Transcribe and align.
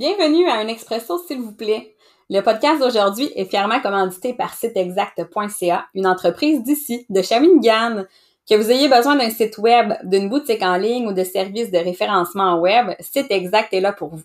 Bienvenue 0.00 0.48
à 0.48 0.54
un 0.54 0.66
expresso, 0.66 1.18
s'il 1.26 1.42
vous 1.42 1.52
plaît. 1.52 1.94
Le 2.30 2.40
podcast 2.40 2.80
d'aujourd'hui 2.80 3.30
est 3.36 3.44
fièrement 3.44 3.80
commandité 3.80 4.32
par 4.32 4.54
siteexact.ca, 4.54 5.88
une 5.94 6.06
entreprise 6.06 6.62
d'ici, 6.62 7.04
de 7.10 7.20
Shawinigan. 7.20 8.04
Que 8.48 8.54
vous 8.54 8.70
ayez 8.70 8.88
besoin 8.88 9.16
d'un 9.16 9.28
site 9.28 9.58
web, 9.58 9.92
d'une 10.04 10.30
boutique 10.30 10.62
en 10.62 10.78
ligne 10.78 11.06
ou 11.06 11.12
de 11.12 11.22
services 11.22 11.70
de 11.70 11.76
référencement 11.76 12.58
web, 12.58 12.92
Site 12.98 13.30
Exact 13.30 13.74
est 13.74 13.82
là 13.82 13.92
pour 13.92 14.16
vous. 14.16 14.24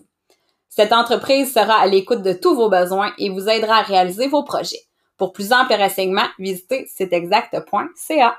Cette 0.70 0.94
entreprise 0.94 1.52
sera 1.52 1.74
à 1.74 1.86
l'écoute 1.86 2.22
de 2.22 2.32
tous 2.32 2.56
vos 2.56 2.70
besoins 2.70 3.12
et 3.18 3.28
vous 3.28 3.46
aidera 3.46 3.80
à 3.80 3.82
réaliser 3.82 4.28
vos 4.28 4.44
projets. 4.44 4.80
Pour 5.18 5.34
plus 5.34 5.52
amples 5.52 5.74
renseignements, 5.74 6.30
visitez 6.38 6.86
siteexact.ca. 6.86 8.34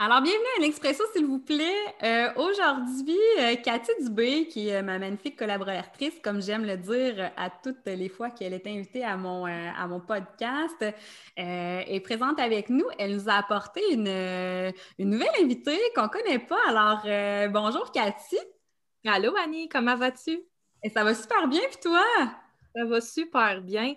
Alors, 0.00 0.20
bienvenue 0.20 0.46
à 0.58 0.60
l'Expresso, 0.60 1.02
s'il 1.12 1.26
vous 1.26 1.40
plaît. 1.40 1.74
Euh, 2.04 2.32
aujourd'hui, 2.36 3.18
euh, 3.40 3.56
Cathy 3.56 3.90
Dubé, 4.00 4.46
qui 4.46 4.68
est 4.68 4.80
ma 4.80 4.96
magnifique 5.00 5.36
collaboratrice, 5.36 6.14
comme 6.22 6.40
j'aime 6.40 6.64
le 6.64 6.76
dire 6.76 7.32
à 7.36 7.50
toutes 7.50 7.84
les 7.84 8.08
fois 8.08 8.30
qu'elle 8.30 8.54
est 8.54 8.64
invitée 8.68 9.02
à 9.02 9.16
mon, 9.16 9.48
euh, 9.48 9.70
à 9.76 9.88
mon 9.88 9.98
podcast, 9.98 10.84
est 11.36 12.00
présente 12.04 12.38
avec 12.38 12.70
nous. 12.70 12.84
Elle 12.96 13.16
nous 13.16 13.28
a 13.28 13.32
apporté 13.32 13.80
une, 13.92 14.06
une 14.06 15.10
nouvelle 15.10 15.34
invitée 15.42 15.80
qu'on 15.96 16.04
ne 16.04 16.08
connaît 16.08 16.38
pas. 16.38 16.60
Alors, 16.68 17.50
bonjour 17.50 17.90
Cathy. 17.90 18.38
Allô 19.04 19.34
Annie, 19.42 19.68
comment 19.68 19.96
vas-tu? 19.96 20.38
Et 20.84 20.90
ça 20.90 21.02
va 21.02 21.12
super 21.12 21.48
bien, 21.48 21.62
puis 21.68 21.80
toi? 21.82 22.04
Ça 22.72 22.84
va 22.84 23.00
super 23.00 23.60
bien. 23.62 23.96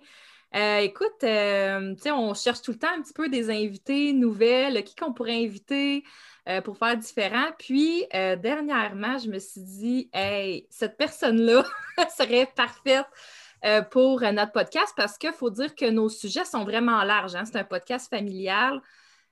Euh, 0.54 0.80
écoute, 0.80 1.24
euh, 1.24 1.96
on 2.08 2.34
cherche 2.34 2.62
tout 2.62 2.72
le 2.72 2.78
temps 2.78 2.92
un 2.96 3.02
petit 3.02 3.14
peu 3.14 3.30
des 3.30 3.50
invités 3.50 4.12
nouvelles, 4.12 4.84
qui 4.84 4.96
qu'on 4.96 5.14
pourrait 5.14 5.44
inviter 5.46 6.04
euh, 6.50 6.60
pour 6.62 6.78
faire 6.78 6.98
différent. 6.98 7.48
Puis, 7.58 8.06
dernièrement, 8.12 9.18
je 9.18 9.30
me 9.30 9.40
suis 9.40 9.62
dit, 9.62 10.10
hey, 10.14 10.68
cette 10.70 10.98
personne-là 10.98 11.64
serait 12.18 12.50
parfaite 12.56 13.08
pour 13.92 14.22
notre 14.22 14.52
podcast 14.52 14.92
parce 14.98 15.18
qu'il 15.18 15.34
faut 15.34 15.52
dire 15.52 15.76
que 15.76 15.86
nos 15.86 16.10
sujets 16.10 16.46
sont 16.46 16.64
vraiment 16.64 17.04
larges. 17.04 17.36
Hein. 17.36 17.46
C'est 17.46 17.58
un 17.58 17.64
podcast 17.64 18.10
familial. 18.10 18.82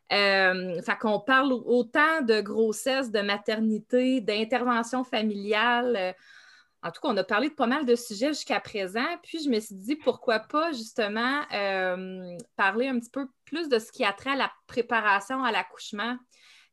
fait 0.09 0.97
qu'on 1.01 1.19
parle 1.19 1.51
autant 1.51 2.21
de 2.21 2.39
grossesse, 2.39 3.11
de 3.11 3.21
maternité, 3.21 4.21
d'intervention 4.21 5.03
familiale. 5.03 6.15
En 6.81 6.91
tout 6.91 7.01
cas, 7.01 7.09
on 7.09 7.17
a 7.17 7.23
parlé 7.25 7.49
de 7.49 7.55
pas 7.55 7.67
mal 7.67 7.85
de 7.85 7.95
sujets 7.95 8.29
jusqu'à 8.29 8.61
présent, 8.61 9.05
puis 9.21 9.43
je 9.43 9.49
me 9.49 9.59
suis 9.59 9.75
dit 9.75 9.97
pourquoi 9.97 10.39
pas 10.39 10.71
justement 10.71 11.41
euh, 11.53 12.37
parler 12.55 12.87
un 12.87 12.97
petit 12.99 13.09
peu 13.09 13.27
plus 13.43 13.67
de 13.67 13.79
ce 13.79 13.91
qui 13.91 14.05
a 14.05 14.13
trait 14.13 14.31
à 14.31 14.35
la 14.37 14.51
préparation 14.65 15.43
à 15.43 15.51
l'accouchement, 15.51 16.17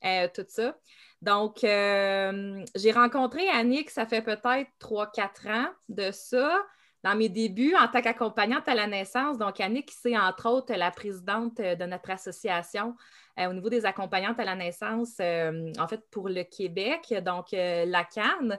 euh, 0.05 0.29
tout 0.33 0.47
ça. 0.49 0.77
Donc, 1.23 1.65
euh, 1.65 2.65
j'ai 2.77 2.93
rencontré 2.93 3.49
Annick, 3.49 3.91
ça 3.91 4.07
fait 4.07 4.23
peut-être 4.23 4.71
3-4 4.79 5.49
ans 5.49 5.71
de 5.89 6.13
ça, 6.13 6.57
dans 7.03 7.17
mes 7.17 7.29
débuts 7.29 7.75
en 7.75 7.89
tant 7.89 8.01
qu'accompagnante 8.01 8.69
à 8.69 8.77
la 8.77 8.87
naissance. 8.87 9.39
Donc, 9.39 9.59
Annick, 9.59 9.91
c'est 9.91 10.17
entre 10.17 10.49
autres 10.49 10.73
la 10.75 10.93
présidente 10.93 11.57
de 11.57 11.85
notre 11.85 12.11
association 12.11 12.95
au 13.39 13.53
niveau 13.53 13.69
des 13.69 13.87
accompagnantes 13.87 14.41
à 14.41 14.45
la 14.45 14.55
naissance, 14.55 15.21
en 15.21 15.89
fait, 15.89 16.01
pour 16.11 16.29
le 16.29 16.43
Québec, 16.43 17.15
donc 17.23 17.49
la 17.53 18.05
CAN. 18.05 18.59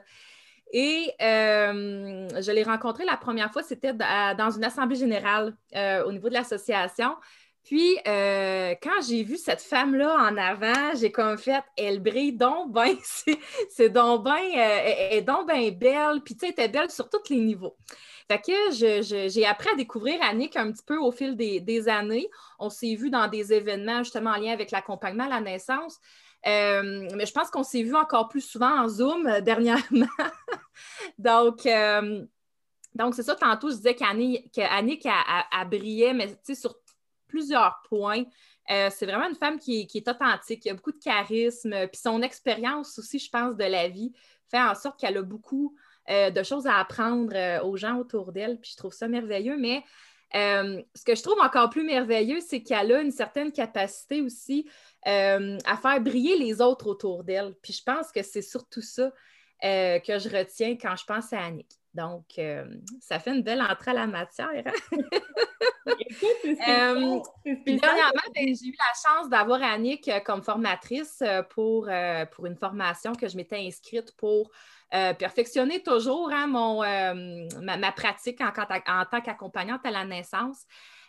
Et 0.70 1.12
euh, 1.22 2.28
je 2.40 2.52
l'ai 2.52 2.62
rencontré 2.62 3.04
la 3.04 3.16
première 3.16 3.52
fois, 3.52 3.62
c'était 3.62 3.94
dans 3.94 4.50
une 4.50 4.64
assemblée 4.64 4.96
générale 4.96 5.56
euh, 5.74 6.04
au 6.04 6.12
niveau 6.12 6.28
de 6.28 6.34
l'association. 6.34 7.16
Puis, 7.64 7.98
euh, 8.06 8.74
quand 8.82 9.02
j'ai 9.06 9.22
vu 9.22 9.36
cette 9.36 9.60
femme-là 9.60 10.14
en 10.14 10.36
avant, 10.38 10.94
j'ai 10.94 11.12
comme 11.12 11.36
fait, 11.36 11.62
elle 11.76 12.00
brille 12.00 12.32
donc 12.32 12.72
bien, 12.72 12.96
c'est 13.70 13.90
donc 13.90 14.24
bien, 14.24 14.38
elle 14.54 15.18
est 15.18 15.22
donc 15.22 15.46
bien 15.46 15.70
belle, 15.70 16.22
puis 16.24 16.34
tu 16.34 16.40
sais, 16.40 16.54
elle 16.56 16.64
était 16.64 16.68
belle 16.68 16.90
sur 16.90 17.10
tous 17.10 17.28
les 17.28 17.40
niveaux. 17.40 17.76
Fait 18.30 18.40
que 18.40 19.28
j'ai 19.28 19.46
appris 19.46 19.70
à 19.70 19.74
découvrir 19.74 20.20
Annick 20.22 20.56
un 20.56 20.70
petit 20.70 20.82
peu 20.84 20.98
au 20.98 21.10
fil 21.10 21.34
des, 21.34 21.60
des 21.60 21.88
années. 21.88 22.28
On 22.58 22.68
s'est 22.68 22.94
vu 22.94 23.08
dans 23.08 23.26
des 23.26 23.54
événements 23.54 24.02
justement 24.02 24.30
en 24.30 24.36
lien 24.36 24.52
avec 24.52 24.70
l'accompagnement 24.70 25.24
à 25.24 25.28
la 25.28 25.40
naissance. 25.40 25.98
Euh, 26.46 27.08
mais 27.14 27.26
je 27.26 27.32
pense 27.32 27.50
qu'on 27.50 27.64
s'est 27.64 27.82
vu 27.82 27.94
encore 27.94 28.28
plus 28.28 28.40
souvent 28.40 28.82
en 28.82 28.88
Zoom 28.88 29.26
euh, 29.26 29.40
dernièrement. 29.40 30.06
donc, 31.18 31.66
euh, 31.66 32.24
donc 32.94 33.14
c'est 33.14 33.24
ça, 33.24 33.34
tantôt, 33.34 33.70
je 33.70 33.76
disais 33.76 33.94
qu'Annick, 33.94 35.06
a, 35.06 35.64
brillé, 35.64 36.12
mais 36.12 36.38
sur 36.54 36.76
plusieurs 37.26 37.82
points. 37.88 38.24
c'est 38.68 39.06
vraiment 39.06 39.28
une 39.28 39.36
femme 39.36 39.58
qui, 39.58 39.88
est 39.92 40.08
authentique, 40.08 40.62
qui 40.62 40.70
a 40.70 40.74
beaucoup 40.74 40.92
de 40.92 40.98
charisme, 40.98 41.74
puis 41.88 42.00
son 42.00 42.22
expérience 42.22 42.98
aussi, 42.98 43.18
je 43.18 43.30
pense, 43.30 43.56
de 43.56 43.64
la 43.64 43.88
vie 43.88 44.12
fait 44.50 44.60
en 44.60 44.74
sorte 44.74 44.98
qu'elle 44.98 45.18
a 45.18 45.22
beaucoup 45.22 45.76
de 46.08 46.42
choses 46.42 46.66
à 46.66 46.76
apprendre 46.76 47.34
aux 47.66 47.76
gens 47.76 47.98
autour 47.98 48.32
d'elle, 48.32 48.58
puis 48.58 48.70
je 48.72 48.76
trouve 48.78 48.94
ça 48.94 49.06
merveilleux, 49.06 49.58
mais 49.58 49.84
ce 50.32 51.04
que 51.04 51.14
je 51.14 51.22
trouve 51.22 51.40
encore 51.40 51.70
plus 51.70 51.84
merveilleux, 51.84 52.40
c'est 52.40 52.62
qu'elle 52.62 52.92
a 52.92 53.00
une 53.00 53.10
certaine 53.10 53.52
capacité 53.52 54.20
aussi 54.20 54.68
euh, 55.06 55.58
à 55.64 55.76
faire 55.76 56.00
briller 56.00 56.36
les 56.36 56.60
autres 56.60 56.86
autour 56.86 57.24
d'elle. 57.24 57.54
Puis 57.62 57.72
je 57.72 57.82
pense 57.82 58.12
que 58.12 58.22
c'est 58.22 58.42
surtout 58.42 58.82
ça 58.82 59.12
euh, 59.64 59.98
que 60.00 60.18
je 60.18 60.28
retiens 60.28 60.76
quand 60.76 60.96
je 60.96 61.04
pense 61.04 61.32
à 61.32 61.40
Annick. 61.44 61.70
Donc, 61.98 62.24
euh, 62.38 62.64
ça 63.00 63.18
fait 63.18 63.34
une 63.34 63.42
belle 63.42 63.60
entrée 63.60 63.90
à 63.90 63.94
la 63.94 64.06
matière. 64.06 64.48
Hein? 64.66 64.72
dernièrement, 67.66 68.28
ben, 68.34 68.54
j'ai 68.54 68.68
eu 68.68 68.76
la 68.76 68.92
chance 69.02 69.28
d'avoir 69.28 69.62
Annick 69.62 70.10
comme 70.24 70.42
formatrice 70.42 71.22
pour, 71.50 71.88
pour 72.32 72.46
une 72.46 72.56
formation 72.56 73.14
que 73.14 73.28
je 73.28 73.36
m'étais 73.36 73.58
inscrite 73.58 74.14
pour 74.16 74.50
perfectionner 74.90 75.82
toujours 75.82 76.30
hein, 76.32 76.46
mon, 76.46 76.80
ma, 77.60 77.92
pratique 77.92 78.40
en 78.40 79.04
tant 79.04 79.20
qu'accompagnante 79.20 79.84
à 79.84 79.90
la 79.90 80.04
naissance. 80.04 80.66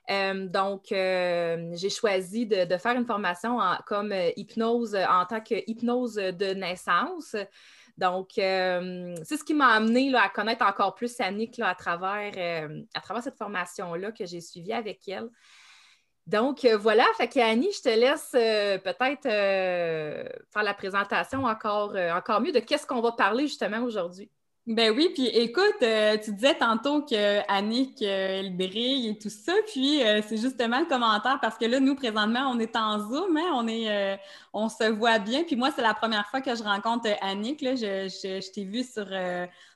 Euh, 0.09 0.47
donc, 0.47 0.91
euh, 0.91 1.71
j'ai 1.73 1.89
choisi 1.89 2.45
de, 2.45 2.65
faire 2.77 2.95
une 2.95 3.05
formation 3.05 3.59
comme 3.85 4.11
euh, 4.11 4.31
hypnose 4.35 4.95
en 4.95 5.25
tant 5.25 5.41
que 5.41 5.55
hypnose 5.69 6.15
de 6.15 6.53
naissance. 6.53 7.35
Donc, 7.99 8.29
c'est 8.35 9.37
ce 9.37 9.43
qui 9.43 9.53
m'a 9.53 9.73
amené 9.73 10.15
à 10.15 10.29
connaître 10.29 10.65
encore 10.65 10.95
plus 10.95 11.19
Annick 11.19 11.59
à, 11.59 11.75
travers, 11.75 12.31
à 12.93 13.01
travers 13.01 13.21
cette 13.21 13.37
formation-là 13.37 14.11
que 14.11 14.25
j'ai 14.25 14.41
suivie 14.41 14.73
avec 14.73 15.07
elle. 15.07 15.27
Donc, 16.25 16.65
voilà, 16.65 17.05
fait 17.17 17.27
qu'Annie, 17.27 17.71
je 17.71 17.81
te 17.81 17.89
laisse 17.89 18.29
peut-être 18.31 19.23
faire 19.23 20.63
la 20.63 20.73
présentation 20.73 21.43
encore, 21.43 21.95
encore 22.13 22.39
mieux 22.39 22.51
de 22.51 22.59
qu'est-ce 22.59 22.87
qu'on 22.87 23.01
va 23.01 23.11
parler 23.11 23.47
justement 23.47 23.81
aujourd'hui. 23.83 24.31
Ben 24.69 24.93
oui, 24.95 25.09
puis 25.15 25.25
écoute, 25.25 25.81
euh, 25.81 26.15
tu 26.23 26.31
disais 26.31 26.53
tantôt 26.53 27.01
que 27.01 27.15
euh, 27.15 27.41
elle 27.49 28.55
brille 28.55 29.07
et 29.09 29.17
tout 29.17 29.31
ça, 29.31 29.51
puis 29.65 30.03
euh, 30.03 30.21
c'est 30.21 30.37
justement 30.37 30.79
le 30.79 30.85
commentaire 30.85 31.39
parce 31.41 31.57
que 31.57 31.65
là, 31.65 31.79
nous, 31.79 31.95
présentement, 31.95 32.51
on 32.51 32.59
est 32.59 32.75
en 32.75 32.99
Zoom, 32.99 33.35
hein, 33.35 33.49
on, 33.55 33.67
est, 33.67 34.19
on 34.53 34.69
se 34.69 34.83
voit 34.91 35.17
bien, 35.17 35.43
puis 35.43 35.55
moi, 35.55 35.71
c'est 35.75 35.81
la 35.81 35.95
première 35.95 36.27
fois 36.27 36.41
que 36.41 36.53
je 36.53 36.61
rencontre 36.61 37.09
Annick, 37.21 37.61
là, 37.61 37.75
je, 37.75 38.07
je 38.09 38.51
t'ai 38.51 38.63
vu 38.63 38.83
sur, 38.83 39.07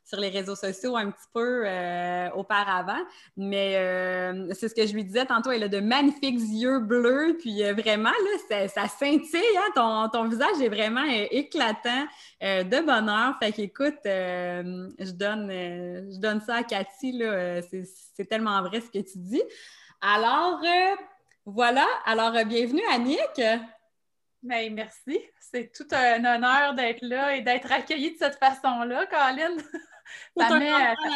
sur 0.04 0.20
les 0.20 0.30
réseaux 0.30 0.56
sociaux 0.56 0.96
un 0.98 1.12
petit 1.12 1.28
peu 1.34 1.64
euh, 1.66 2.30
auparavant. 2.32 3.00
Mais 3.38 3.76
euh, 3.78 4.54
c'est 4.54 4.68
ce 4.68 4.76
que 4.76 4.86
je 4.86 4.94
lui 4.94 5.04
disais 5.04 5.26
tantôt, 5.26 5.52
elle 5.52 5.64
a 5.64 5.68
de 5.68 5.80
magnifiques 5.80 6.40
yeux 6.40 6.80
bleus, 6.80 7.38
puis 7.40 7.64
euh, 7.64 7.74
vraiment, 7.74 8.12
là, 8.50 8.68
ça, 8.68 8.88
scintille, 8.88 9.42
hein, 9.76 10.10
ton, 10.12 10.28
visage 10.28 10.62
est 10.62 10.70
vraiment 10.70 11.04
éclatant 11.32 12.06
de 12.42 12.86
bonheur. 12.86 13.36
Fait 13.42 13.52
qu'écoute, 13.52 14.00
je, 14.04 15.12
donne, 15.12 15.50
je 15.50 16.20
donne 16.20 16.42
ça 16.42 16.56
à 16.58 16.64
Cathy, 16.64 17.22
c'est 18.16 18.26
tellement 18.26 18.62
vrai 18.62 18.82
ce 18.82 18.88
que 18.88 19.04
tu 19.04 19.18
dis. 19.18 19.44
Alors, 20.02 20.62
voilà. 21.46 21.86
Alors, 22.06 22.34
bienvenue, 22.46 22.84
Annick. 22.92 23.42
Bien, 24.42 24.70
merci. 24.72 25.22
C'est 25.40 25.72
tout 25.72 25.88
un 25.92 26.26
honneur 26.26 26.74
d'être 26.74 27.02
là 27.02 27.36
et 27.36 27.42
d'être 27.42 27.72
accueillie 27.72 28.12
de 28.12 28.18
cette 28.18 28.36
façon-là, 28.36 29.06
Colin. 29.06 29.56
Ça 30.38 30.58
met, 30.58 30.72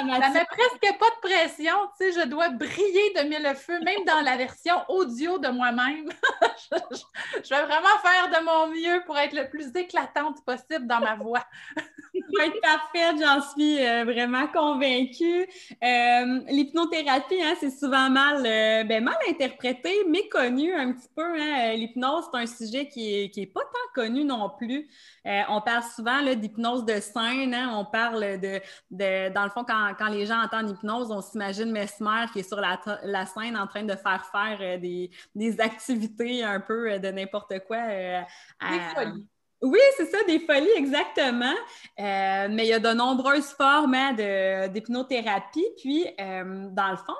met, 0.05 0.45
presque 0.45 0.97
pas 0.99 1.09
de 1.09 1.19
pression. 1.21 1.73
Tu 1.99 2.11
sais, 2.11 2.21
je 2.21 2.27
dois 2.27 2.49
briller 2.49 3.13
de 3.15 3.27
mille 3.27 3.55
feux, 3.55 3.79
même 3.81 4.03
dans 4.05 4.21
la 4.21 4.37
version 4.37 4.75
audio 4.89 5.37
de 5.37 5.49
moi-même. 5.49 6.09
je, 6.71 7.49
vais 7.49 7.65
vraiment 7.65 7.97
faire 8.01 8.29
de 8.29 8.45
mon 8.45 8.67
mieux 8.67 9.03
pour 9.05 9.17
être 9.17 9.33
le 9.33 9.49
plus 9.49 9.75
éclatante 9.75 10.43
possible 10.45 10.87
dans 10.87 10.99
ma 10.99 11.15
voix. 11.15 11.45
va 12.37 12.45
être 12.45 12.61
parfaite, 12.61 13.15
j'en 13.19 13.41
suis 13.41 13.85
euh, 13.85 14.03
vraiment 14.03 14.47
convaincue. 14.47 15.47
Euh, 15.83 16.39
l'hypnothérapie, 16.47 17.41
hein, 17.41 17.55
c'est 17.59 17.71
souvent 17.71 18.09
mal, 18.09 18.45
euh, 18.45 18.83
ben, 18.83 19.03
mal 19.03 19.17
interprété, 19.29 20.03
méconnu 20.07 20.73
un 20.73 20.93
petit 20.93 21.09
peu. 21.15 21.39
Hein. 21.39 21.73
L'hypnose, 21.75 22.25
c'est 22.31 22.39
un 22.39 22.45
sujet 22.45 22.87
qui 22.87 23.31
n'est 23.35 23.43
est 23.43 23.53
pas 23.53 23.61
tant 23.61 24.01
connu 24.01 24.23
non 24.23 24.49
plus. 24.57 24.87
on 25.25 25.61
parle 25.61 25.83
souvent 25.95 26.21
d'hypnose 26.35 26.85
de 26.85 26.99
scène, 26.99 27.53
hein. 27.53 27.71
on 27.73 27.85
parle 27.85 28.39
de 28.39 28.61
dans 28.89 29.43
le 29.43 29.49
fond, 29.49 29.63
quand, 29.65 30.07
les 30.09 30.25
gens 30.25 30.41
entendent 30.41 30.71
hypnose, 30.71 31.11
on 31.11 31.21
s'imagine 31.21 31.71
Mesmer 31.71 32.25
qui 32.33 32.39
est 32.39 32.47
sur 32.47 32.59
la, 32.59 33.25
scène 33.25 33.57
en 33.57 33.67
train 33.67 33.83
de 33.83 33.95
faire 33.95 34.25
faire 34.31 34.57
euh, 34.61 34.77
des, 34.77 35.61
activités 35.61 36.43
un 36.43 36.59
peu 36.59 36.91
euh, 36.91 36.99
de 36.99 37.09
n'importe 37.09 37.53
quoi. 37.67 37.85
des 37.87 38.79
folies. 38.95 39.27
Oui, 39.63 39.79
c'est 39.97 40.05
ça, 40.05 40.17
des 40.27 40.39
folies, 40.39 40.69
exactement. 40.75 41.55
mais 41.97 42.65
il 42.65 42.67
y 42.67 42.73
a 42.73 42.79
de 42.79 42.93
nombreuses 42.93 43.49
formes 43.53 43.95
hein, 43.95 44.67
d'hypnothérapie. 44.67 45.65
Puis, 45.77 46.05
dans 46.17 46.91
le 46.91 46.97
fond, 46.97 47.15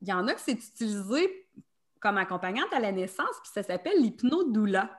il 0.00 0.08
y 0.08 0.12
en 0.12 0.28
a 0.28 0.34
que 0.34 0.40
c'est 0.40 0.52
utilisé 0.52 1.42
comme 2.02 2.18
accompagnante 2.18 2.72
à 2.72 2.80
la 2.80 2.92
naissance, 2.92 3.34
puis 3.42 3.50
ça 3.54 3.62
s'appelle 3.62 4.00
l'hypnodoula. 4.00 4.90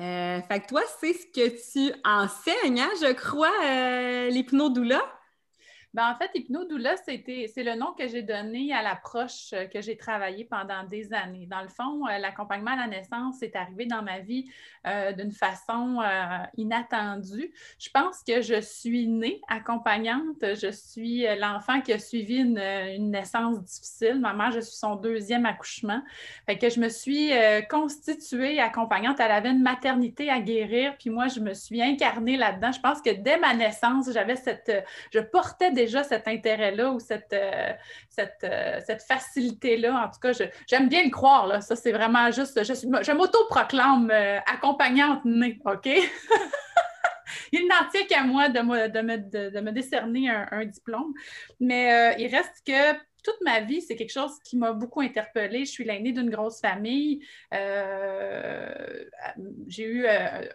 Euh, 0.00 0.40
fait 0.42 0.60
que 0.60 0.68
toi, 0.68 0.82
c'est 1.00 1.12
ce 1.12 1.26
que 1.26 1.48
tu 1.72 1.92
enseignes, 2.04 2.80
hein, 2.80 2.90
je 3.00 3.12
crois, 3.12 3.52
euh, 3.64 4.30
l'hypnodoula? 4.30 5.02
Ben, 5.94 6.10
en 6.10 6.14
fait, 6.14 6.30
hypnodoula, 6.34 6.96
c'est 6.98 7.24
le 7.56 7.74
nom 7.74 7.94
que 7.98 8.06
j'ai 8.08 8.20
donné 8.20 8.74
à 8.74 8.82
l'approche 8.82 9.54
euh, 9.54 9.64
que 9.64 9.80
j'ai 9.80 9.96
travaillée 9.96 10.44
pendant 10.44 10.84
des 10.84 11.14
années. 11.14 11.46
Dans 11.46 11.62
le 11.62 11.68
fond, 11.68 12.06
euh, 12.06 12.18
l'accompagnement 12.18 12.72
à 12.72 12.76
la 12.76 12.86
naissance 12.88 13.42
est 13.42 13.56
arrivé 13.56 13.86
dans 13.86 14.02
ma 14.02 14.18
vie 14.18 14.50
euh, 14.86 15.12
d'une 15.12 15.32
façon 15.32 16.00
inattendue. 16.56 17.50
Je 17.78 17.88
pense 17.88 18.22
que 18.22 18.42
je 18.42 18.60
suis 18.60 19.06
née 19.06 19.40
accompagnante. 19.48 20.36
Je 20.42 20.70
suis 20.70 21.24
l'enfant 21.38 21.80
qui 21.80 21.92
a 21.92 21.98
suivi 21.98 22.36
une, 22.36 23.10
naissance 23.10 23.62
difficile. 23.62 24.20
Ma 24.20 24.34
mère, 24.34 24.52
je 24.52 24.60
suis 24.60 24.76
son 24.76 24.96
deuxième 24.96 25.46
accouchement. 25.46 26.02
Que 26.46 26.68
je 26.68 26.80
me 26.80 26.88
suis 26.88 27.30
constituée 27.70 28.60
accompagnante. 28.60 29.20
Elle 29.20 29.30
avait 29.30 29.50
une 29.50 29.62
maternité 29.62 30.30
à 30.30 30.40
guérir, 30.40 30.96
puis 30.98 31.10
moi, 31.10 31.28
je 31.28 31.40
me 31.40 31.54
suis 31.54 31.82
incarnée 31.82 32.36
là-dedans. 32.36 32.72
Je 32.72 32.80
pense 32.80 33.00
que 33.00 33.10
dès 33.10 33.38
ma 33.38 33.54
naissance, 33.54 34.10
j'avais 34.12 34.36
cette... 34.36 34.84
Je 35.12 35.20
portais 35.20 35.70
déjà 35.78 36.02
cet 36.02 36.26
intérêt-là 36.26 36.90
ou 36.90 36.98
cette, 36.98 37.32
euh, 37.32 37.72
euh, 38.18 38.80
cette, 38.84 39.02
facilité-là. 39.02 40.04
En 40.04 40.10
tout 40.10 40.18
cas, 40.20 40.32
j'aime 40.66 40.88
bien 40.88 41.04
le 41.04 41.10
croire. 41.10 41.46
Là. 41.46 41.60
Ça, 41.60 41.76
c'est 41.76 41.92
vraiment 41.92 42.30
juste. 42.32 42.64
Je, 42.64 42.74
je 42.74 43.12
m'auto-proclame 43.12 44.10
euh, 44.10 44.38
accompagnante 44.46 45.24
née, 45.24 45.60
OK? 45.64 45.86
il 47.52 47.68
n'en 47.68 47.88
tient 47.90 48.06
qu'à 48.06 48.24
moi 48.24 48.48
de 48.48 48.60
me, 48.60 48.88
de 48.88 49.60
me, 49.60 49.70
décerner 49.70 50.28
un, 50.30 50.64
diplôme. 50.64 51.14
Mais 51.60 52.16
il 52.18 52.26
reste 52.34 52.56
que 52.66 52.98
toute 53.22 53.40
ma 53.42 53.60
vie, 53.60 53.80
c'est 53.82 53.94
quelque 53.96 54.12
chose 54.12 54.38
qui 54.44 54.56
m'a 54.56 54.72
beaucoup 54.72 55.00
interpellée. 55.00 55.64
Je 55.64 55.70
suis 55.70 55.84
l'aînée 55.84 56.12
d'une 56.12 56.30
grosse 56.30 56.60
famille. 56.60 57.24
J'ai 59.68 59.84
eu 59.84 60.06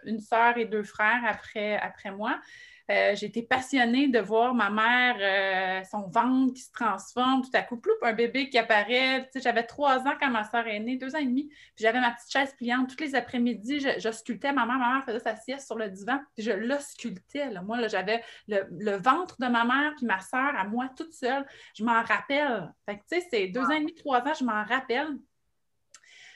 une 0.04 0.20
sœur 0.20 0.58
et 0.58 0.66
deux 0.66 0.82
frères 0.82 1.22
après, 1.26 1.76
après 1.76 2.10
moi. 2.10 2.38
Euh, 2.90 3.14
été 3.14 3.42
passionnée 3.42 4.08
de 4.08 4.18
voir 4.18 4.52
ma 4.52 4.68
mère, 4.68 5.16
euh, 5.18 5.84
son 5.90 6.06
ventre 6.08 6.52
qui 6.52 6.60
se 6.60 6.70
transforme, 6.70 7.40
tout 7.40 7.50
à 7.54 7.62
coup, 7.62 7.80
un 8.02 8.12
bébé 8.12 8.50
qui 8.50 8.58
apparaît. 8.58 9.30
j'avais 9.36 9.62
trois 9.62 10.00
ans 10.00 10.12
quand 10.20 10.28
ma 10.28 10.44
soeur 10.44 10.66
est 10.66 10.80
née, 10.80 10.96
deux 10.96 11.14
ans 11.16 11.18
et 11.18 11.24
demi. 11.24 11.48
Puis 11.48 11.84
j'avais 11.84 11.98
ma 11.98 12.10
petite 12.10 12.30
chaise 12.30 12.54
pliante. 12.58 12.94
Tous 12.94 13.02
les 13.02 13.14
après-midi, 13.14 13.80
je, 13.80 14.48
ma 14.52 14.66
mère. 14.66 14.78
Ma 14.78 14.94
mère 14.94 15.04
faisait 15.06 15.20
sa 15.20 15.34
sieste 15.34 15.66
sur 15.66 15.78
le 15.78 15.88
divan, 15.88 16.20
je 16.36 16.50
l'auscultais. 16.50 17.48
Moi, 17.62 17.88
j'avais 17.88 18.22
le, 18.48 18.96
ventre 18.98 19.36
de 19.40 19.46
ma 19.46 19.64
mère, 19.64 19.94
puis 19.96 20.04
ma 20.04 20.20
soeur 20.20 20.54
à 20.54 20.64
moi 20.64 20.90
toute 20.94 21.14
seule. 21.14 21.46
Je 21.74 21.84
m'en 21.84 22.02
rappelle. 22.02 22.70
Fait 22.84 22.98
que, 22.98 23.02
tu 23.10 23.18
sais, 23.18 23.26
c'est 23.30 23.46
deux 23.48 23.62
ans 23.62 23.70
et 23.70 23.80
demi, 23.80 23.94
trois 23.94 24.20
ans, 24.20 24.34
je 24.38 24.44
m'en 24.44 24.62
rappelle. 24.62 25.08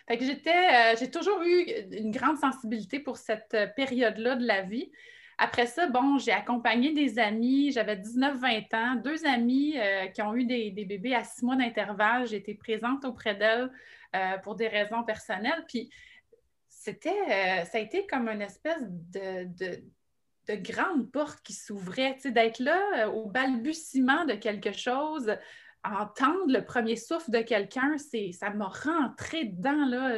Fait 0.07 0.17
que 0.17 0.25
j'étais, 0.25 0.95
euh, 0.95 0.97
j'ai 0.99 1.11
toujours 1.11 1.43
eu 1.43 1.67
une 1.93 2.11
grande 2.11 2.39
sensibilité 2.39 3.01
pour 3.01 3.19
cette 3.19 3.55
période-là 3.77 4.37
de 4.37 4.47
la 4.47 4.63
vie. 4.63 4.91
Après 5.41 5.67
ça, 5.67 5.87
bon, 5.87 6.19
j'ai 6.19 6.33
accompagné 6.33 6.93
des 6.93 7.21
amis, 7.21 7.71
j'avais 7.71 7.95
19-20 7.95 8.75
ans, 8.75 8.97
deux 8.97 9.25
amis 9.25 9.79
euh, 9.79 10.07
qui 10.09 10.21
ont 10.21 10.35
eu 10.35 10.45
des, 10.45 10.71
bébés 10.73 11.15
à 11.15 11.23
six 11.23 11.45
mois 11.45 11.55
d'intervalle. 11.55 12.27
J'étais 12.27 12.55
présente 12.55 13.05
auprès 13.05 13.37
d'elles 13.37 13.71
euh, 14.17 14.37
pour 14.39 14.57
des 14.57 14.67
raisons 14.67 15.05
personnelles. 15.05 15.65
Puis 15.69 15.91
c'était, 16.69 17.11
euh, 17.11 17.65
ça 17.67 17.79
a 17.79 17.81
été 17.81 18.05
comme 18.09 18.29
une 18.29 18.43
espèce 18.43 18.83
de, 18.83 19.45
de, 19.45 19.81
grande 20.57 21.13
porte 21.13 21.41
qui 21.43 21.53
s'ouvrait, 21.53 22.17
d'être 22.25 22.59
là 22.59 23.09
au 23.11 23.27
balbutiement 23.27 24.25
de 24.25 24.33
quelque 24.33 24.73
chose, 24.73 25.37
entendre 25.85 26.51
le 26.51 26.65
premier 26.65 26.97
souffle 26.97 27.31
de 27.31 27.43
quelqu'un, 27.43 27.99
c'est, 27.99 28.33
ça 28.33 28.49
m'a 28.49 28.69
rentré 28.69 29.45
dedans, 29.45 29.85
là 29.85 30.17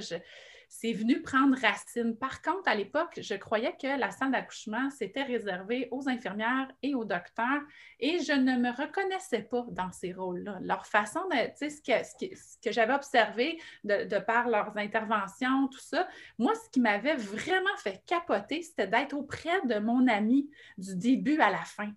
c'est 0.72 0.93
venu 0.93 1.20
prendre 1.20 1.58
racine. 1.61 2.17
Par 2.17 2.43
contre, 2.43 2.69
à 2.69 2.76
l'époque, 2.76 3.19
je 3.20 3.34
croyais 3.34 3.76
que 3.76 3.99
la 3.99 4.12
salle 4.12 4.31
d'accouchement, 4.31 4.88
c'était 4.90 5.25
réservé 5.25 5.88
aux 5.90 6.08
infirmières 6.08 6.70
et 6.84 6.94
aux 6.94 7.05
docteurs 7.05 7.61
et 7.99 8.20
je 8.20 8.32
ne 8.32 8.56
me 8.56 8.70
reconnaissais 8.70 9.43
pas 9.43 9.67
dans 9.72 9.90
ces 9.90 10.12
rôles-là. 10.12 10.61
Leur 10.62 10.87
façon 10.87 11.19
de, 11.28 11.49
tu 11.49 11.56
sais, 11.56 11.70
ce 11.70 11.82
que, 11.82 12.37
ce 12.37 12.56
que, 12.62 12.70
j'avais 12.70 12.94
observé 12.94 13.61
de, 13.82 14.19
par 14.20 14.49
leurs 14.49 14.78
interventions, 14.78 15.67
tout 15.67 15.81
ça, 15.81 16.08
moi, 16.38 16.55
ce 16.55 16.70
qui 16.70 16.81
m'avait 16.81 17.16
vraiment 17.16 17.76
fait 17.78 18.00
capoter, 18.06 18.62
c'était 18.62 18.87
d'être 18.87 19.14
auprès 19.14 19.61
de 19.66 19.81
mon 19.81 20.06
ami 20.06 20.50
du 20.78 20.94
début 20.94 21.40
à 21.40 21.50
la 21.50 21.64
fin. 21.64 21.90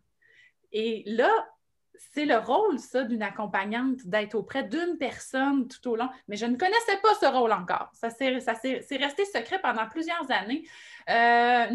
Et 0.71 1.03
là, 1.05 1.31
c'est 1.95 2.25
le 2.25 2.37
rôle, 2.37 2.79
ça, 2.79 3.03
d'une 3.03 3.21
accompagnante, 3.21 4.05
d'être 4.05 4.35
auprès 4.35 4.63
d'une 4.63 4.97
personne 4.97 5.67
tout 5.67 5.89
au 5.89 5.95
long. 5.95 6.09
Mais 6.27 6.35
je 6.35 6.45
ne 6.45 6.55
connaissais 6.55 6.97
pas 7.01 7.13
ce 7.19 7.25
rôle 7.25 7.51
encore. 7.51 7.89
Ça 7.93 8.09
s'est 8.09 8.29
resté 8.29 9.25
secret 9.25 9.59
pendant 9.61 9.87
plusieurs 9.87 10.29
années. 10.31 10.67
Euh, 11.09 11.65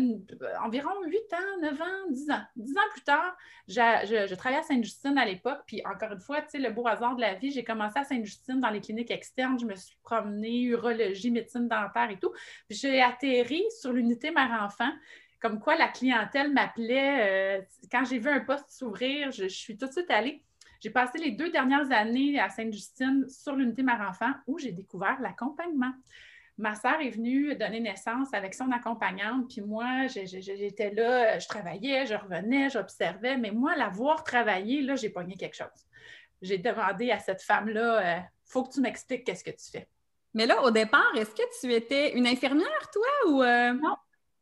environ 0.65 0.91
8 1.07 1.17
ans, 1.35 1.61
9 1.63 1.81
ans, 1.81 2.11
10 2.11 2.31
ans. 2.31 2.43
10 2.57 2.79
ans 2.79 2.89
plus 2.93 3.03
tard, 3.03 3.37
je, 3.69 4.35
travaillais 4.35 4.61
à 4.61 4.65
Sainte-Justine 4.65 5.19
à 5.19 5.25
l'époque. 5.25 5.61
Puis 5.67 5.83
encore 5.85 6.13
une 6.13 6.21
fois, 6.21 6.41
tu 6.43 6.51
sais, 6.51 6.59
le 6.59 6.71
beau 6.71 6.87
hasard 6.87 7.15
de 7.17 7.21
la 7.21 7.35
vie, 7.35 7.51
j'ai 7.51 7.65
commencé 7.65 7.99
à 7.99 8.05
Sainte-Justine 8.05 8.61
dans 8.61 8.71
les 8.71 8.81
cliniques 8.81 9.11
externes. 9.11 9.59
Je 9.59 9.67
me 9.67 9.75
suis 9.75 9.97
promenée, 10.03 10.63
urologie, 10.63 11.31
médecine 11.31 11.69
dentaire 11.69 12.11
et 12.11 12.19
tout. 12.19 12.33
Puis 12.69 12.79
j'ai 12.79 13.03
atterri 13.03 13.63
sur 13.81 13.93
l'unité 13.93 14.31
mère-enfant 14.31 14.91
comme 15.41 15.61
quoi 15.61 15.77
la 15.77 15.89
clientèle 15.89 16.53
m'appelait. 16.53 17.59
Euh, 17.59 17.63
quand 17.91 18.05
j'ai 18.05 18.19
vu 18.19 18.29
un 18.29 18.41
poste 18.41 18.71
s'ouvrir, 18.71 19.31
je, 19.31 19.47
suis 19.47 19.77
tout 19.77 19.87
de 19.87 19.93
suite 19.93 20.11
allée. 20.11 20.43
J'ai 20.81 20.91
passé 20.91 21.19
les 21.19 21.33
deux 21.33 21.51
dernières 21.51 21.91
années 21.91 22.39
à 22.39 22.49
Sainte-Justine 22.49 23.27
sur 23.29 23.57
l'unité 23.57 23.83
Mère-Enfant 23.83 24.33
où 24.47 24.59
j'ai 24.59 24.73
découvert 24.73 25.21
l'accompagnement. 25.21 25.93
Ma 26.57 26.75
sœur 26.75 27.01
est 27.01 27.11
venue 27.11 27.55
donner 27.55 27.79
naissance 27.79 28.35
avec 28.35 28.53
son 28.53 28.73
accompagnante, 28.73 29.49
puis 29.49 29.61
moi, 29.61 30.09
j'étais 30.09 30.91
là, 30.91 31.39
je 31.39 31.47
travaillais, 31.47 32.05
je 32.07 32.15
revenais, 32.15 32.69
j'observais, 32.69 33.37
mais 33.37 33.53
moi, 33.53 33.77
la 33.77 33.89
voir 33.89 34.25
travailler, 34.25 34.83
là, 34.83 34.97
j'ai 34.97 35.11
pogné 35.11 35.37
quelque 35.37 35.55
chose. 35.55 35.87
J'ai 36.43 36.59
demandé 36.59 37.13
à 37.13 37.21
cette 37.21 37.43
femme-là, 37.43 38.01
il 38.01 38.21
euh, 38.21 38.23
faut 38.45 38.65
que 38.65 38.73
tu 38.73 38.81
m'expliques 38.81 39.25
qu'est-ce 39.25 39.45
que 39.45 39.51
tu 39.51 39.71
fais. 39.71 39.89
Mais 40.35 40.47
là, 40.47 40.61
au 40.63 40.73
départ, 40.73 41.13
est-ce 41.17 41.31
que 41.31 41.61
tu 41.61 41.73
étais 41.73 42.17
une 42.17 42.27
infirmière, 42.27 42.91
toi, 42.93 43.31
ou... 43.31 43.43
Euh? 43.43 43.73
Non, 43.75 43.97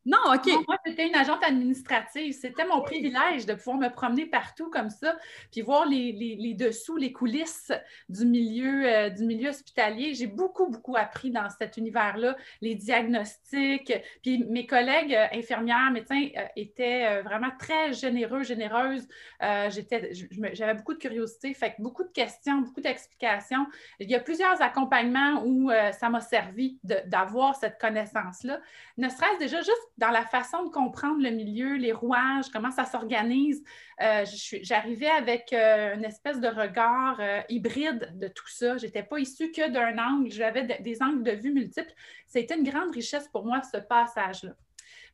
non, 0.07 0.19
OK. 0.33 0.47
moi, 0.69 0.77
j'étais 0.87 1.09
une 1.09 1.17
agente 1.17 1.43
administrative. 1.43 2.33
C'était 2.33 2.65
mon 2.65 2.81
privilège 2.81 3.45
de 3.45 3.55
pouvoir 3.55 3.79
me 3.79 3.89
promener 3.89 4.27
partout 4.27 4.71
comme 4.71 4.89
ça, 4.89 5.17
puis 5.51 5.63
voir 5.63 5.85
les, 5.85 6.55
dessous, 6.55 6.97
les 6.97 7.13
coulisses 7.13 7.73
du 8.09 8.25
milieu, 8.25 8.87
euh, 8.87 9.11
du 9.11 9.25
milieu 9.25 9.51
hospitalier. 9.51 10.15
J'ai 10.15 10.29
beaucoup, 10.29 10.69
beaucoup 10.69 10.97
appris 10.97 11.33
dans 11.33 11.51
cet 11.51 11.77
univers-là, 11.77 12.37
les 12.61 12.77
diagnostics. 12.77 13.93
Puis 14.23 14.45
mes 14.49 14.65
collègues 14.65 15.13
euh, 15.13 15.27
infirmières, 15.33 15.91
médecins 15.91 16.29
euh, 16.37 16.47
étaient 16.55 17.21
vraiment 17.23 17.51
très 17.59 17.93
généreux, 17.93 18.45
généreuses. 18.45 19.09
j'avais 19.41 20.75
beaucoup 20.75 20.95
de 20.95 20.99
curiosité, 20.99 21.53
fait 21.53 21.75
que 21.75 21.83
beaucoup 21.83 22.05
de 22.05 22.13
questions, 22.13 22.59
beaucoup 22.59 22.81
d'explications. 22.81 23.67
Il 23.99 24.09
y 24.09 24.15
a 24.15 24.21
plusieurs 24.21 24.63
accompagnements 24.63 25.43
où 25.45 25.71
ça 25.99 26.09
m'a 26.09 26.21
servi 26.21 26.79
d'avoir 26.85 27.57
cette 27.57 27.81
connaissance-là. 27.81 28.61
Ne 28.99 29.09
serait-ce 29.09 29.39
déjà 29.39 29.59
juste 29.59 29.96
dans 29.99 30.11
la 30.11 30.27
façon 30.27 30.65
de 30.65 30.71
comprendre 30.71 31.23
le 31.23 31.31
milieu, 31.31 31.75
les 31.77 31.93
rouages, 31.93 32.49
comment 32.53 32.71
ça 32.71 32.85
s'organise. 32.85 33.63
Euh, 34.03 34.25
j'arrivais 34.63 35.09
avec 35.09 35.53
euh, 35.53 35.95
une 35.95 36.05
espèce 36.05 36.39
de 36.39 36.49
regard 36.49 37.19
euh, 37.21 37.41
hybride 37.49 38.13
de 38.19 38.29
tout 38.29 38.49
ça. 38.49 38.77
Je 38.77 38.87
n'étais 38.87 39.03
pas 39.03 39.19
issue 39.19 39.51
que 39.53 39.71
d'un 39.71 39.97
angle, 39.99 40.31
j'avais 40.31 40.65
des 40.65 41.03
angles 41.03 41.23
de 41.23 41.33
vue 41.33 41.53
multiples. 41.53 41.93
C'était 42.27 42.57
une 42.57 42.69
grande 42.69 42.93
richesse 42.93 43.29
pour 43.29 43.47
moi, 43.47 43.63
ce 43.63 43.79
passage-là. 43.79 44.53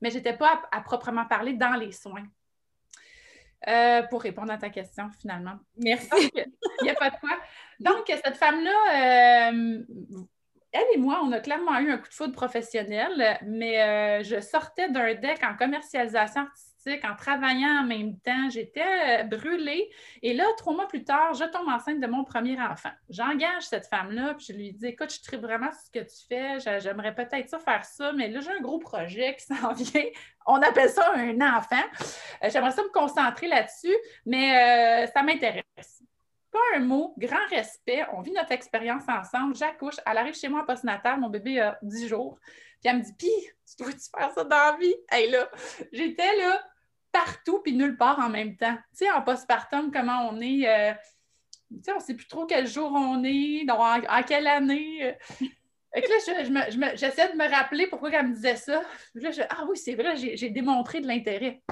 Mais 0.01 0.11
je 0.11 0.17
n'étais 0.17 0.37
pas 0.37 0.63
à, 0.73 0.81
proprement 0.81 1.27
parler 1.27 1.53
dans 1.53 1.75
les 1.75 1.93
soins. 1.93 2.25
pour 4.11 4.23
répondre 4.23 4.51
à 4.51 4.59
ta 4.59 4.71
question, 4.71 5.09
finalement. 5.21 5.61
Merci. 5.77 6.33
Il 6.35 6.85
n'y 6.85 6.91
a 6.91 6.95
pas 6.95 7.11
de 7.11 7.17
quoi. 7.21 7.39
Donc, 7.79 8.05
cette 8.09 8.37
femme-là, 8.37 9.53
elle 10.73 10.85
et 10.95 10.99
moi, 10.99 11.21
on 11.23 11.33
a 11.33 11.41
clairement 11.41 11.79
eu 11.79 11.91
un 11.91 11.99
coup 11.99 12.09
de 12.09 12.15
foudre 12.15 12.33
professionnel, 12.33 13.39
mais 13.45 13.83
euh, 13.83 14.23
je 14.23 14.41
sortais 14.41 14.89
d'un 14.89 15.15
deck 15.15 15.43
en 15.45 15.55
commercialisation 15.55 16.43
artistique 16.43 17.05
en 17.05 17.15
travaillant 17.15 17.83
en 17.83 17.85
même 17.85 18.19
temps. 18.21 18.49
J'étais 18.51 19.21
euh, 19.21 19.23
brûlée. 19.25 19.91
Et 20.23 20.33
là, 20.33 20.45
trois 20.57 20.73
mois 20.75 20.89
plus 20.89 21.05
tard, 21.05 21.35
je 21.35 21.45
tombe 21.45 21.69
enceinte 21.69 22.01
de 22.01 22.07
mon 22.07 22.25
premier 22.25 22.59
enfant. 22.61 22.91
J'engage 23.11 23.65
cette 23.65 23.87
femme-là, 23.87 24.35
puis 24.35 24.47
je 24.49 24.53
lui 24.55 24.73
dis 24.73 24.87
Écoute, 24.87 25.13
je 25.13 25.23
tripe 25.23 25.43
vraiment 25.43 25.71
ce 25.73 25.91
que 25.91 26.05
tu 26.05 26.27
fais. 26.27 26.81
J'aimerais 26.81 27.15
peut-être 27.15 27.51
ça 27.51 27.59
faire 27.59 27.85
ça, 27.85 28.13
mais 28.13 28.29
là, 28.29 28.41
j'ai 28.41 28.51
un 28.51 28.61
gros 28.61 28.79
projet 28.79 29.37
qui 29.37 29.45
s'en 29.45 29.73
vient. 29.75 30.07
On 30.47 30.57
appelle 30.57 30.89
ça 30.89 31.13
un 31.15 31.39
enfant. 31.41 31.85
Euh, 32.43 32.49
j'aimerais 32.51 32.73
ça 32.73 32.83
me 32.83 32.93
concentrer 32.93 33.47
là-dessus, 33.47 33.97
mais 34.25 35.07
ça 35.15 35.23
m'intéresse 35.23 36.02
pas 36.53 36.77
un 36.77 36.81
mot, 36.81 37.15
grand 37.19 37.47
respect. 37.51 38.05
On 38.13 38.21
vit 38.21 38.33
notre 38.33 38.53
expérience 38.53 39.05
ensemble. 39.09 39.57
J'accouche. 39.57 39.97
Elle 40.07 40.19
arrive 40.19 40.35
chez 40.35 40.49
moi 40.49 40.63
en 40.63 40.65
postnatal. 40.65 41.19
Mon 41.19 41.31
bébé 41.31 41.61
a 41.61 41.79
10 41.83 42.09
jours. 42.09 42.39
Puis 42.81 42.91
elle 42.91 42.99
me 42.99 43.03
dit 43.03 43.15
Pis, 43.15 43.31
tu 43.67 43.83
dois-tu 43.83 44.11
faire 44.17 44.31
ça 44.31 44.45
dans 44.45 44.57
la 44.57 44.77
vie? 44.79 44.95
Hey, 45.11 45.31
là, 45.31 45.51
j'étais 45.93 46.37
là 46.37 46.63
partout 47.11 47.61
puis 47.61 47.73
nulle 47.73 47.97
part 47.97 48.19
en 48.19 48.29
même 48.29 48.57
temps. 48.57 48.77
Tu 48.97 49.05
sais, 49.05 49.11
en 49.11 49.23
postpartum, 49.23 49.91
comment 49.91 50.29
on 50.31 50.41
est. 50.41 50.69
Euh, 50.69 50.93
tu 51.71 51.83
sais, 51.85 51.93
on 51.93 51.97
ne 51.97 52.01
sait 52.01 52.15
plus 52.15 52.29
trop 52.29 52.45
quel 52.45 52.67
jour 52.67 52.93
on 52.93 53.25
est, 53.25 53.65
donc 53.65 53.79
en, 53.81 54.23
quelle 54.23 54.47
année. 54.47 55.17
Fait 55.95 56.01
que 56.01 56.09
là, 56.09 56.95
j'essaie 56.95 57.33
de 57.33 57.37
me 57.37 57.51
rappeler 57.51 57.87
pourquoi 57.87 58.11
elle 58.11 58.29
me 58.29 58.35
disait 58.35 58.57
ça. 58.57 58.83
Là, 59.15 59.31
je, 59.31 59.43
ah 59.49 59.65
oui, 59.69 59.77
c'est 59.77 59.95
vrai, 59.95 60.17
j'ai 60.17 60.51
démontré 60.51 61.01
de 61.01 61.07
l'intérêt. 61.07 61.63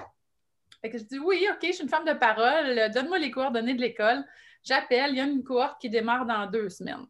Fait 0.82 0.90
que 0.90 0.98
je 0.98 1.04
dis 1.04 1.18
oui, 1.18 1.46
OK, 1.50 1.58
je 1.62 1.72
suis 1.72 1.82
une 1.82 1.88
femme 1.88 2.04
de 2.04 2.12
parole, 2.12 2.90
donne-moi 2.92 3.18
les 3.18 3.30
coordonnées 3.30 3.74
de 3.74 3.80
l'école. 3.80 4.24
J'appelle, 4.62 5.10
il 5.10 5.16
y 5.16 5.20
a 5.20 5.24
une 5.24 5.42
cohorte 5.42 5.80
qui 5.80 5.88
démarre 5.88 6.26
dans 6.26 6.46
deux 6.46 6.68
semaines. 6.68 7.06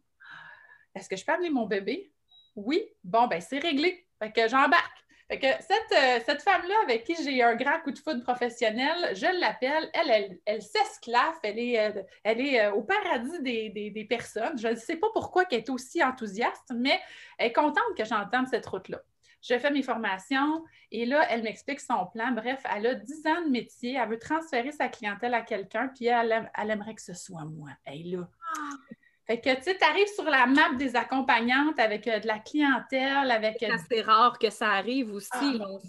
Est-ce 0.95 1.09
que 1.09 1.15
je 1.15 1.25
peux 1.25 1.31
amener 1.31 1.49
mon 1.49 1.65
bébé? 1.65 2.11
Oui. 2.55 2.83
Bon, 3.03 3.27
ben 3.27 3.41
c'est 3.41 3.59
réglé. 3.59 4.07
Fait 4.19 4.31
que 4.31 4.47
j'embarque. 4.47 5.01
Fait 5.29 5.39
que 5.39 5.47
cette, 5.61 5.97
euh, 5.97 6.19
cette 6.25 6.41
femme-là, 6.41 6.75
avec 6.83 7.05
qui 7.05 7.15
j'ai 7.23 7.41
un 7.41 7.55
grand 7.55 7.79
coup 7.79 7.91
de 7.91 7.97
foudre 7.97 8.21
professionnel, 8.21 9.15
je 9.15 9.39
l'appelle, 9.39 9.89
elle, 9.93 10.37
elle, 10.45 10.61
s'esclave, 10.61 11.35
elle 11.43 11.57
est, 11.57 11.79
euh, 11.79 12.03
elle 12.25 12.41
est 12.41 12.59
euh, 12.59 12.73
au 12.73 12.83
paradis 12.83 13.41
des, 13.41 14.07
personnes. 14.09 14.57
Je 14.57 14.67
ne 14.67 14.75
sais 14.75 14.97
pas 14.97 15.07
pourquoi 15.13 15.45
elle 15.49 15.59
est 15.59 15.69
aussi 15.69 16.03
enthousiaste, 16.03 16.73
mais 16.75 16.99
elle 17.37 17.47
est 17.47 17.53
contente 17.53 17.95
que 17.97 18.03
j'entende 18.03 18.47
cette 18.49 18.65
route-là 18.65 19.01
je 19.41 19.57
fais 19.57 19.71
mes 19.71 19.83
formations 19.83 20.63
et 20.91 21.05
là, 21.05 21.25
elle 21.29 21.43
m'explique 21.43 21.79
son 21.79 22.05
plan. 22.07 22.31
Bref, 22.31 22.61
elle 22.75 22.87
a 22.87 22.95
10 22.95 23.27
ans 23.27 23.41
de 23.45 23.49
métier, 23.49 23.97
elle 24.01 24.09
veut 24.09 24.19
transférer 24.19 24.71
sa 24.71 24.87
clientèle 24.87 25.33
à 25.33 25.41
quelqu'un, 25.41 25.87
puis 25.87 26.07
elle, 26.07 26.45
aimerait 26.57 26.95
que 26.95 27.01
ce 27.01 27.13
soit 27.13 27.45
moi. 27.45 27.69
Elle 27.85 28.11
là. 28.11 28.27
Ah. 28.55 28.93
Fait 29.27 29.39
que, 29.39 29.55
tu 29.55 29.63
sais, 29.63 29.77
tu 29.77 29.85
arrives 29.85 30.13
sur 30.13 30.25
la 30.25 30.45
map 30.45 30.73
des 30.77 30.95
accompagnantes 30.95 31.79
avec 31.79 32.07
euh, 32.07 32.19
de 32.19 32.27
la 32.27 32.39
clientèle, 32.39 33.31
avec... 33.31 33.63
Euh, 33.63 33.77
c'est 33.89 34.01
rare 34.01 34.37
que 34.37 34.49
ça 34.49 34.71
arrive 34.71 35.13
aussi, 35.13 35.29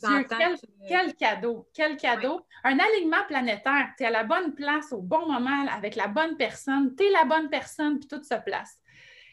ah, 0.04 0.22
quel, 0.86 1.14
cadeau, 1.14 1.66
quel 1.74 1.96
cadeau. 1.96 2.42
Un 2.62 2.78
alignement 2.78 3.24
planétaire, 3.26 3.88
tu 3.96 4.04
es 4.04 4.06
à 4.06 4.10
la 4.10 4.22
bonne 4.22 4.54
place 4.54 4.92
au 4.92 5.00
bon 5.00 5.26
moment 5.26 5.66
avec 5.74 5.96
la 5.96 6.08
bonne 6.08 6.36
personne, 6.36 6.94
tu 6.94 7.04
es 7.04 7.10
la 7.10 7.24
bonne 7.24 7.48
personne, 7.48 7.98
puis 7.98 8.06
tout 8.06 8.22
se 8.22 8.34
place. 8.34 8.78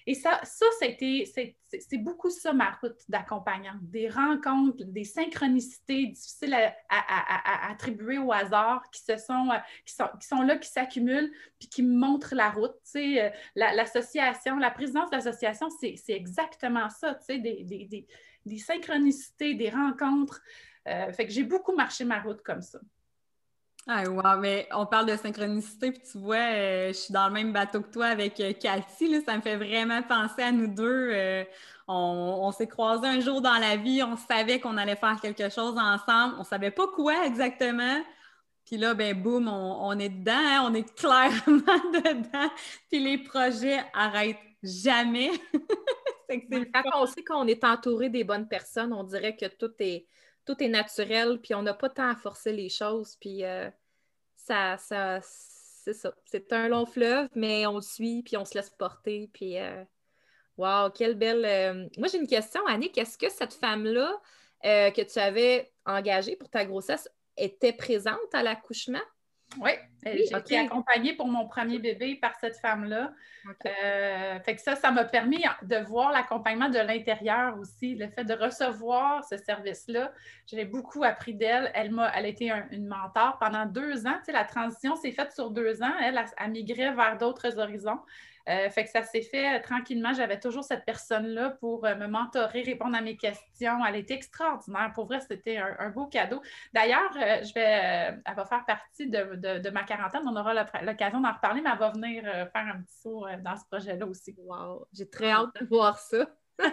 Et 0.09 0.15
ça, 0.15 0.41
ça 0.43 0.65
c'est 0.81 1.97
beaucoup 1.99 2.31
ça 2.31 2.51
ma 2.51 2.71
route 2.81 2.97
d'accompagnant. 3.09 3.75
Des 3.79 4.09
rencontres, 4.09 4.83
des 4.83 5.03
synchronicités 5.03 6.07
difficiles 6.07 6.55
à, 6.89 7.71
attribuer 7.71 8.17
au 8.17 8.31
hasard 8.31 8.81
qui, 8.91 9.01
se 9.03 9.17
sont, 9.17 9.51
euh, 9.51 9.59
qui, 9.85 9.93
sont, 9.93 10.07
qui 10.19 10.25
sont 10.25 10.41
là, 10.41 10.57
qui 10.57 10.67
s'accumulent, 10.67 11.31
puis 11.59 11.69
qui 11.69 11.83
montrent 11.83 12.33
la 12.33 12.49
route. 12.49 12.73
Euh, 12.95 13.29
l'association, 13.55 14.57
la, 14.57 14.71
présidence 14.71 15.11
de 15.11 15.17
l'association, 15.17 15.69
c'est 15.69 15.99
exactement 16.07 16.89
ça, 16.89 17.19
des, 17.27 17.37
des, 17.37 18.07
des, 18.47 18.57
synchronicités, 18.57 19.53
des 19.53 19.69
rencontres. 19.69 20.41
Euh, 20.87 21.13
fait 21.13 21.27
que 21.27 21.31
j'ai 21.31 21.43
beaucoup 21.43 21.75
marché 21.75 22.03
ma 22.03 22.19
route 22.19 22.41
comme 22.41 22.63
ça. 22.63 22.79
Ah, 23.91 24.03
wow, 24.08 24.39
mais 24.39 24.67
on 24.72 24.86
parle 24.86 25.08
de 25.08 25.15
synchronicité, 25.15 25.91
puis 25.91 26.01
tu 26.12 26.19
vois, 26.19 26.36
euh, 26.36 26.88
je 26.89 26.93
suis 26.93 27.12
dans 27.12 27.27
le 27.27 27.34
même 27.34 27.51
bateau 27.51 27.81
que 27.81 27.89
toi 27.91 28.05
avec 28.05 28.39
euh, 28.39 28.53
Cathy, 28.53 29.19
ça 29.24 29.36
me 29.36 29.41
fait 29.41 29.55
vraiment 29.55 30.03
penser 30.03 30.43
à 30.43 30.51
nous 30.51 30.67
deux. 30.67 31.10
Euh, 31.12 31.43
on, 31.88 32.51
s'est 32.51 32.67
croisés 32.67 33.08
un 33.08 33.19
jour 33.19 33.41
dans 33.41 33.58
la 33.58 33.77
vie, 33.77 34.03
on 34.03 34.15
savait 34.15 34.60
qu'on 34.60 34.77
allait 34.77 34.96
faire 34.96 35.19
quelque 35.19 35.50
chose 35.50 35.75
ensemble, 35.75 36.36
on 36.38 36.43
savait 36.43 36.69
pas 36.69 36.86
quoi 36.86 37.25
exactement. 37.25 38.00
Puis 38.63 38.77
là, 38.77 38.93
ben 38.93 39.19
boum, 39.19 39.48
on, 39.48 39.98
est 39.98 40.10
dedans, 40.10 40.34
hein, 40.36 40.67
on 40.69 40.74
est 40.75 40.96
clairement 40.96 41.34
dedans. 41.91 42.51
Puis 42.91 43.00
les 43.00 43.17
projets 43.17 43.79
arrêtent 43.96 44.38
jamais. 44.62 45.31
Quand 46.29 46.84
on 46.93 47.08
sait 47.08 47.24
qu'on 47.24 47.48
est 47.48 47.63
entouré 47.63 48.10
des 48.10 48.24
bonnes 48.24 48.48
personnes, 48.48 48.93
on 48.93 49.03
dirait 49.03 49.36
que 49.36 49.48
tout 49.48 49.74
est, 49.79 50.05
tout 50.46 50.62
est 50.63 50.67
naturel, 50.67 51.39
puis 51.41 51.55
on 51.55 51.63
n'a 51.63 51.74
pas 51.74 51.89
tant 51.89 52.08
à 52.08 52.15
forcer 52.15 52.53
les 52.53 52.69
choses. 52.69 53.17
Puis 53.19 53.43
ça, 54.46 54.77
ça 54.77 55.19
c'est 55.22 55.93
ça. 55.93 56.13
C'est 56.25 56.53
un 56.53 56.67
long 56.67 56.86
fleuve, 56.86 57.29
mais 57.36 57.65
on 57.65 57.75
le 57.75 57.81
suit, 57.81 58.24
puis 58.24 58.38
on 58.38 58.46
se 58.46 58.55
laisse 58.55 58.69
porter. 58.69 59.29
Puis, 59.34 59.58
euh, 59.58 59.84
wow, 60.58 60.89
quelle 60.93 61.15
belle. 61.15 61.46
Euh, 61.46 61.88
moi, 61.98 62.08
j'ai 62.12 62.17
une 62.17 62.27
question, 62.27 62.65
Annick. 62.67 62.98
Est-ce 62.98 63.17
que 63.17 63.29
cette 63.29 63.53
femme-là 63.53 64.19
euh, 64.65 64.91
que 64.91 65.01
tu 65.01 65.19
avais 65.19 65.72
engagée 65.86 66.36
pour 66.36 66.50
ta 66.50 66.65
grossesse 66.65 67.10
était 67.38 67.74
présente 67.74 68.34
à 68.34 68.43
l'accouchement? 68.43 69.00
Oui, 69.60 69.72
j'ai 70.05 70.35
été 70.35 70.57
accompagnée 70.57 71.13
pour 71.13 71.27
mon 71.27 71.47
premier 71.47 71.79
bébé 71.79 72.15
par 72.15 72.35
cette 72.39 72.57
femme-là. 72.57 73.11
Euh, 73.65 74.39
fait 74.39 74.55
que 74.55 74.61
ça, 74.61 74.75
ça 74.75 74.91
m'a 74.91 75.03
permis 75.03 75.43
de 75.63 75.77
voir 75.77 76.11
l'accompagnement 76.11 76.69
de 76.69 76.79
l'intérieur 76.79 77.57
aussi, 77.59 77.95
le 77.95 78.07
fait 78.07 78.23
de 78.23 78.33
recevoir 78.33 79.23
ce 79.25 79.37
service-là. 79.37 80.11
J'ai 80.45 80.65
beaucoup 80.65 81.03
appris 81.03 81.33
d'elle. 81.33 81.71
Elle 81.73 81.91
m'a, 81.91 82.11
elle 82.15 82.25
a 82.25 82.27
été 82.29 82.51
une 82.71 82.87
mentor 82.87 83.37
pendant 83.39 83.65
deux 83.65 84.05
ans. 84.07 84.17
Tu 84.19 84.25
sais, 84.25 84.31
la 84.31 84.45
transition 84.45 84.95
s'est 84.95 85.11
faite 85.11 85.33
sur 85.33 85.51
deux 85.51 85.83
ans. 85.83 85.93
Elle 86.01 86.17
a 86.17 86.47
migré 86.47 86.93
vers 86.93 87.17
d'autres 87.17 87.59
horizons. 87.59 87.99
Euh, 88.49 88.69
fait 88.71 88.83
que 88.83 88.89
ça 88.89 89.03
s'est 89.03 89.21
fait 89.21 89.57
euh, 89.57 89.61
tranquillement. 89.61 90.13
J'avais 90.13 90.39
toujours 90.39 90.63
cette 90.63 90.83
personne-là 90.83 91.51
pour 91.59 91.85
euh, 91.85 91.95
me 91.95 92.07
mentorer, 92.07 92.63
répondre 92.63 92.95
à 92.95 93.01
mes 93.01 93.15
questions. 93.15 93.85
Elle 93.85 93.97
était 93.97 94.15
extraordinaire. 94.15 94.91
Pour 94.95 95.05
vrai, 95.05 95.19
c'était 95.19 95.57
un, 95.57 95.89
beau 95.89 96.07
cadeau. 96.07 96.41
D'ailleurs, 96.73 97.11
je 97.13 97.53
vais, 97.53 98.21
elle 98.25 98.35
va 98.35 98.45
faire 98.45 98.65
partie 98.65 99.07
de, 99.07 99.69
ma 99.69 99.83
quarantaine. 99.83 100.21
On 100.25 100.35
aura 100.35 100.53
l'occasion 100.81 101.21
d'en 101.21 101.33
reparler, 101.33 101.61
mais 101.61 101.69
elle 101.71 101.79
va 101.79 101.91
venir 101.91 102.23
faire 102.23 102.67
un 102.75 102.81
petit 102.81 102.99
saut 103.01 103.25
dans 103.43 103.55
ce 103.55 103.65
projet-là 103.69 104.07
aussi. 104.07 104.35
Wow! 104.37 104.87
J'ai 104.93 105.09
très 105.09 105.29
hâte 105.29 105.49
de 105.59 105.67
voir 105.67 105.99
ça. 105.99 106.25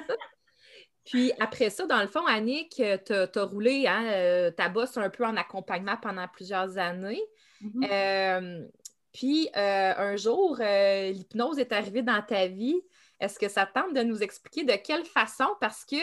Puis 1.04 1.33
après 1.38 1.71
ça, 1.71 1.87
dans 1.87 2.00
le 2.00 2.09
fond, 2.09 2.26
Annick, 2.26 2.75
tu 2.75 3.12
as, 3.12 3.45
roulé 3.45 3.87
hein, 3.87 4.50
ta 4.56 4.68
bosse 4.68 4.97
un 4.97 5.11
peu 5.11 5.25
en 5.25 5.37
accompagnement 5.37 5.97
pendant 5.97 6.26
plusieurs 6.26 6.78
années. 6.78 7.23
Mm-hmm. 7.62 8.68
Puis 9.17 9.49
euh, 9.57 9.95
un 9.97 10.17
jour, 10.17 10.59
euh, 10.61 11.11
l'hypnose 11.11 11.59
est 11.59 11.73
arrivée 11.73 12.03
dans 12.03 12.21
ta 12.21 12.49
vie. 12.49 12.79
Est-ce 13.19 13.39
que 13.39 13.49
ça 13.49 13.65
tente 13.65 13.95
de 13.95 14.03
nous 14.03 14.23
expliquer 14.23 14.63
de 14.63 14.75
quelle 14.75 15.07
façon? 15.07 15.47
Parce 15.59 15.87
que 15.87 15.97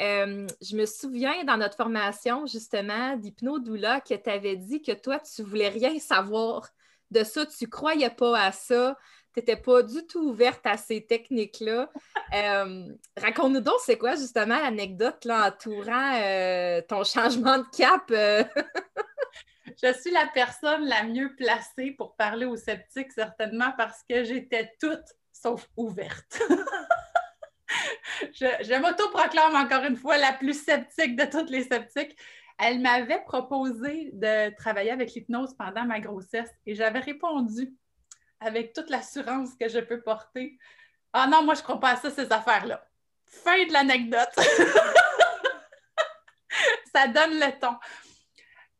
euh, 0.00 0.46
je 0.62 0.74
me 0.74 0.86
souviens 0.86 1.44
dans 1.44 1.58
notre 1.58 1.76
formation, 1.76 2.46
justement, 2.46 3.14
d'hypnodoula, 3.16 4.00
que 4.00 4.14
tu 4.14 4.30
avais 4.30 4.56
dit 4.56 4.80
que 4.80 4.92
toi, 4.92 5.18
tu 5.18 5.42
voulais 5.42 5.68
rien 5.68 5.98
savoir 5.98 6.66
de 7.10 7.24
ça, 7.24 7.44
tu 7.44 7.68
croyais 7.68 8.08
pas 8.08 8.40
à 8.40 8.52
ça, 8.52 8.96
tu 9.34 9.40
n'étais 9.40 9.56
pas 9.56 9.82
du 9.82 10.06
tout 10.06 10.26
ouverte 10.26 10.64
à 10.64 10.78
ces 10.78 11.04
techniques-là. 11.04 11.90
Raconte-nous 13.18 13.60
donc, 13.60 13.80
c'est 13.84 13.98
quoi 13.98 14.16
justement 14.16 14.58
l'anecdote 14.58 15.26
entourant 15.28 16.20
ton 16.88 17.04
changement 17.04 17.58
de 17.58 17.76
cap? 17.76 18.10
Je 19.82 19.92
suis 19.92 20.10
la 20.10 20.26
personne 20.26 20.86
la 20.86 21.04
mieux 21.04 21.34
placée 21.36 21.92
pour 21.92 22.16
parler 22.16 22.46
aux 22.46 22.56
sceptiques, 22.56 23.12
certainement 23.12 23.72
parce 23.76 24.02
que 24.08 24.24
j'étais 24.24 24.72
toute 24.80 25.04
sauf 25.32 25.68
ouverte. 25.76 26.40
je, 28.32 28.46
je 28.60 28.80
m'auto-proclame 28.80 29.54
encore 29.54 29.84
une 29.84 29.96
fois 29.96 30.16
la 30.16 30.32
plus 30.32 30.64
sceptique 30.64 31.16
de 31.16 31.24
toutes 31.24 31.50
les 31.50 31.64
sceptiques. 31.64 32.16
Elle 32.58 32.80
m'avait 32.80 33.22
proposé 33.22 34.10
de 34.14 34.54
travailler 34.56 34.90
avec 34.90 35.12
l'hypnose 35.12 35.54
pendant 35.58 35.84
ma 35.84 36.00
grossesse 36.00 36.50
et 36.64 36.74
j'avais 36.74 37.00
répondu 37.00 37.74
avec 38.40 38.72
toute 38.72 38.88
l'assurance 38.88 39.50
que 39.60 39.68
je 39.68 39.78
peux 39.78 40.00
porter. 40.00 40.58
Ah 41.12 41.26
non, 41.26 41.42
moi, 41.42 41.54
je 41.54 41.60
ne 41.60 41.64
crois 41.64 41.80
pas 41.80 41.92
à 41.92 41.96
ça, 41.96 42.10
ces 42.10 42.32
affaires-là. 42.32 42.86
Fin 43.26 43.66
de 43.66 43.72
l'anecdote. 43.72 44.34
ça 46.94 47.08
donne 47.08 47.38
le 47.38 47.58
ton. 47.58 47.76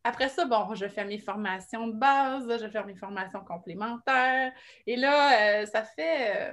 Après 0.07 0.29
ça, 0.29 0.45
bon, 0.45 0.73
je 0.77 0.87
fais 0.87 1.05
mes 1.05 1.19
formations 1.19 1.89
de 1.89 1.95
base, 1.95 2.63
je 2.63 2.69
fais 2.69 2.85
mes 2.85 2.95
formations 2.95 3.41
complémentaires. 3.41 4.53
Et 4.87 4.95
là, 4.95 5.63
euh, 5.63 5.67
ça, 5.67 5.83
fait, 5.83 6.53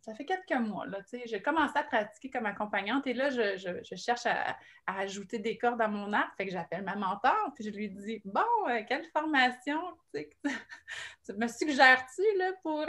ça 0.00 0.14
fait 0.14 0.24
quelques 0.24 0.58
mois. 0.58 0.86
Là, 0.86 1.00
j'ai 1.26 1.42
commencé 1.42 1.76
à 1.76 1.82
pratiquer 1.82 2.30
comme 2.30 2.46
accompagnante 2.46 3.06
et 3.06 3.12
là, 3.12 3.28
je, 3.28 3.94
cherche 3.94 4.24
à, 4.24 4.56
ajouter 4.86 5.40
des 5.40 5.58
cordes 5.58 5.82
à 5.82 5.88
mon 5.88 6.14
arc. 6.14 6.34
Fait 6.38 6.46
que 6.46 6.52
j'appelle 6.52 6.84
ma 6.84 6.96
mentor, 6.96 7.52
puis 7.54 7.64
je 7.64 7.70
lui 7.70 7.90
dis 7.90 8.22
Bon, 8.24 8.40
euh, 8.70 8.80
quelle 8.88 9.04
formation 9.12 9.82
me 10.14 11.46
suggères-tu 11.46 12.22
pour 12.62 12.86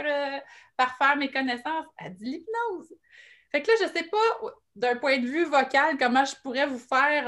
parfaire 0.74 1.16
mes 1.18 1.30
connaissances? 1.30 1.84
Elle 1.98 2.14
dit 2.14 2.24
l'hypnose. 2.24 2.94
Fait 3.56 3.62
que 3.62 3.70
là, 3.70 3.76
je 3.80 3.84
ne 3.84 3.88
sais 3.88 4.02
pas, 4.02 4.52
d'un 4.74 4.96
point 4.96 5.16
de 5.16 5.26
vue 5.26 5.46
vocal, 5.46 5.96
comment 5.98 6.26
je 6.26 6.34
pourrais 6.42 6.66
vous 6.66 6.78
faire 6.78 7.26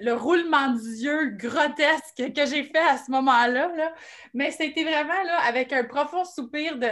le, 0.00 0.12
roulement 0.12 0.70
d'yeux 0.72 1.36
grotesque 1.36 2.32
que 2.34 2.46
j'ai 2.46 2.64
fait 2.64 2.78
à 2.78 2.98
ce 2.98 3.08
moment-là. 3.12 3.68
Là. 3.76 3.94
Mais 4.34 4.50
c'était 4.50 4.82
vraiment 4.82 5.22
là, 5.22 5.38
avec 5.46 5.72
un 5.72 5.84
profond 5.84 6.24
soupir 6.24 6.76
de 6.78 6.88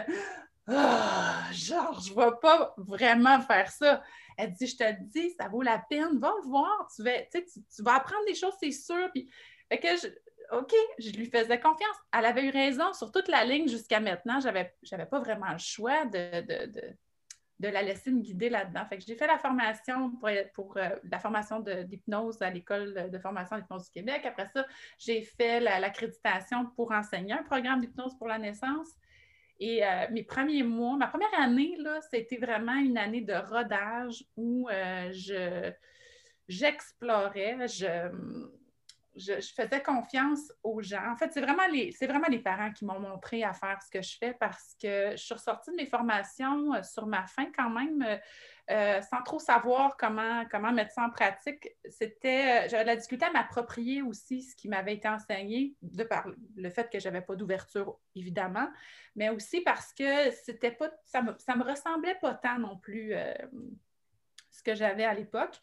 ah, 0.69 1.47
genre, 1.51 2.01
je 2.01 2.13
ne 2.13 2.15
vais 2.15 2.37
pas 2.41 2.75
vraiment 2.77 3.41
faire 3.41 3.73
ça. 3.73 4.05
Elle 4.39 4.53
dit, 4.53 4.69
je 4.69 4.77
te 4.77 5.03
dis, 5.03 5.31
ça 5.31 5.49
vaut 5.49 5.63
la 5.63 5.83
peine, 5.91 6.21
va 6.21 6.33
voir, 6.45 6.89
tu 6.95 7.03
vas, 7.03 7.23
tu, 7.33 7.83
vas 7.83 7.97
apprendre 7.97 8.25
des 8.29 8.37
choses, 8.37 8.55
c'est 8.63 8.71
sûr. 8.71 9.11
Puis, 9.13 9.29
fait 9.69 9.81
que 9.81 9.89
je, 9.89 10.07
OK, 10.57 10.73
je 11.01 11.11
lui 11.11 11.27
faisais 11.27 11.59
confiance. 11.59 11.97
Elle 12.17 12.27
avait 12.27 12.45
eu 12.45 12.51
raison 12.51 12.93
sur 12.93 13.11
toute 13.11 13.27
la 13.27 13.45
ligne 13.45 13.67
jusqu'à 13.67 13.99
maintenant. 13.99 14.39
Je 14.39 14.47
n'avais 14.47 15.07
pas 15.07 15.19
vraiment 15.19 15.51
le 15.51 15.59
choix 15.59 16.05
de, 16.05 16.95
la 17.61 17.83
laisser 17.83 18.11
me 18.11 18.21
guider 18.21 18.49
là-dedans. 18.49 18.87
J'ai 18.99 19.15
fait 19.15 19.27
la 19.27 19.39
formation 19.39 20.11
pour, 20.55 20.77
euh, 20.77 20.91
la 21.11 21.19
formation 21.19 21.61
d'hypnose 21.61 22.41
à 22.43 22.51
l'École 22.51 23.11
de 23.11 23.19
formation 23.19 23.57
d'hypnose 23.57 23.87
du 23.87 23.91
Québec. 23.93 24.23
Après 24.25 24.47
ça, 24.47 24.67
j'ai 24.99 25.23
fait 25.23 25.61
l'accréditation 25.61 26.67
pour 26.77 26.93
enseigner 26.93 27.33
un 27.33 27.43
programme 27.43 27.81
d'hypnose 27.81 28.17
pour 28.19 28.29
la 28.29 28.39
naissance. 28.39 28.89
Et 29.59 29.85
euh, 29.85 30.07
mes 30.11 30.23
premiers 30.23 30.63
mois, 30.63 30.97
ma 30.97 31.07
première 31.07 31.33
année, 31.41 31.77
c'était 32.11 32.37
vraiment 32.37 32.75
une 32.77 32.99
année 32.99 33.23
de 33.23 33.33
rodage 33.33 34.25
où 34.37 34.69
euh, 34.69 35.11
je 35.13 35.73
j'explorais, 36.49 37.67
je 37.67 38.11
je, 39.17 39.41
faisais 39.41 39.83
confiance 39.83 40.53
aux 40.63 40.83
gens. 40.83 41.11
En 41.11 41.17
fait, 41.17 41.33
c'est 41.33 41.41
vraiment, 41.41 41.67
les, 41.69 41.91
vraiment 42.03 42.29
les 42.29 42.39
parents 42.39 42.73
qui 42.73 42.85
m'ont 42.85 43.01
montré 43.01 43.43
à 43.43 43.53
faire 43.53 43.81
ce 43.83 43.91
que 43.91 44.03
je 44.03 44.17
fais 44.19 44.35
parce 44.35 44.77
que 44.81 45.13
je 45.13 45.17
suis 45.17 45.35
ressortie 45.35 45.71
de 45.71 45.77
mes 45.77 45.87
formations 45.87 46.75
euh, 46.75 46.83
sur 46.83 47.07
ma 47.07 47.27
fin 47.27 47.47
quand 47.57 47.71
même, 47.71 48.03
euh, 48.03 48.17
euh, 48.71 49.01
sans 49.03 49.23
trop 49.23 49.39
savoir 49.39 49.97
comment, 49.97 50.45
comment 50.51 50.73
mettre 50.73 50.93
ça 50.93 51.03
en 51.03 51.11
pratique. 51.11 51.69
C'était, 51.89 52.69
j'avais 52.69 52.85
la 52.85 52.97
difficulté 52.97 53.25
à 53.25 53.31
m'approprier 53.31 54.03
aussi 54.03 54.43
ce 54.43 54.55
qui 54.55 54.69
m'avait 54.69 54.95
été 54.95 55.09
enseigné, 55.09 55.75
de 55.83 56.05
par 56.05 56.27
le 56.57 56.71
fait 56.71 56.91
que 56.91 56.99
je 56.99 57.09
n'avais 57.09 57.25
pas 57.25 57.37
d'ouverture, 57.37 57.99
évidemment, 58.15 58.69
mais 59.15 59.31
aussi 59.31 59.61
parce 59.63 59.93
que 59.93 60.31
c'était 60.31 60.73
pas, 60.73 60.91
ça 61.05 61.23
ne 61.23 61.31
me, 61.31 61.65
me, 61.65 61.71
ressemblait 61.71 62.19
pas 62.21 62.35
tant 62.35 62.59
non 62.59 62.77
plus 62.77 63.15
ce 64.51 64.63
que 64.63 64.75
j'avais 64.75 65.05
à 65.05 65.15
l'époque. 65.15 65.61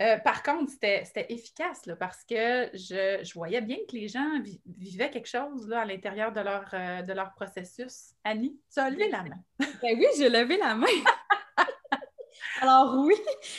Euh, 0.00 0.16
par 0.18 0.44
contre, 0.44 0.70
c'était 0.70 1.26
efficace 1.28 1.82
parce 1.98 2.24
que 2.24 2.70
je, 2.72 3.34
voyais 3.34 3.60
bien 3.60 3.78
que 3.88 3.96
les 3.96 4.06
gens 4.06 4.40
vivaient 4.64 5.10
quelque 5.10 5.28
chose 5.28 5.66
là, 5.68 5.80
à 5.80 5.84
l'intérieur 5.84 6.32
de, 6.32 6.40
leur, 6.40 6.70
euh, 6.72 7.02
de 7.02 7.12
leur 7.12 7.34
processus. 7.34 8.12
Annie, 8.22 8.60
tu 8.72 8.78
as 8.78 8.90
levé 8.90 9.08
la 9.08 9.24
main. 9.24 9.42
ben 9.58 9.98
oui, 9.98 10.06
j'ai 10.16 10.28
levé 10.28 10.56
la 10.56 10.76
main. 10.76 10.86
Alors 12.60 12.94
oui. 13.04 13.14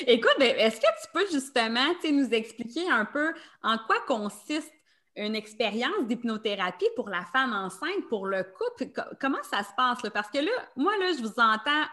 Écoute, 0.08 0.36
ben, 0.40 0.56
est-ce 0.58 0.80
que 0.80 0.88
tu 1.02 1.12
peux 1.14 1.28
justement 1.32 1.94
nous 2.10 2.30
expliquer 2.34 2.90
un 2.90 3.06
peu 3.06 3.34
en 3.62 3.78
quoi 3.78 3.98
consiste 4.08 4.72
une 5.16 5.36
expérience 5.36 6.06
d'hypnothérapie 6.06 6.90
pour 6.96 7.10
la 7.10 7.26
femme 7.34 7.54
enceinte, 7.54 8.08
pour 8.08 8.28
le 8.28 8.44
couple? 8.44 8.92
Comment 9.20 9.44
ça 9.44 9.64
se 9.64 9.74
passe? 9.76 10.00
Parce 10.14 10.30
que 10.30 10.40
là, 10.40 10.52
moi, 10.78 10.98
là, 11.00 11.12
je 11.18 11.22
vous 11.22 11.40
entends 11.40 11.86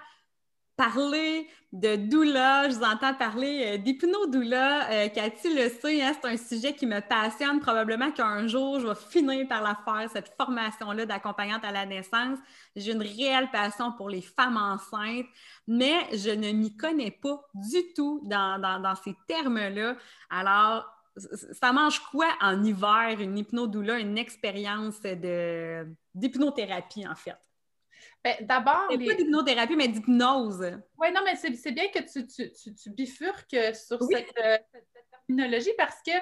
parler 0.77 1.49
de 1.73 1.97
doula, 1.97 2.69
je 2.69 2.77
vous 2.77 2.85
entends 2.85 3.15
parler 3.15 3.75
euh, 3.75 3.79
d'hypnodoula. 3.79 4.91
Euh, 4.91 5.09
Cathy 5.09 5.55
le 5.55 5.69
sait, 5.69 6.03
hein, 6.03 6.13
c'est 6.15 6.29
un 6.29 6.37
sujet 6.37 6.75
qui 6.75 6.87
me 6.87 7.01
passionne. 7.01 7.61
Probablement 7.61 8.13
qu'un 8.13 8.47
jour, 8.47 8.81
je 8.81 8.87
vais 8.87 8.95
finir 8.95 9.49
par 9.49 9.63
la 9.63 9.75
faire, 9.85 10.11
cette 10.11 10.33
formation-là 10.37 11.07
d'accompagnante 11.07 11.65
à 11.65 11.73
la 11.73 11.87
naissance. 11.87 12.39
J'ai 12.75 12.93
une 12.93 13.03
réelle 13.03 13.51
passion 13.51 13.93
pour 13.93 14.09
les 14.09 14.23
femmes 14.23 14.57
enceintes, 14.57 15.27
mais 15.67 15.97
je 16.13 16.31
ne 16.31 16.53
m'y 16.53 16.77
connais 16.77 17.11
pas 17.11 17.41
du 17.55 17.93
tout 17.95 18.21
dans, 18.25 18.95
ces 19.03 19.15
termes-là. 19.27 19.97
Alors, 20.31 20.87
ça 21.53 21.73
mange 21.73 22.01
quoi 22.11 22.29
en 22.41 22.63
hiver, 22.63 23.17
une 23.19 23.39
hypnodoula, 23.39 23.99
une 23.99 24.19
expérience 24.19 25.01
d'hypnothérapie, 26.15 27.07
en 27.07 27.15
fait? 27.15 27.37
Ben, 28.25 28.37
d'abord. 28.41 28.89
Pas 28.89 28.97
d'hypnothérapie, 28.97 29.77
mais 29.77 29.89
d'hypnose. 29.89 30.73
Oui, 30.99 31.09
non, 31.15 31.21
mais 31.25 31.37
c'est 31.37 31.73
bien 31.73 31.89
que 31.89 32.01
tu, 32.01 32.27
tu, 32.27 32.91
bifurques 32.91 33.57
sur 33.75 34.03
cette, 34.03 34.35
euh, 34.39 34.59
cette, 34.73 34.87
terminologie 35.29 35.73
parce 35.77 36.03
que 36.05 36.13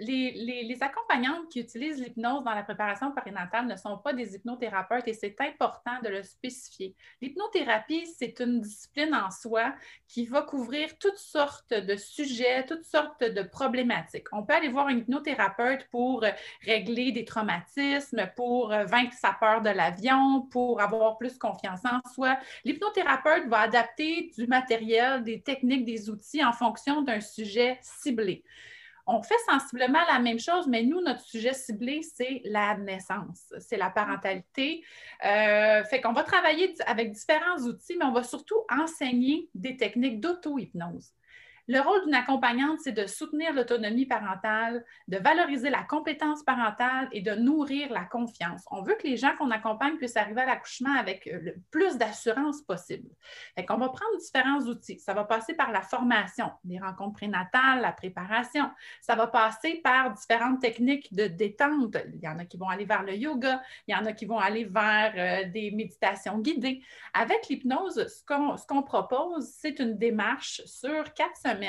les, 0.00 0.78
accompagnantes 0.80 1.48
qui 1.50 1.60
utilisent 1.60 2.00
l'hypnose 2.00 2.42
dans 2.44 2.54
la 2.54 2.62
préparation 2.62 3.12
périnatale 3.12 3.66
ne 3.66 3.76
sont 3.76 3.98
pas 3.98 4.12
des 4.12 4.34
hypnothérapeutes 4.34 5.06
et 5.08 5.12
c'est 5.12 5.36
important 5.40 6.00
de 6.02 6.08
le 6.08 6.22
spécifier. 6.22 6.94
L'hypnothérapie, 7.20 8.06
c'est 8.06 8.40
une 8.40 8.60
discipline 8.60 9.14
en 9.14 9.30
soi 9.30 9.74
qui 10.08 10.26
va 10.26 10.42
couvrir 10.42 10.96
toutes 10.98 11.18
sortes 11.18 11.74
de 11.74 11.96
sujets, 11.96 12.64
toutes 12.66 12.84
sortes 12.84 13.22
de 13.22 13.42
problématiques. 13.42 14.26
On 14.32 14.42
peut 14.42 14.54
aller 14.54 14.68
voir 14.68 14.86
un 14.86 14.96
hypnothérapeute 14.96 15.86
pour 15.90 16.24
régler 16.64 17.12
des 17.12 17.24
traumatismes, 17.24 18.30
pour 18.36 18.68
vaincre 18.68 19.14
sa 19.14 19.32
peur 19.32 19.60
de 19.60 19.70
l'avion, 19.70 20.42
pour 20.50 20.80
avoir 20.80 21.18
plus 21.18 21.36
confiance 21.38 21.80
en 21.84 22.00
soi. 22.14 22.38
L'hypnothérapeute 22.64 23.46
va 23.48 23.60
adapter 23.60 24.30
du 24.36 24.46
matériel, 24.46 25.22
des 25.24 25.42
techniques, 25.42 25.84
des 25.84 26.08
outils 26.08 26.44
en 26.44 26.52
fonction 26.52 27.02
d'un 27.02 27.20
sujet 27.20 27.78
ciblé 27.82 28.42
on 29.06 29.22
fait 29.22 29.38
sensiblement 29.48 30.00
la 30.10 30.18
même 30.18 30.38
chose, 30.38 30.66
mais 30.66 30.82
nous, 30.82 31.00
notre 31.00 31.22
sujet 31.22 31.52
ciblé, 31.52 32.02
c'est 32.02 32.42
la 32.44 32.76
naissance, 32.76 33.52
c'est 33.58 33.76
la 33.76 33.90
parentalité. 33.90 34.84
Euh, 35.24 35.84
fait 35.84 36.00
qu'on 36.00 36.12
va 36.12 36.22
travailler 36.22 36.74
avec 36.86 37.12
différents 37.12 37.58
outils, 37.58 37.96
mais 37.98 38.04
on 38.04 38.12
va 38.12 38.22
surtout 38.22 38.62
enseigner 38.70 39.48
des 39.54 39.76
techniques 39.76 40.20
d'auto-hypnose. 40.20 41.12
Le 41.72 41.78
rôle 41.78 42.02
d'une 42.02 42.14
accompagnante, 42.14 42.80
c'est 42.80 42.90
de 42.90 43.06
soutenir 43.06 43.52
l'autonomie 43.52 44.04
parentale, 44.04 44.84
de 45.06 45.18
valoriser 45.18 45.70
la 45.70 45.84
compétence 45.84 46.42
parentale 46.42 47.08
et 47.12 47.22
de 47.22 47.36
nourrir 47.36 47.92
la 47.92 48.02
confiance. 48.02 48.64
On 48.72 48.82
veut 48.82 48.96
que 48.96 49.06
les 49.06 49.16
gens 49.16 49.36
qu'on 49.38 49.52
accompagne 49.52 49.96
puissent 49.96 50.16
arriver 50.16 50.40
à 50.40 50.46
l'accouchement 50.46 50.92
avec 50.98 51.28
euh, 51.28 51.38
le 51.40 51.54
plus 51.70 51.96
d'assurance 51.96 52.60
possible. 52.62 53.08
Fait 53.54 53.64
qu'on 53.64 53.76
va 53.76 53.88
prendre 53.88 54.18
différents 54.18 54.58
outils. 54.62 54.98
Ça 54.98 55.14
va 55.14 55.22
passer 55.22 55.54
par 55.54 55.70
la 55.70 55.80
formation, 55.80 56.50
les 56.64 56.80
rencontres 56.80 57.18
prénatales, 57.18 57.82
la 57.82 57.92
préparation. 57.92 58.68
Ça 59.00 59.14
va 59.14 59.28
passer 59.28 59.76
par 59.76 60.12
différentes 60.12 60.60
techniques 60.60 61.14
de 61.14 61.28
détente. 61.28 61.96
Il 62.12 62.20
y 62.20 62.26
en 62.26 62.40
a 62.40 62.46
qui 62.46 62.56
vont 62.56 62.68
aller 62.68 62.84
vers 62.84 63.04
le 63.04 63.14
yoga, 63.14 63.62
il 63.86 63.92
y 63.92 63.96
en 63.96 64.06
a 64.06 64.12
qui 64.12 64.26
vont 64.26 64.40
aller 64.40 64.64
vers 64.64 65.12
euh, 65.16 65.48
des 65.48 65.70
méditations 65.70 66.36
guidées. 66.40 66.82
Avec 67.14 67.46
l'hypnose, 67.46 68.08
ce 68.08 68.66
qu'on 68.66 68.82
propose, 68.82 69.48
c'est 69.52 69.78
une 69.78 69.96
démarche 69.96 70.62
sur 70.66 71.14
quatre 71.14 71.36
semaines 71.36 71.59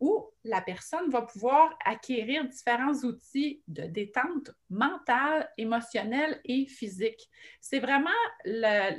où 0.00 0.30
la 0.44 0.60
personne 0.60 1.10
va 1.10 1.22
pouvoir 1.22 1.76
acquérir 1.84 2.44
différents 2.48 2.94
outils 3.04 3.62
de 3.68 3.82
détente 3.82 4.50
mentale, 4.70 5.50
émotionnelle 5.56 6.40
et 6.44 6.66
physique. 6.66 7.28
C'est 7.60 7.80
vraiment 7.80 8.10
la, 8.44 8.90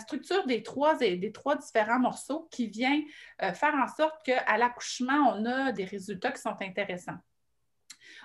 structure 0.00 0.46
des 0.46 0.62
trois, 0.62 0.96
des 0.96 1.32
trois 1.32 1.56
différents 1.56 2.00
morceaux 2.00 2.48
qui 2.50 2.66
vient 2.66 3.00
euh, 3.42 3.52
faire 3.52 3.74
en 3.74 3.88
sorte 3.88 4.24
qu'à 4.24 4.58
l'accouchement, 4.58 5.34
on 5.34 5.44
a 5.44 5.72
des 5.72 5.84
résultats 5.84 6.32
qui 6.32 6.40
sont 6.40 6.56
intéressants. 6.60 7.18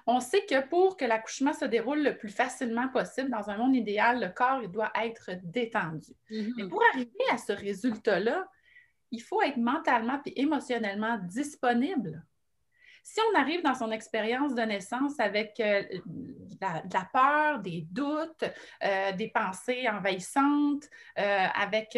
On 0.08 0.20
sait 0.20 0.46
que 0.46 0.68
pour 0.68 0.98
que 0.98 1.06
l'accouchement 1.06 1.54
se 1.54 1.66
déroule 1.66 2.04
le 2.04 2.18
plus 2.18 2.30
facilement 2.30 2.88
possible, 2.90 3.30
dans 3.30 3.50
un 3.50 3.58
monde 3.58 3.76
idéal, 3.76 4.20
le 4.20 4.30
corps 4.30 4.62
il 4.62 4.70
doit 4.70 4.92
être 5.02 5.32
détendu. 5.44 6.12
Mm-hmm. 6.30 6.54
Mais 6.58 6.68
pour 6.68 6.84
arriver 6.94 7.12
à 7.32 7.38
ce 7.38 7.54
résultat-là, 7.54 8.48
il 9.16 9.22
faut 9.22 9.42
être 9.42 9.58
mentalement 9.58 10.20
et 10.26 10.42
émotionnellement 10.42 11.18
disponible. 11.24 12.22
Si 13.08 13.20
on 13.32 13.40
arrive 13.40 13.62
dans 13.62 13.76
son 13.76 13.92
expérience 13.92 14.56
de 14.56 14.64
naissance 14.64 15.20
avec 15.20 15.60
euh, 15.60 15.84
de, 16.08 16.58
la, 16.60 17.10
peur, 17.14 17.60
des 17.60 17.86
doutes, 17.92 18.44
euh, 18.84 19.12
des 19.12 19.28
pensées 19.28 19.88
envahissantes, 19.88 20.90
euh, 21.20 21.46
avec, 21.54 21.96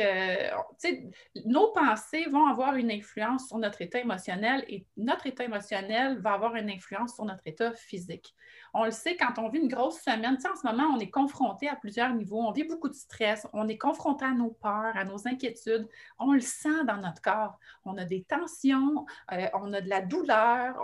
nos 1.45 1.71
pensées 1.71 2.25
vont 2.29 2.45
avoir 2.47 2.75
une 2.75 2.91
influence 2.91 3.47
sur 3.47 3.57
notre 3.57 3.81
état 3.81 3.99
émotionnel 3.99 4.65
et 4.67 4.85
notre 4.97 5.27
état 5.27 5.45
émotionnel 5.45 6.19
va 6.19 6.33
avoir 6.33 6.55
une 6.55 6.69
influence 6.69 7.15
sur 7.15 7.23
notre 7.23 7.47
état 7.47 7.73
physique. 7.73 8.35
On 8.79 8.85
le 8.85 8.91
sait 8.91 9.17
quand 9.17 9.39
on 9.39 9.49
vit 9.49 9.57
une 9.57 9.69
grosse 9.69 9.99
semaine. 10.01 10.37
En 10.47 10.55
ce 10.55 10.67
moment, 10.67 10.93
on 10.95 10.99
est 10.99 11.09
confronté 11.09 11.67
à 11.67 11.75
plusieurs 11.75 12.13
niveaux. 12.13 12.43
On 12.43 12.51
vit 12.51 12.63
beaucoup 12.63 12.89
de 12.89 12.93
stress. 12.93 13.47
On 13.51 13.67
est 13.67 13.77
confronté 13.79 14.23
à 14.23 14.33
nos 14.33 14.51
peurs, 14.51 14.95
à 14.95 15.03
nos 15.03 15.27
inquiétudes. 15.27 15.89
On 16.19 16.33
le 16.33 16.41
sent 16.41 16.85
dans 16.85 16.97
notre 16.97 17.19
corps. 17.19 17.57
On 17.85 17.97
a 17.97 18.05
des 18.05 18.21
tensions, 18.21 19.07
euh, 19.31 19.47
on 19.55 19.73
a 19.73 19.81
de 19.81 19.89
la 19.89 20.01
douleur. 20.01 20.75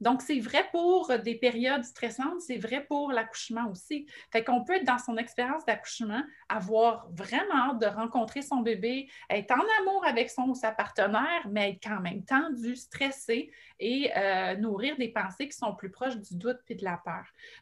Donc, 0.00 0.22
c'est 0.22 0.40
vrai 0.40 0.64
pour 0.72 1.12
des 1.22 1.34
périodes 1.34 1.84
stressantes, 1.84 2.40
c'est 2.40 2.56
vrai 2.56 2.86
pour 2.88 3.12
l'accouchement 3.12 3.68
aussi. 3.70 4.06
Fait 4.32 4.42
qu'on 4.42 4.64
peut 4.64 4.76
être 4.76 4.86
dans 4.86 4.98
son 4.98 5.18
expérience 5.18 5.66
d'accouchement, 5.66 6.22
avoir 6.48 7.06
vraiment 7.12 7.72
hâte 7.72 7.80
de 7.80 7.86
rencontrer 7.86 8.40
son 8.40 8.60
bébé, 8.62 9.10
être 9.28 9.50
en 9.50 9.82
amour 9.82 10.06
avec 10.06 10.30
son 10.30 10.48
ou 10.48 10.54
sa 10.54 10.72
partenaire, 10.72 11.46
mais 11.50 11.72
être 11.72 11.82
quand 11.82 12.00
même 12.00 12.24
tendu, 12.24 12.76
stressé 12.76 13.52
et 13.78 14.10
euh, 14.16 14.56
nourrir 14.56 14.96
des 14.96 15.08
pensées 15.08 15.48
qui 15.48 15.56
sont 15.56 15.74
plus 15.74 15.90
proches 15.90 16.16
du 16.16 16.36
doute 16.36 16.58
puis 16.64 16.76
de 16.76 16.84
la 16.84 16.96
peur. 16.96 17.09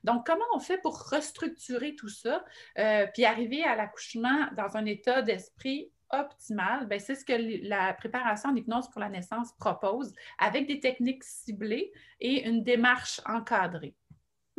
Donc, 0.05 0.27
comment 0.27 0.45
on 0.55 0.61
fait 0.61 0.79
pour 0.79 0.99
restructurer 1.11 1.95
tout 1.95 2.09
ça, 2.09 2.45
euh, 2.79 3.07
puis 3.13 3.25
arriver 3.25 3.65
à 3.65 3.77
l'accouchement 3.77 4.49
dans 4.57 4.77
un 4.77 4.87
état 4.87 5.23
d'esprit 5.23 5.91
optimale, 6.11 6.87
ben, 6.87 6.99
c'est 6.99 7.15
ce 7.15 7.25
que 7.25 7.67
la 7.69 7.93
préparation 7.93 8.51
en 8.51 8.57
hypnose 8.57 8.89
pour 8.91 9.01
la 9.01 9.09
naissance 9.09 9.53
propose 9.59 10.15
avec 10.39 10.67
des 10.67 10.81
techniques 10.81 11.25
ciblées 11.25 11.93
et 12.21 12.49
une 12.49 12.63
démarche 12.63 13.21
encadrée. 13.27 13.95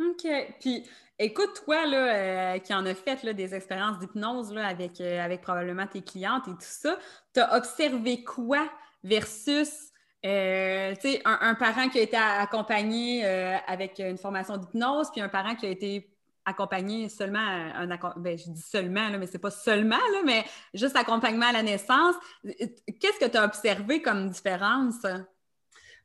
OK. 0.00 0.26
Puis, 0.60 0.88
écoute, 1.18 1.62
toi, 1.64 1.86
là, 1.86 2.54
euh, 2.54 2.58
qui 2.58 2.72
en 2.72 2.86
a 2.86 2.94
fait 2.94 3.24
des 3.34 3.54
expériences 3.54 3.98
d'hypnose 3.98 4.56
avec, 4.56 5.00
euh, 5.00 5.22
avec 5.22 5.42
probablement 5.42 5.86
tes 5.86 6.02
clientes 6.02 6.48
et 6.48 6.52
tout 6.52 6.58
ça, 6.60 6.98
tu 7.34 7.40
as 7.40 7.56
observé 7.56 8.24
quoi 8.24 8.70
versus 9.02 9.89
euh, 10.24 10.94
un, 11.24 11.38
un, 11.40 11.54
parent 11.54 11.88
qui 11.88 11.98
a 11.98 12.02
été 12.02 12.16
accompagné 12.16 13.24
avec 13.24 13.98
une 13.98 14.18
formation 14.18 14.56
d'hypnose, 14.56 15.10
puis 15.10 15.20
un 15.20 15.28
parent 15.28 15.54
qui 15.54 15.66
a 15.66 15.70
été 15.70 16.10
accompagné 16.44 17.08
seulement, 17.08 17.40
un, 17.40 17.86
ben, 18.16 18.38
je 18.38 18.50
dis 18.50 18.62
seulement, 18.62 19.08
là, 19.08 19.18
mais 19.18 19.26
c'est 19.26 19.38
pas 19.38 19.50
seulement, 19.50 19.96
là, 19.96 20.22
mais 20.24 20.44
juste 20.74 20.96
accompagnement 20.96 21.46
à 21.46 21.52
la 21.52 21.62
naissance. 21.62 22.14
Qu'est-ce 22.44 23.18
que 23.18 23.28
tu 23.28 23.36
as 23.36 23.44
observé 23.44 24.02
comme 24.02 24.28
différence? 24.30 25.06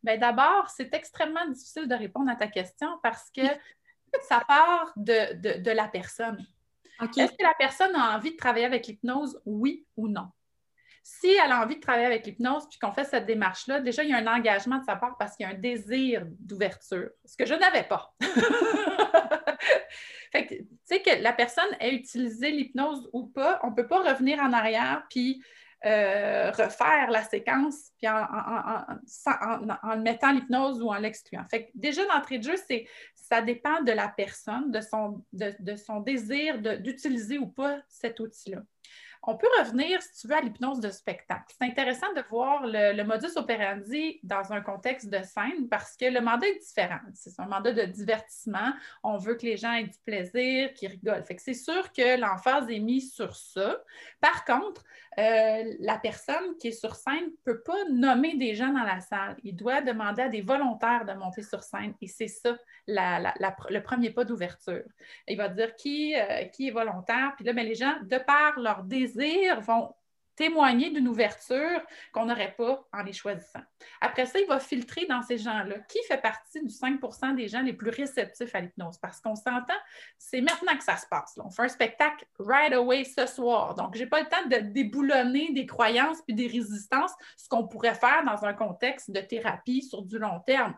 Bien, 0.04 0.18
d'abord, 0.18 0.70
c'est 0.70 0.94
extrêmement 0.94 1.46
difficile 1.48 1.88
de 1.88 1.96
répondre 1.96 2.30
à 2.30 2.36
ta 2.36 2.48
question 2.48 3.00
parce 3.02 3.30
que 3.36 3.42
ça 4.30 4.42
part 4.48 4.94
de, 4.96 5.72
la 5.72 5.88
personne. 5.88 6.46
Est-ce 7.02 7.32
que 7.32 7.44
la 7.44 7.56
personne 7.58 7.96
a 7.96 8.16
envie 8.16 8.32
de 8.32 8.38
travailler 8.38 8.66
avec 8.66 8.88
l'hypnose, 8.88 9.42
oui 9.46 9.86
ou 9.98 10.08
non? 10.08 10.30
Si 11.08 11.28
elle 11.28 11.52
a 11.52 11.62
envie 11.62 11.76
de 11.76 11.82
travailler 11.82 12.08
avec 12.08 12.26
l'hypnose, 12.26 12.68
puis 12.68 12.80
qu'on 12.80 12.92
fait 12.92 13.04
cette 13.04 13.28
démarche-là, 13.28 13.80
déjà, 13.80 14.04
il 14.04 14.10
y 14.10 14.14
a 14.14 14.18
un 14.18 14.26
engagement 14.26 14.80
de 14.80 14.86
sa 14.86 14.96
part 14.96 15.16
parce 15.20 15.36
qu'il 15.36 15.46
y 15.46 15.48
a 15.48 15.52
un 15.52 15.60
désir 15.60 16.24
d'ouverture, 16.40 17.12
ce 17.24 17.38
que 17.38 17.46
je 17.46 17.54
n'avais 17.54 17.84
pas. 17.84 18.12
fait 20.32 20.48
que, 20.48 20.56
tu 20.56 20.68
sais, 20.84 21.04
que 21.04 21.22
la 21.22 21.32
personne 21.32 21.70
ait 21.80 21.94
utilisé 21.94 22.50
l'hypnose 22.50 23.08
ou 23.14 23.28
pas, 23.28 23.60
on 23.62 23.70
ne 23.70 23.76
peut 23.76 23.86
pas 23.86 24.00
revenir 24.00 24.40
en 24.40 24.52
arrière 24.52 25.04
puis 25.08 25.44
euh, 25.86 26.50
refaire 26.50 27.12
la 27.12 27.22
séquence 27.22 27.92
puis 28.00 28.10
en, 28.10 28.26
en, 29.84 29.98
mettant 29.98 30.32
l'hypnose 30.32 30.82
ou 30.82 30.90
en 30.90 30.98
l'excluant. 30.98 31.46
Fait 31.52 31.68
que 31.68 31.72
déjà, 31.76 32.04
d'entrée 32.08 32.40
de 32.40 32.46
jeu, 32.46 32.56
ça 33.14 33.44
dépend 33.44 33.84
de 33.84 33.92
la 33.92 34.08
personne, 34.08 34.72
de 34.72 34.82
son, 34.82 35.24
de 35.34 35.76
son 35.76 36.00
désir 36.00 36.58
d'utiliser 36.58 37.38
ou 37.38 37.46
pas 37.46 37.78
cet 37.90 38.20
outil-là. 38.20 38.64
On 39.28 39.36
peut 39.36 39.48
revenir, 39.60 40.02
si 40.02 40.22
tu 40.22 40.28
veux, 40.28 40.36
à 40.36 40.42
l'hypnose 40.42 40.80
de 40.80 40.92
spectacle. 40.92 41.46
C'est 41.50 41.66
intéressant 41.66 42.12
de 42.14 42.22
voir 42.30 42.62
le, 42.66 43.04
modus 43.04 43.36
operandi 43.38 44.20
dans 44.24 44.54
un 44.54 44.62
contexte 44.62 45.10
de 45.10 45.22
scène 45.24 45.68
parce 45.70 45.98
que 45.98 46.06
le 46.06 46.22
mandat 46.22 46.48
est 46.48 46.60
différent. 46.60 47.00
C'est 47.14 47.40
un 47.40 47.48
mandat 47.48 47.74
de 47.74 47.84
divertissement. 47.84 48.74
On 49.04 49.18
veut 49.18 49.36
que 49.36 49.46
les 49.46 49.58
gens 49.58 49.74
aient 49.74 49.86
du 49.86 49.98
plaisir, 50.06 50.74
qu'ils 50.74 50.90
rigolent. 50.90 51.24
C'est 51.40 51.54
sûr 51.54 51.92
que 51.92 52.20
l'emphase 52.20 52.70
est 52.70 52.80
mise 52.80 53.14
sur 53.14 53.36
ça. 53.36 53.78
Par 54.22 54.46
contre, 54.46 54.84
euh, 55.18 55.74
la 55.80 55.98
personne 55.98 56.58
qui 56.60 56.70
est 56.70 56.80
sur 56.80 56.96
scène 56.96 57.26
ne 57.26 57.44
peut 57.54 57.62
pas 57.62 57.86
nommer 57.90 58.36
des 58.36 58.56
gens 58.56 58.72
dans 58.74 58.84
la 58.84 59.00
salle. 59.00 59.38
Il 59.44 59.56
doit 59.56 59.82
demander 59.82 60.24
à 60.24 60.30
des 60.30 60.42
volontaires 60.42 61.06
de 61.06 61.14
monter 61.14 61.42
sur 61.42 61.64
scène. 61.64 61.94
Et 62.02 62.08
c'est 62.08 62.28
ça 62.28 62.58
le 62.88 63.80
premier 63.80 64.12
pas 64.12 64.26
d'ouverture. 64.26 64.84
Il 65.28 65.38
va 65.38 65.50
dire 65.50 65.76
qui, 65.76 66.16
euh, 66.16 66.46
qui 66.46 66.68
est 66.68 66.72
volontaire. 66.72 67.34
Puis 67.36 67.46
là, 67.46 67.54
ben, 67.54 67.66
les 67.66 67.76
gens, 67.76 67.96
de 68.04 68.18
par 68.18 68.60
leur 68.60 68.84
désir, 68.84 69.62
vont 69.62 69.94
témoigner 70.36 70.90
d'une 70.90 71.08
ouverture 71.08 71.82
qu'on 72.14 72.26
n'aurait 72.26 72.56
pas 72.58 72.86
en 72.94 73.04
les 73.04 73.14
choisissant. 73.14 73.62
Après 74.02 74.26
ça, 74.26 74.40
il 74.40 74.48
va 74.48 74.60
filtrer 74.60 75.06
dans 75.06 75.22
ces 75.22 75.38
gens-là 75.38 75.80
qui 75.90 76.00
fait 76.08 76.22
partie 76.22 76.62
du 76.62 76.74
5% 76.74 77.36
des 77.36 77.48
gens 77.48 77.62
les 77.62 77.74
plus 77.74 77.90
réceptifs 77.90 78.54
à 78.54 78.62
l'hypnose? 78.62 78.98
Parce 78.98 79.22
qu'on 79.22 79.36
s'entend, 79.36 79.74
c'est 80.18 80.42
maintenant 80.42 80.76
que 80.78 80.84
ça 80.84 80.98
se 80.98 81.08
passe. 81.08 81.40
On 81.44 81.50
fait 81.50 81.64
un 81.64 81.68
spectacle 81.68 82.26
right 82.40 82.74
away 82.74 83.04
ce 83.04 83.26
soir. 83.26 83.76
Donc, 83.76 83.96
je 83.96 84.04
n'ai 84.04 84.10
pas 84.10 84.22
le 84.22 84.28
temps 84.28 84.46
de 84.50 84.58
déboulonner 84.58 85.52
des 85.54 85.66
croyances 85.66 86.22
puis 86.22 86.36
des 86.36 86.48
résistances, 86.48 87.14
ce 87.38 87.48
qu'on 87.48 87.68
pourrait 87.68 87.96
faire 87.96 88.24
dans 88.26 88.46
un 88.46 88.54
contexte 88.54 89.12
de 89.12 89.22
thérapie 89.22 89.82
sur 89.82 90.02
du 90.02 90.20
long 90.20 90.40
terme. 90.46 90.76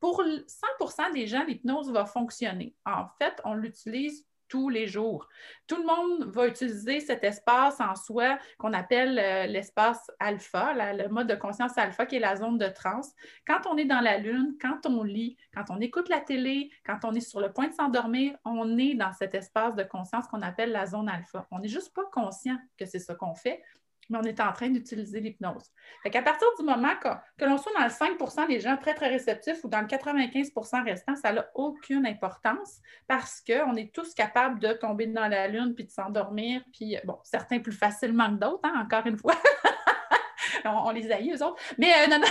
pour 0.00 0.22
100% 0.22 1.12
des 1.12 1.26
gens, 1.26 1.44
l'hypnose 1.44 1.90
va 1.92 2.06
fonctionner. 2.06 2.74
En 2.86 3.06
fait, 3.18 3.38
on 3.44 3.52
l'utilise 3.52 4.26
tous 4.50 4.68
les 4.68 4.86
jours. 4.86 5.26
Tout 5.66 5.76
le 5.76 5.86
monde 5.86 6.30
va 6.34 6.48
utiliser 6.48 7.00
cet 7.00 7.24
espace 7.24 7.80
en 7.80 7.94
soi 7.94 8.36
qu'on 8.58 8.74
appelle 8.74 9.18
euh, 9.18 9.46
l'espace 9.46 10.10
alpha, 10.18 10.74
le 10.74 11.08
mode 11.08 11.28
de 11.28 11.36
conscience 11.36 11.78
alpha 11.78 12.04
qui 12.04 12.16
est 12.16 12.20
la 12.20 12.36
zone 12.36 12.58
de 12.58 12.68
transe. 12.68 13.14
Quand 13.46 13.60
on 13.66 13.76
est 13.78 13.84
dans 13.86 14.00
la 14.00 14.18
lune, 14.18 14.56
quand 14.60 14.84
on 14.84 15.04
lit, 15.04 15.36
quand 15.54 15.64
on 15.70 15.80
écoute 15.80 16.08
la 16.08 16.20
télé, 16.20 16.70
quand 16.84 16.98
on 17.04 17.14
est 17.14 17.20
sur 17.20 17.40
le 17.40 17.52
point 17.52 17.68
de 17.68 17.74
s'endormir, 17.74 18.36
on 18.44 18.76
est 18.76 18.94
dans 18.94 19.12
cet 19.12 19.34
espace 19.34 19.76
de 19.76 19.84
conscience 19.84 20.26
qu'on 20.26 20.42
appelle 20.42 20.72
la 20.72 20.86
zone 20.86 21.08
alpha. 21.08 21.46
On 21.52 21.60
n'est 21.60 21.68
juste 21.68 21.94
pas 21.94 22.04
conscient 22.12 22.58
que 22.76 22.84
c'est 22.84 22.98
ce 22.98 23.12
qu'on 23.12 23.34
fait, 23.34 23.62
mais 24.10 24.18
on 24.18 24.22
est 24.22 24.40
en 24.40 24.52
train 24.52 24.68
d'utiliser 24.68 25.20
l'hypnose. 25.20 25.64
Qu'à 26.10 26.22
partir 26.22 26.46
du 26.58 26.64
moment 26.64 26.94
que, 27.02 27.08
que 27.38 27.48
l'on 27.48 27.56
soit 27.56 27.72
dans 27.72 27.84
le 27.84 27.90
5% 27.90 28.48
des 28.48 28.60
gens 28.60 28.76
très, 28.76 28.94
très 28.94 29.08
réceptifs 29.08 29.64
ou 29.64 29.68
dans 29.68 29.80
le 29.80 29.86
95% 29.86 30.84
restant, 30.84 31.16
ça 31.16 31.32
n'a 31.32 31.48
aucune 31.54 32.06
importance 32.06 32.80
parce 33.06 33.40
qu'on 33.40 33.76
est 33.76 33.94
tous 33.94 34.12
capables 34.14 34.58
de 34.58 34.72
tomber 34.72 35.06
dans 35.06 35.28
la 35.28 35.48
lune 35.48 35.74
puis 35.74 35.84
de 35.84 35.90
s'endormir, 35.90 36.62
puis 36.72 36.96
bon, 37.04 37.18
certains 37.22 37.60
plus 37.60 37.72
facilement 37.72 38.28
que 38.28 38.40
d'autres, 38.40 38.60
hein, 38.64 38.84
encore 38.84 39.06
une 39.06 39.16
fois. 39.16 39.34
on, 40.64 40.90
les 40.90 41.10
haït, 41.10 41.32
eux 41.32 41.44
autres. 41.44 41.62
Mais 41.78 41.92
euh, 41.92 42.06
non, 42.08 42.18
non. 42.18 42.26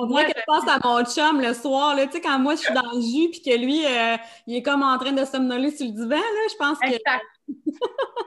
On 0.00 0.06
dirait 0.06 0.32
que 0.32 0.38
je 0.38 0.44
pense 0.46 0.68
à 0.68 0.78
mon 0.84 1.04
chum 1.04 1.40
le 1.40 1.52
soir, 1.54 1.96
là, 1.96 2.06
tu 2.06 2.12
sais, 2.12 2.20
quand 2.20 2.38
moi 2.38 2.54
je 2.54 2.60
suis 2.60 2.74
dans 2.74 2.88
le 2.92 3.00
jus 3.00 3.30
puis 3.30 3.42
que 3.42 3.58
lui, 3.58 3.84
euh, 3.84 4.16
il 4.46 4.56
est 4.56 4.62
comme 4.62 4.82
en 4.82 4.96
train 4.96 5.10
de 5.10 5.24
somnoler 5.24 5.72
sur 5.72 5.86
le 5.86 5.92
divan, 5.92 6.16
là, 6.16 6.46
je 6.50 6.56
pense 6.56 6.78
que. 6.78 6.86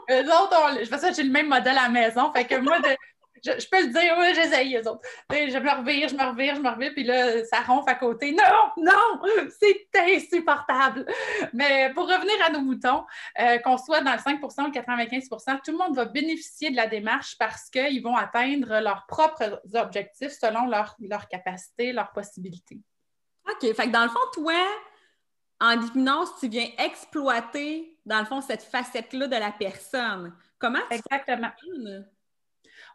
Eux 0.10 0.26
autres, 0.26 0.80
je 0.80 0.86
fais 0.86 0.98
ça, 0.98 1.12
j'ai 1.12 1.24
le 1.24 1.32
même 1.32 1.48
modèle 1.48 1.78
à 1.78 1.84
la 1.84 1.90
maison. 1.90 2.32
Fait 2.34 2.46
que 2.46 2.56
moi, 2.56 2.78
je, 3.44 3.68
peux 3.70 3.82
le 3.82 3.92
dire, 3.92 4.16
oui, 4.20 4.36
j'essaye, 4.36 4.76
eux 4.78 4.88
autres. 4.88 5.02
Je 5.32 5.58
me 5.58 5.78
revire, 5.78 6.08
je 6.10 6.16
me 6.16 6.24
revire, 6.24 6.56
je 6.56 6.62
me 6.62 6.70
revire, 6.70 6.92
puis 6.94 7.04
là, 7.04 7.44
ça 7.46 7.62
ronfle 7.62 7.90
à 7.90 7.96
côté. 7.96 8.32
Non, 8.34 8.44
non, 8.78 9.22
c'est 9.60 9.88
insupportable. 9.96 11.06
Mais 11.54 11.92
pour 11.94 12.04
revenir 12.04 12.36
à 12.46 12.52
nos 12.52 12.62
moutons, 12.62 13.04
euh, 13.40 13.58
qu'on 13.60 13.78
soit 13.78 14.02
dans 14.02 14.14
le 14.14 14.20
5 14.20 14.42
ou 14.44 14.48
le 14.48 14.72
95% 14.72 15.60
tout 15.64 15.72
le 15.72 15.78
monde 15.78 15.96
va 15.96 16.06
bénéficier 16.06 16.70
de 16.70 16.76
la 16.76 16.88
démarche 16.88 17.36
parce 17.38 17.70
qu'ils 17.70 18.02
vont 18.04 18.16
atteindre 18.16 18.80
leurs 18.80 19.06
propres 19.08 19.62
objectifs 19.74 20.34
selon 20.40 20.68
leur, 20.68 20.96
leur 21.00 21.28
capacité, 21.28 21.94
leurs 21.94 22.12
possibilités. 22.12 22.80
OK. 23.50 23.74
Fait 23.74 23.88
que 23.88 23.92
dans 23.92 24.04
le 24.04 24.10
fond, 24.10 24.20
toi, 24.34 24.54
en 25.60 25.82
hypnose, 25.82 26.30
tu 26.40 26.48
viens 26.48 26.68
exploiter, 26.78 27.91
dans 28.06 28.20
le 28.20 28.26
fond, 28.26 28.42
cette 28.42 28.64
facette-là 28.64 29.28
de 29.28 29.36
la 29.36 29.52
personne. 29.52 30.36
Comment 30.58 30.80
tu 30.90 30.98
Exactement. 30.98 31.52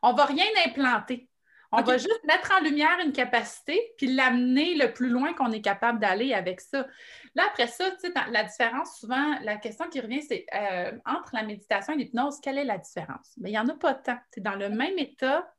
On 0.02 0.12
ne 0.12 0.16
va 0.16 0.24
rien 0.24 0.46
implanter. 0.66 1.28
On 1.72 1.82
va 1.82 1.98
juste 1.98 2.24
mettre 2.24 2.52
en 2.56 2.62
lumière 2.62 2.96
une 3.04 3.12
capacité 3.12 3.78
puis 3.98 4.14
l'amener 4.14 4.76
le 4.76 4.92
plus 4.92 5.08
loin 5.08 5.32
qu'on 5.34 5.52
est 5.52 5.60
capable 5.60 5.98
d'aller 5.98 6.32
avec 6.32 6.60
ça. 6.60 6.86
Là, 7.34 7.44
après 7.48 7.66
ça, 7.66 7.90
la 8.30 8.44
différence, 8.44 8.98
souvent, 8.98 9.38
la 9.42 9.56
question 9.56 9.88
qui 9.88 10.00
revient, 10.00 10.22
c'est 10.22 10.46
euh, 10.54 10.92
entre 11.04 11.34
la 11.34 11.42
méditation 11.42 11.92
et 11.94 11.96
l'hypnose, 11.96 12.40
quelle 12.40 12.58
est 12.58 12.64
la 12.64 12.78
différence? 12.78 13.34
Mais 13.38 13.50
il 13.50 13.52
n'y 13.52 13.58
en 13.58 13.68
a 13.68 13.74
pas 13.74 13.94
tant. 13.94 14.18
Tu 14.32 14.40
es 14.40 14.42
dans 14.42 14.54
le 14.54 14.68
même 14.68 14.98
état, 14.98 15.52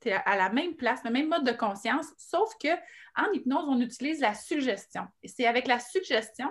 tu 0.00 0.10
es 0.10 0.12
à 0.12 0.36
la 0.36 0.50
même 0.50 0.74
place, 0.74 1.00
le 1.04 1.10
même 1.10 1.28
mode 1.28 1.44
de 1.44 1.52
conscience, 1.52 2.06
sauf 2.18 2.50
que 2.62 2.68
en 3.16 3.30
hypnose, 3.32 3.64
on 3.68 3.80
utilise 3.80 4.20
la 4.20 4.34
suggestion. 4.34 5.02
Et 5.22 5.28
c'est 5.28 5.46
avec 5.46 5.66
la 5.66 5.78
suggestion 5.78 6.48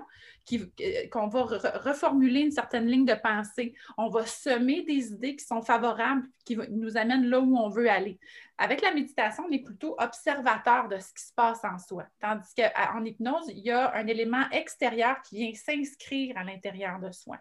euh, 0.52 1.08
qu'on 1.10 1.28
va 1.28 1.44
reformuler 1.44 2.42
une 2.42 2.52
certaine 2.52 2.86
ligne 2.86 3.06
de 3.06 3.14
pensée. 3.14 3.74
On 3.98 4.10
va 4.10 4.26
semer 4.26 4.84
des 4.84 5.12
idées 5.12 5.36
qui 5.36 5.46
sont 5.46 5.62
favorables, 5.62 6.28
qui 6.46 6.58
nous 6.70 6.98
amènent 6.98 7.30
là 7.30 7.40
où 7.40 7.58
on 7.58 7.70
veut 7.70 7.90
aller. 7.90 8.20
Avec 8.58 8.82
la 8.82 8.94
méditation, 8.94 9.46
on 9.48 9.52
est 9.52 9.64
plutôt 9.64 9.96
observateur 9.98 10.88
de 10.88 11.00
ce 11.00 11.14
qui 11.14 11.24
se 11.24 11.34
passe 11.34 11.64
en 11.64 11.80
soi. 11.80 12.06
Tandis 12.20 12.54
qu'en 12.56 13.04
hypnose, 13.04 13.50
il 13.50 13.60
y 13.60 13.72
a 13.72 13.96
un 13.96 14.06
élément 14.06 14.48
extérieur 14.52 15.22
qui 15.22 15.38
vient 15.38 15.54
s'inscrire 15.54 16.38
à 16.38 16.44
l'intérieur 16.44 17.00
de 17.00 17.12
soi. 17.12 17.38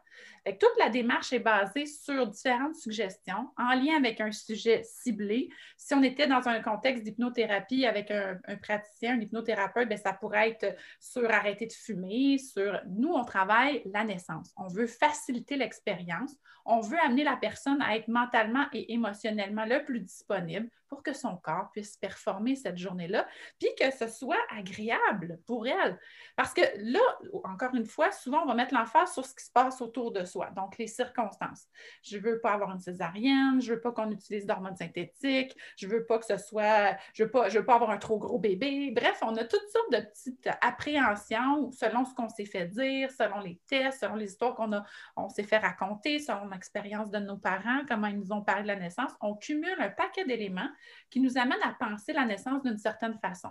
toute 0.47 0.79
la 0.79 0.89
démarche 0.89 1.33
est 1.33 1.41
basée 1.41 1.87
sur 1.87 2.27
différentes 2.29 2.77
suggestions 2.77 3.51
en 3.59 3.75
lien 3.75 3.97
avec 3.97 4.21
un 4.21 4.33
sujet 4.33 4.83
ciblé. 4.85 5.51
Si 5.77 5.93
on 5.93 6.03
était 6.03 6.29
dans 6.29 6.49
un 6.49 6.61
contexte 6.61 7.03
d'hypnothérapie 7.03 7.85
avec 7.85 8.11
un 8.11 8.57
praticien, 8.63 9.12
un 9.12 9.20
hypnothérapeute, 9.20 9.88
bien, 9.88 9.96
ça 9.96 10.12
pourrait 10.12 10.51
être 10.51 10.77
sur 11.01 11.31
arrêter 11.31 11.66
de 11.66 11.72
fumer, 11.72 12.38
sur 12.38 12.81
nous, 12.88 13.12
on 13.12 13.25
travaille 13.25 13.83
la 13.92 14.05
naissance. 14.05 14.53
On 14.57 14.68
veut 14.68 14.87
faciliter 14.87 15.57
l'expérience. 15.57 16.35
On 16.64 16.81
veut 16.81 16.98
amener 17.05 17.25
la 17.25 17.37
personne 17.37 17.83
à 17.83 17.96
être 17.96 18.09
mentalement 18.09 18.66
et 18.72 18.92
émotionnellement 18.92 19.64
le 19.64 19.85
plus 19.85 20.01
disponible 20.01 20.68
pour 20.92 21.03
que 21.03 21.14
son 21.14 21.38
corps 21.38 21.70
puisse 21.72 21.96
performer 21.96 22.55
cette 22.55 22.77
journée-là, 22.77 23.27
puis 23.59 23.70
que 23.81 23.90
ce 23.90 24.09
soit 24.09 24.37
agréable 24.55 25.40
pour 25.46 25.66
elle. 25.66 25.98
Parce 26.37 26.53
que 26.53 26.61
là, 26.77 27.01
encore 27.44 27.75
une 27.75 27.87
fois, 27.87 28.12
souvent, 28.12 28.42
on 28.42 28.46
va 28.46 28.55
mettre 28.55 28.75
l'emphase 28.75 29.14
sur 29.14 29.25
ce 29.25 29.35
qui 29.35 29.42
se 29.42 29.51
passe 29.51 29.81
autour 29.81 30.12
de 30.12 30.27
soi, 30.27 30.51
donc 30.55 30.77
les 30.77 30.87
circonstances. 30.87 31.66
Je 32.03 32.18
ne 32.18 32.22
veux 32.22 32.40
pas 32.40 32.53
avoir 32.53 32.72
une 32.72 32.79
césarienne, 32.79 33.62
je 33.62 33.70
ne 33.70 33.77
veux 33.77 33.81
pas 33.81 33.92
qu'on 33.92 34.11
utilise 34.11 34.44
d'hormones 34.44 34.77
synthétiques, 34.77 35.57
je 35.79 35.87
ne 35.87 35.92
veux 35.92 36.05
pas 36.05 36.18
que 36.18 36.27
ce 36.27 36.37
soit, 36.37 36.98
je 37.14 37.25
ne 37.25 37.29
veux, 37.29 37.48
veux, 37.48 37.64
pas 37.64 37.77
avoir 37.77 37.88
un 37.88 37.98
trop 37.98 38.18
gros 38.18 38.38
bébé, 38.38 38.90
bref, 39.03 39.19
on 39.23 39.37
a 39.37 39.45
toutes 39.45 39.69
sortes 39.69 39.93
de 39.93 39.99
petites 39.99 40.49
appréhensions 40.61 41.73
selon 41.73 42.05
ce 42.05 42.15
qu'on 42.15 42.29
s'est 42.29 42.45
fait 42.45 42.67
dire, 42.67 43.11
selon 43.11 43.41
les 43.41 43.61
tests, 43.67 44.01
selon 44.01 44.15
les 44.15 44.27
histoires 44.27 44.55
qu'on 44.55 45.29
s'est 45.29 45.43
fait 45.43 45.59
raconter, 45.59 46.21
selon 46.21 46.49
l'expérience 46.49 47.11
de 47.11 47.19
nos 47.19 47.37
parents, 47.37 47.83
comment 47.88 48.07
ils 48.07 48.19
nous 48.19 48.33
ont 48.33 48.43
parlé 48.43 48.62
de 48.62 48.69
la 48.69 48.77
naissance. 48.77 49.11
On 49.21 49.35
cumule 49.35 49.77
un 49.81 49.91
paquet 49.91 50.25
d'éléments 50.25 50.71
qui 51.11 51.21
nous 51.21 51.37
amènent 51.37 51.62
à 51.65 51.75
penser 51.79 52.12
la 52.12 52.25
naissance 52.25 52.62
d'une 52.62 52.79
certaine 52.79 53.19
façon. 53.19 53.51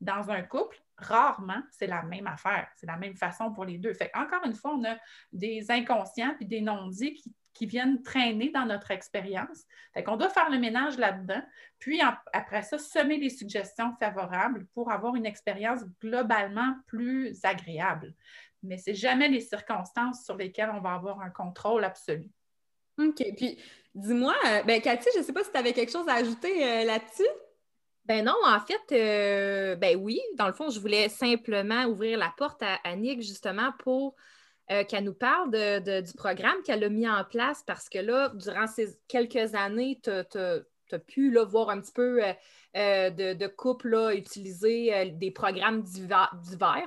Dans 0.00 0.30
un 0.30 0.42
couple, 0.42 0.80
rarement, 0.96 1.62
c'est 1.70 1.86
la 1.86 2.02
même 2.02 2.26
affaire. 2.26 2.68
C'est 2.76 2.86
la 2.86 2.96
même 2.96 3.16
façon 3.16 3.52
pour 3.52 3.64
les 3.64 3.78
deux. 3.78 3.94
Fait 3.94 4.10
encore 4.14 4.44
une 4.44 4.54
fois, 4.54 4.74
on 4.74 4.84
a 4.84 4.96
des 5.32 5.70
inconscients 5.70 6.34
puis 6.36 6.46
des 6.46 6.60
non-dits 6.60 7.14
qui 7.14 7.34
qui 7.54 7.66
viennent 7.66 8.02
traîner 8.02 8.50
dans 8.50 8.66
notre 8.66 8.90
expérience. 8.90 9.64
Fait 9.94 10.02
qu'on 10.02 10.16
doit 10.16 10.28
faire 10.28 10.50
le 10.50 10.58
ménage 10.58 10.98
là-dedans, 10.98 11.42
puis 11.78 12.00
après 12.32 12.62
ça, 12.62 12.78
semer 12.78 13.18
des 13.18 13.30
suggestions 13.30 13.94
favorables 13.98 14.66
pour 14.74 14.90
avoir 14.90 15.14
une 15.14 15.26
expérience 15.26 15.80
globalement 16.00 16.74
plus 16.86 17.44
agréable. 17.44 18.14
Mais 18.62 18.78
ce 18.78 18.90
n'est 18.90 18.96
jamais 18.96 19.28
les 19.28 19.40
circonstances 19.40 20.24
sur 20.24 20.36
lesquelles 20.36 20.70
on 20.74 20.80
va 20.80 20.94
avoir 20.94 21.20
un 21.20 21.30
contrôle 21.30 21.84
absolu. 21.84 22.30
OK. 22.98 23.22
Puis, 23.36 23.58
dis-moi, 23.94 24.34
euh, 24.46 24.62
ben, 24.62 24.80
Cathy, 24.80 25.08
je 25.14 25.20
ne 25.20 25.24
sais 25.24 25.32
pas 25.32 25.44
si 25.44 25.50
tu 25.50 25.58
avais 25.58 25.72
quelque 25.72 25.92
chose 25.92 26.08
à 26.08 26.14
ajouter 26.14 26.64
euh, 26.64 26.84
là-dessus? 26.84 27.28
Ben 28.06 28.24
non, 28.24 28.36
en 28.44 28.60
fait, 28.60 28.92
euh, 28.92 29.76
ben 29.76 29.96
oui, 29.96 30.20
dans 30.36 30.46
le 30.46 30.52
fond, 30.52 30.68
je 30.68 30.78
voulais 30.78 31.08
simplement 31.08 31.84
ouvrir 31.86 32.18
la 32.18 32.32
porte 32.36 32.62
à 32.62 32.74
Annick 32.84 33.22
justement 33.22 33.72
pour 33.78 34.14
euh, 34.70 34.82
qu'elle 34.84 35.04
nous 35.04 35.14
parle 35.14 35.50
du 35.50 36.12
programme 36.14 36.62
qu'elle 36.64 36.84
a 36.84 36.88
mis 36.88 37.06
en 37.06 37.22
place 37.24 37.62
parce 37.66 37.90
que 37.90 37.98
là, 37.98 38.30
durant 38.34 38.66
ces 38.66 38.96
quelques 39.08 39.54
années, 39.54 40.00
tu 40.02 40.10
as, 40.10 40.98
pu 41.06 41.30
là, 41.30 41.44
voir 41.44 41.68
un 41.68 41.80
petit 41.80 41.92
peu 41.92 42.24
euh, 42.24 42.32
euh, 42.76 43.10
de, 43.10 43.46
couples 43.46 44.12
utiliser 44.14 45.10
des 45.16 45.30
programmes 45.30 45.82
divers, 45.82 46.34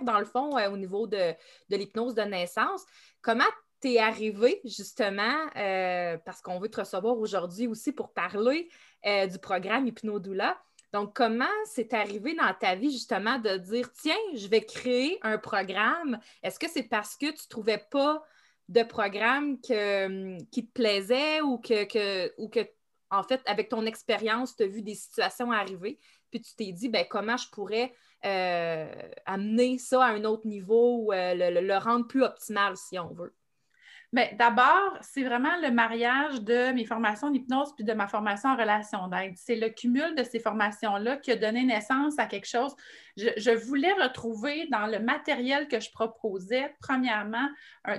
dans 0.01 0.17
le 0.17 0.25
fond, 0.25 0.57
au 0.57 0.77
niveau 0.77 1.05
de, 1.05 1.33
l'hypnose 1.69 2.15
de 2.15 2.23
naissance. 2.23 2.83
Comment 3.21 3.43
tu 3.79 3.93
es 3.93 3.99
arrivé 3.99 4.59
justement, 4.65 5.47
parce 5.53 6.41
qu'on 6.41 6.59
veut 6.59 6.69
te 6.69 6.79
recevoir 6.79 7.17
aujourd'hui 7.19 7.67
aussi 7.67 7.91
pour 7.91 8.11
parler 8.11 8.69
du 9.03 9.37
programme 9.39 9.85
Hypnodoula, 9.85 10.57
donc, 10.93 11.13
comment 11.13 11.45
c'est 11.65 11.93
arrivé 11.93 12.33
dans 12.33 12.53
ta 12.53 12.75
vie 12.75 12.91
justement 12.91 13.39
de 13.39 13.57
dire, 13.57 13.91
tiens, 13.93 14.15
je 14.33 14.47
vais 14.47 14.61
créer 14.61 15.19
un 15.21 15.37
programme? 15.37 16.19
Est-ce 16.43 16.59
que 16.59 16.69
c'est 16.69 16.83
parce 16.83 17.15
que 17.17 17.25
tu 17.27 17.43
ne 17.43 17.49
trouvais 17.49 17.85
pas 17.91 18.23
de 18.69 18.83
programme 18.83 19.57
hum, 19.69 20.37
qui 20.49 20.65
te 20.65 20.71
plaisait 20.71 21.41
ou 21.41 21.57
que, 21.57 22.71
en 23.09 23.23
fait, 23.23 23.41
avec 23.45 23.69
ton 23.69 23.85
expérience, 23.85 24.55
tu 24.55 24.63
as 24.63 24.67
vu 24.67 24.81
des 24.81 24.95
situations 24.95 25.51
arriver, 25.51 25.99
puis 26.29 26.41
tu 26.41 26.55
t'es 26.55 26.71
dit, 26.71 26.89
ben, 26.89 27.05
comment 27.09 27.37
je 27.37 27.49
pourrais 27.49 27.93
euh, 28.25 28.91
amener 29.25 29.77
ça 29.77 30.03
à 30.03 30.09
un 30.09 30.23
autre 30.23 30.47
niveau 30.47 31.03
ou 31.03 31.13
euh, 31.13 31.33
le 31.35 31.77
rendre 31.77 32.07
plus 32.07 32.23
optimal, 32.23 32.75
si 32.77 32.97
on 32.97 33.13
veut? 33.13 33.36
Bien, 34.13 34.29
d'abord, 34.39 34.97
c'est 35.01 35.23
vraiment 35.23 35.57
le 35.61 35.69
mariage 35.69 36.41
de 36.41 36.71
mes 36.71 36.85
formations 36.85 37.29
d'hypnose 37.29 37.75
puis 37.75 37.83
de 37.83 37.91
ma 37.91 38.07
formation 38.07 38.49
en 38.49 38.55
relation 38.55 39.09
d'aide. 39.09 39.33
C'est 39.35 39.57
le 39.57 39.67
cumul 39.67 40.15
de 40.15 40.23
ces 40.23 40.39
formations-là 40.39 41.17
qui 41.17 41.31
a 41.31 41.35
donné 41.35 41.65
naissance 41.65 42.17
à 42.17 42.25
quelque 42.25 42.47
chose. 42.47 42.73
Je, 43.17 43.51
voulais 43.51 43.91
retrouver 43.91 44.67
dans 44.67 44.87
le 44.87 44.99
matériel 44.99 45.67
que 45.67 45.81
je 45.81 45.91
proposais, 45.91 46.73
premièrement, 46.79 47.49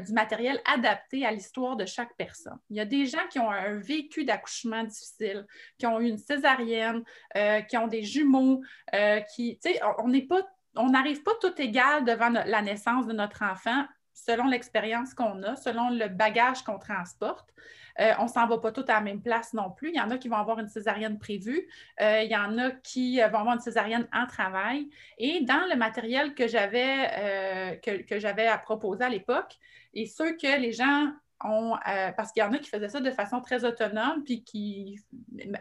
du 0.07 0.13
matériel 0.15 0.59
adapté 0.65 1.27
à 1.27 1.31
l'histoire 1.31 1.77
de 1.77 1.85
chaque 1.85 2.17
personne. 2.17 2.59
Il 2.71 2.79
y 2.79 2.81
a 2.81 2.87
des 2.87 3.05
gens 3.05 3.27
qui 3.31 3.39
ont 3.39 3.51
un 3.51 3.79
vécu 3.79 4.25
d'accouchement 4.25 4.85
difficile, 4.85 5.47
qui 5.77 5.87
ont 5.87 6.01
eu 6.01 6.09
une 6.09 6.19
césarienne, 6.19 7.03
euh, 7.37 7.61
qui 7.61 7.77
ont 7.77 7.87
des 7.87 8.03
jumeaux, 8.03 8.63
euh, 8.95 9.21
qui, 9.35 9.59
tu 9.63 9.73
sais, 9.73 9.81
on 9.99 10.09
n'est 10.09 10.27
pas 10.27 10.41
on 10.77 10.91
n'arrive 10.91 11.25
pas 11.25 11.33
tout 11.41 11.61
égal 11.61 12.05
devant 12.05 12.29
la 12.29 12.63
naissance 12.63 13.07
de 13.07 13.13
notre 13.13 13.43
enfant 13.43 13.85
selon 14.27 14.47
l'expérience 14.47 15.15
qu'on 15.15 15.43
a, 15.43 15.57
selon 15.57 15.91
le 15.91 16.09
bagage 16.09 16.63
qu'on 16.63 16.79
transporte. 16.79 17.53
Euh, 18.01 18.13
on 18.19 18.25
ne 18.25 18.29
s'en 18.29 18.47
va 18.47 18.59
pas 18.59 18.71
tout 18.71 18.85
à 18.89 18.95
la 18.95 19.01
même 19.01 19.21
place 19.21 19.55
non 19.55 19.71
plus. 19.71 19.89
Il 19.89 19.97
y 19.97 20.01
en 20.01 20.11
a 20.11 20.19
qui 20.19 20.29
vont 20.29 20.37
avoir 20.37 20.59
une 20.61 20.69
césarienne 20.69 21.19
prévue. 21.19 21.69
Euh, 22.01 22.23
il 22.23 22.31
y 22.31 22.37
en 22.37 22.57
a 22.59 22.71
qui 22.71 23.21
euh, 23.21 23.29
vont 23.29 23.39
avoir 23.39 23.57
une 23.57 23.61
césarienne 23.61 24.07
en 24.13 24.27
travail. 24.27 24.89
Et 25.19 25.41
dans 25.41 25.67
le 25.69 25.77
matériel 25.77 26.35
que 26.35 26.47
j'avais 26.47 27.81
que, 27.83 28.19
j'avais 28.19 28.47
à 28.47 28.59
proposer 28.59 29.05
à 29.05 29.09
l'époque, 29.09 29.57
et 29.95 30.07
ceux 30.07 30.37
que 30.37 30.61
les 30.61 30.73
gens 30.73 31.13
ont, 31.45 31.77
parce 32.17 32.33
qu'il 32.33 32.43
y 32.43 32.47
en 32.47 32.53
a 32.53 32.59
qui 32.59 32.69
faisaient 32.69 32.89
ça 32.89 33.01
de 33.01 33.11
façon 33.11 33.41
très 33.41 33.65
autonome, 33.65 34.23
puis 34.25 34.45
qui 34.45 35.01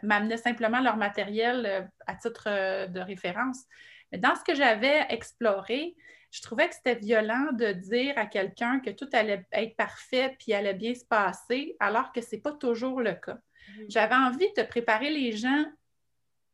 m'amenaient 0.03 0.37
simplement 0.37 0.79
leur 0.79 0.97
matériel 0.97 1.89
à 2.05 2.15
titre 2.15 2.45
de 2.87 2.99
référence. 2.99 3.63
Mais 4.11 4.17
dans 4.17 4.35
ce 4.35 4.43
que 4.43 4.55
j'avais 4.55 5.05
exploré, 5.09 5.95
je 6.38 6.41
trouvais 6.43 6.69
que 6.69 6.76
c'était 6.76 6.95
violent 6.95 7.52
de 7.54 7.71
dire 7.71 8.13
à 8.15 8.28
quelqu'un 8.28 8.80
que 8.80 8.91
tout 8.91 9.10
allait 9.12 9.47
être 9.52 9.76
parfait 9.76 10.36
puis 10.38 10.54
allait 10.54 10.76
bien 10.76 10.93
se 10.93 11.04
passer, 11.04 11.76
alors 11.80 12.12
que 12.12 12.21
ce 12.21 12.36
n'est 12.36 12.41
pas 12.41 12.52
toujours 12.52 13.02
le 13.02 13.13
cas. 13.13 13.39
Mhm. 13.69 13.86
J'avais 13.89 14.15
envie 14.15 14.52
de 14.56 14.62
préparer 14.62 15.10
les 15.10 15.32
gens 15.32 15.65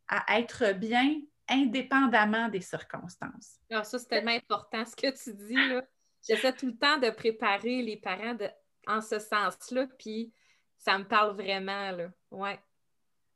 à 0.08 0.40
être 0.40 0.72
bien 0.74 1.20
indépendamment 1.50 2.48
des 2.48 2.62
circonstances. 2.62 3.60
Alors 3.70 3.82
ah, 3.82 3.84
ça, 3.84 4.00
c'est 4.00 4.08
tellement 4.08 4.32
important 4.32 4.86
ce 4.86 4.96
que 4.96 5.12
tu 5.22 5.34
dis. 5.34 5.56
Là. 5.56 5.84
J'essaie 6.26 6.54
tout 6.54 6.68
le 6.68 6.78
temps 6.78 6.98
de 7.00 7.10
préparer 7.10 7.82
les 7.82 7.98
parents 7.98 8.38
en 8.88 9.02
ce 9.02 9.20
sens-là, 9.20 9.88
puis 10.00 10.32
ça 10.78 10.98
me 10.98 11.04
parle 11.04 11.36
vraiment. 11.36 11.92
Là. 11.92 12.10
Ouais. 12.32 12.58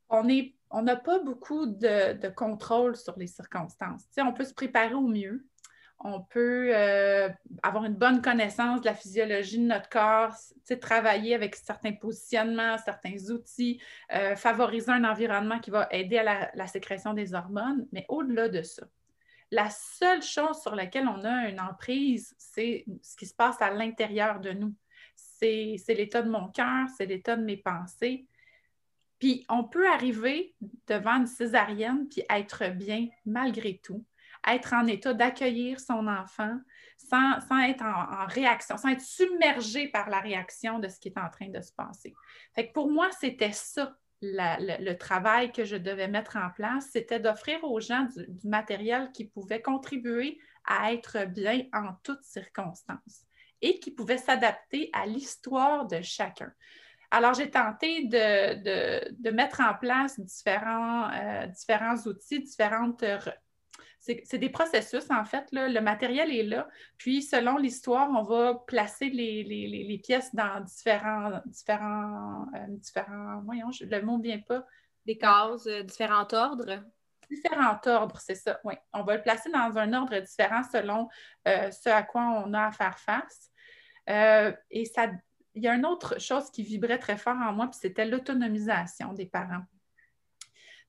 On 0.08 0.26
est 0.28 0.54
on 0.70 0.82
n'a 0.82 0.96
pas 0.96 1.18
beaucoup 1.18 1.64
de, 1.64 2.12
de, 2.12 2.28
contrôle 2.28 2.94
sur 2.94 3.18
les 3.18 3.26
circonstances. 3.26 4.04
on 4.18 4.34
peut 4.34 4.44
se 4.44 4.52
préparer 4.52 4.92
au 4.92 5.06
mieux, 5.06 5.46
on 6.00 6.20
peut 6.20 6.70
euh, 6.74 7.28
avoir 7.62 7.84
une 7.84 7.94
bonne 7.94 8.22
connaissance 8.22 8.80
de 8.80 8.86
la 8.86 8.94
physiologie 8.94 9.58
de 9.58 9.64
notre 9.64 9.88
corps, 9.88 10.32
travailler 10.80 11.34
avec 11.34 11.56
certains 11.56 11.92
positionnements, 11.92 12.78
certains 12.78 13.30
outils, 13.30 13.80
euh, 14.12 14.36
favoriser 14.36 14.92
un 14.92 15.04
environnement 15.04 15.58
qui 15.58 15.70
va 15.70 15.88
aider 15.90 16.18
à 16.18 16.50
la, 16.54 16.66
sécrétion 16.66 17.14
des 17.14 17.34
hormones. 17.34 17.86
Mais 17.92 18.06
au-delà 18.08 18.48
de 18.48 18.62
ça, 18.62 18.86
la 19.50 19.70
seule 19.70 20.22
chose 20.22 20.60
sur 20.60 20.76
laquelle 20.76 21.08
on 21.08 21.24
a 21.24 21.48
une 21.48 21.60
emprise, 21.60 22.34
c'est 22.38 22.84
ce 23.02 23.16
qui 23.16 23.26
se 23.26 23.34
passe 23.34 23.60
à 23.60 23.70
l'intérieur 23.70 24.40
de 24.40 24.52
nous. 24.52 24.74
C'est 25.16 25.78
l'état 25.88 26.22
de 26.22 26.30
mon 26.30 26.48
cœur, 26.48 26.86
c'est 26.96 27.06
l'état 27.06 27.36
de 27.36 27.44
mes 27.44 27.56
pensées. 27.56 28.26
Puis 29.18 29.44
on 29.48 29.64
peut 29.64 29.88
arriver 29.90 30.54
devant 30.86 31.16
une 31.16 31.26
césarienne 31.26 32.08
puis 32.08 32.22
être 32.30 32.68
bien 32.68 33.08
malgré 33.24 33.78
tout 33.78 34.04
être 34.46 34.74
en 34.74 34.86
état 34.86 35.14
d'accueillir 35.14 35.80
son 35.80 36.06
enfant 36.06 36.58
sans, 36.96 37.38
être 37.62 37.84
en, 37.84 38.26
réaction, 38.26 38.76
sans 38.76 38.88
être 38.88 39.00
submergé 39.00 39.88
par 39.88 40.10
la 40.10 40.20
réaction 40.20 40.78
de 40.78 40.88
ce 40.88 40.98
qui 40.98 41.08
est 41.08 41.18
en 41.18 41.30
train 41.30 41.48
de 41.48 41.60
se 41.60 41.72
passer. 41.72 42.14
Pour 42.74 42.90
moi, 42.90 43.08
c'était 43.18 43.52
ça 43.52 43.96
le, 44.20 44.92
travail 44.94 45.52
que 45.52 45.64
je 45.64 45.76
devais 45.76 46.08
mettre 46.08 46.36
en 46.36 46.50
place, 46.50 46.88
c'était 46.92 47.20
d'offrir 47.20 47.62
aux 47.64 47.80
gens 47.80 48.06
du, 48.16 48.48
matériel 48.48 49.10
qui 49.12 49.24
pouvait 49.26 49.62
contribuer 49.62 50.38
à 50.64 50.92
être 50.92 51.24
bien 51.26 51.62
en 51.72 51.92
toutes 52.02 52.24
circonstances 52.24 53.24
et 53.62 53.78
qui 53.78 53.90
pouvait 53.90 54.18
s'adapter 54.18 54.90
à 54.92 55.06
l'histoire 55.06 55.86
de 55.86 56.00
chacun. 56.02 56.52
Alors, 57.10 57.32
j'ai 57.34 57.50
tenté 57.50 58.04
de, 58.04 59.30
mettre 59.30 59.60
en 59.60 59.74
place 59.74 60.20
différents, 60.20 61.10
euh, 61.10 61.46
différents 61.46 61.96
outils, 62.06 62.40
différentes 62.40 63.04
c'est 64.24 64.38
des 64.38 64.48
processus, 64.48 65.10
en 65.10 65.24
fait. 65.24 65.46
Le 65.52 65.80
matériel 65.80 66.32
est 66.34 66.42
là. 66.42 66.68
Puis, 66.96 67.22
selon 67.22 67.56
l'histoire, 67.56 68.08
on 68.10 68.22
va 68.22 68.54
placer 68.66 69.10
les, 69.10 70.00
pièces 70.02 70.34
dans 70.34 70.60
différents, 70.60 71.40
différents, 71.46 72.46
euh, 72.54 72.66
différents 72.68 73.40
voyons, 73.44 73.70
le 73.80 74.00
mot 74.02 74.18
ne 74.18 74.22
vient 74.22 74.40
pas. 74.40 74.64
Des 75.06 75.18
cases, 75.18 75.66
euh, 75.66 75.82
différents 75.82 76.26
ordres. 76.32 76.84
Différents 77.30 77.78
ordres, 77.86 78.18
c'est 78.20 78.34
ça, 78.34 78.58
oui. 78.64 78.74
On 78.94 79.02
va 79.02 79.16
le 79.16 79.22
placer 79.22 79.50
dans 79.50 79.76
un 79.76 79.92
ordre 79.92 80.18
différent 80.20 80.62
selon 80.72 81.08
euh, 81.46 81.70
ce 81.70 81.90
à 81.90 82.02
quoi 82.02 82.22
on 82.46 82.54
a 82.54 82.68
à 82.68 82.72
faire 82.72 82.98
face. 82.98 83.50
et 84.06 84.84
ça, 84.86 85.10
il 85.54 85.62
y 85.62 85.68
a 85.68 85.74
une 85.74 85.84
autre 85.84 86.18
chose 86.18 86.50
qui 86.50 86.62
vibrait 86.62 86.98
très 86.98 87.18
fort 87.18 87.36
en 87.36 87.52
moi, 87.52 87.66
puis 87.66 87.78
c'était 87.82 88.06
l'autonomisation 88.06 89.12
des 89.12 89.26
parents 89.26 89.64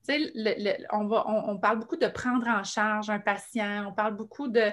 on, 0.08 1.58
parle 1.58 1.78
beaucoup 1.78 1.96
de 1.96 2.06
prendre 2.06 2.48
en 2.48 2.64
charge 2.64 3.10
un 3.10 3.18
patient, 3.18 3.86
on 3.88 3.92
parle 3.92 4.16
beaucoup 4.16 4.48
de, 4.48 4.72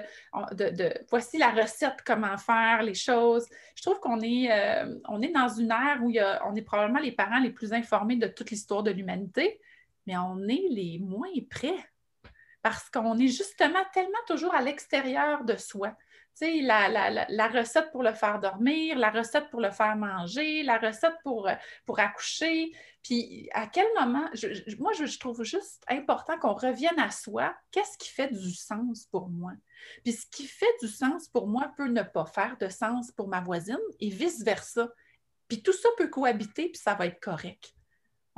voici 1.10 1.38
la 1.38 1.50
recette, 1.50 2.02
comment 2.04 2.36
faire 2.36 2.82
les 2.82 2.94
choses. 2.94 3.46
Je 3.76 3.82
trouve 3.82 4.00
qu'on 4.00 4.20
est, 4.20 4.50
euh, 4.50 5.20
est 5.22 5.32
dans 5.32 5.48
une 5.48 5.70
ère 5.70 5.98
où 6.02 6.12
on 6.46 6.54
est 6.54 6.62
probablement 6.62 7.00
les 7.00 7.12
parents 7.12 7.40
les 7.40 7.50
plus 7.50 7.72
informés 7.72 8.16
de 8.16 8.26
toute 8.26 8.50
l'histoire 8.50 8.82
de 8.82 8.90
l'humanité, 8.90 9.60
mais 10.06 10.16
on 10.16 10.46
est 10.48 10.66
les 10.70 10.98
moins 10.98 11.28
prêts 11.50 11.84
parce 12.62 12.90
qu'on 12.90 13.18
est 13.18 13.28
justement 13.28 13.84
tellement 13.92 14.18
toujours 14.26 14.54
à 14.54 14.62
l'extérieur 14.62 15.44
de 15.44 15.56
soi. 15.56 15.94
La, 16.40 17.48
recette 17.48 17.90
pour 17.90 18.02
le 18.02 18.12
faire 18.12 18.38
dormir, 18.40 18.98
la 18.98 19.10
recette 19.10 19.50
pour 19.50 19.60
le 19.60 19.70
faire 19.70 19.96
manger, 19.96 20.62
la 20.62 20.78
recette 20.78 21.14
pour, 21.22 21.48
pour 21.84 21.98
accoucher. 21.98 22.72
Puis 23.02 23.48
à 23.52 23.66
quel 23.66 23.86
moment, 23.98 24.28
moi, 24.78 24.92
je, 24.92 25.18
trouve 25.18 25.42
juste 25.44 25.84
important 25.88 26.38
qu'on 26.38 26.54
revienne 26.54 26.98
à 26.98 27.10
soi. 27.10 27.54
Qu'est-ce 27.70 27.98
qui 27.98 28.10
fait 28.10 28.32
du 28.32 28.52
sens 28.52 29.06
pour 29.10 29.28
moi? 29.28 29.52
Puis 30.04 30.12
ce 30.12 30.26
qui 30.26 30.46
fait 30.46 30.66
du 30.80 30.88
sens 30.88 31.28
pour 31.28 31.46
moi 31.46 31.72
peut 31.76 31.88
ne 31.88 32.02
pas 32.02 32.26
faire 32.26 32.56
de 32.58 32.68
sens 32.68 33.10
pour 33.12 33.28
ma 33.28 33.40
voisine 33.40 33.78
et 34.00 34.10
vice-versa. 34.10 34.88
Puis 35.48 35.62
tout 35.62 35.72
ça 35.72 35.88
peut 35.96 36.08
cohabiter, 36.08 36.68
puis 36.68 36.80
ça 36.80 36.94
va 36.94 37.06
être 37.06 37.20
correct 37.20 37.74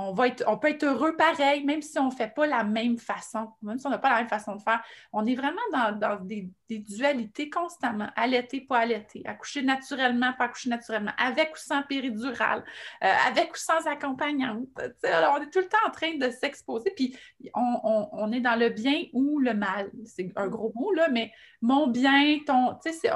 on, 0.00 0.12
va 0.12 0.28
être, 0.28 0.44
on 0.46 0.56
peut 0.56 0.68
être 0.68 0.84
heureux 0.84 1.16
pareil, 1.16 1.64
même 1.64 1.82
si 1.82 1.98
on 1.98 2.06
ne 2.06 2.14
fait 2.14 2.32
pas 2.32 2.46
la 2.46 2.64
même 2.64 2.98
façon, 2.98 3.52
même 3.62 3.78
si 3.78 3.86
on 3.86 3.90
n'a 3.90 3.98
pas 3.98 4.10
la 4.10 4.16
même 4.16 4.28
façon 4.28 4.56
de 4.56 4.62
faire. 4.62 4.82
On 5.12 5.26
est 5.26 5.34
vraiment 5.34 5.60
dans, 5.72 6.18
des, 6.24 6.48
dualités 6.68 7.50
constamment. 7.50 8.08
Allaiter, 8.16 8.60
pas 8.62 8.78
allaiter, 8.78 9.22
accoucher 9.26 9.62
naturellement, 9.62 10.32
pas 10.32 10.44
accoucher 10.44 10.70
naturellement, 10.70 11.12
avec 11.18 11.52
ou 11.52 11.58
sans 11.58 11.82
péridurale, 11.82 12.64
euh, 13.04 13.12
avec 13.26 13.52
ou 13.52 13.58
sans 13.58 13.86
accompagnante. 13.86 14.66
on 14.78 15.42
est 15.42 15.50
tout 15.50 15.58
le 15.58 15.68
temps 15.68 15.86
en 15.86 15.90
train 15.90 16.16
de 16.16 16.30
s'exposer, 16.30 16.92
puis 16.96 17.16
on, 17.54 18.32
est 18.32 18.40
dans 18.40 18.58
le 18.58 18.70
bien 18.70 19.04
ou 19.12 19.38
le 19.38 19.54
mal. 19.54 19.90
C'est 20.06 20.32
un 20.36 20.48
gros 20.48 20.72
mot, 20.74 20.92
là, 20.92 21.08
mais 21.10 21.32
mon 21.60 21.88
bien, 21.88 22.38
ton. 22.46 22.74
Tu 22.82 22.92
sais, 22.92 22.98
c'est 23.02 23.10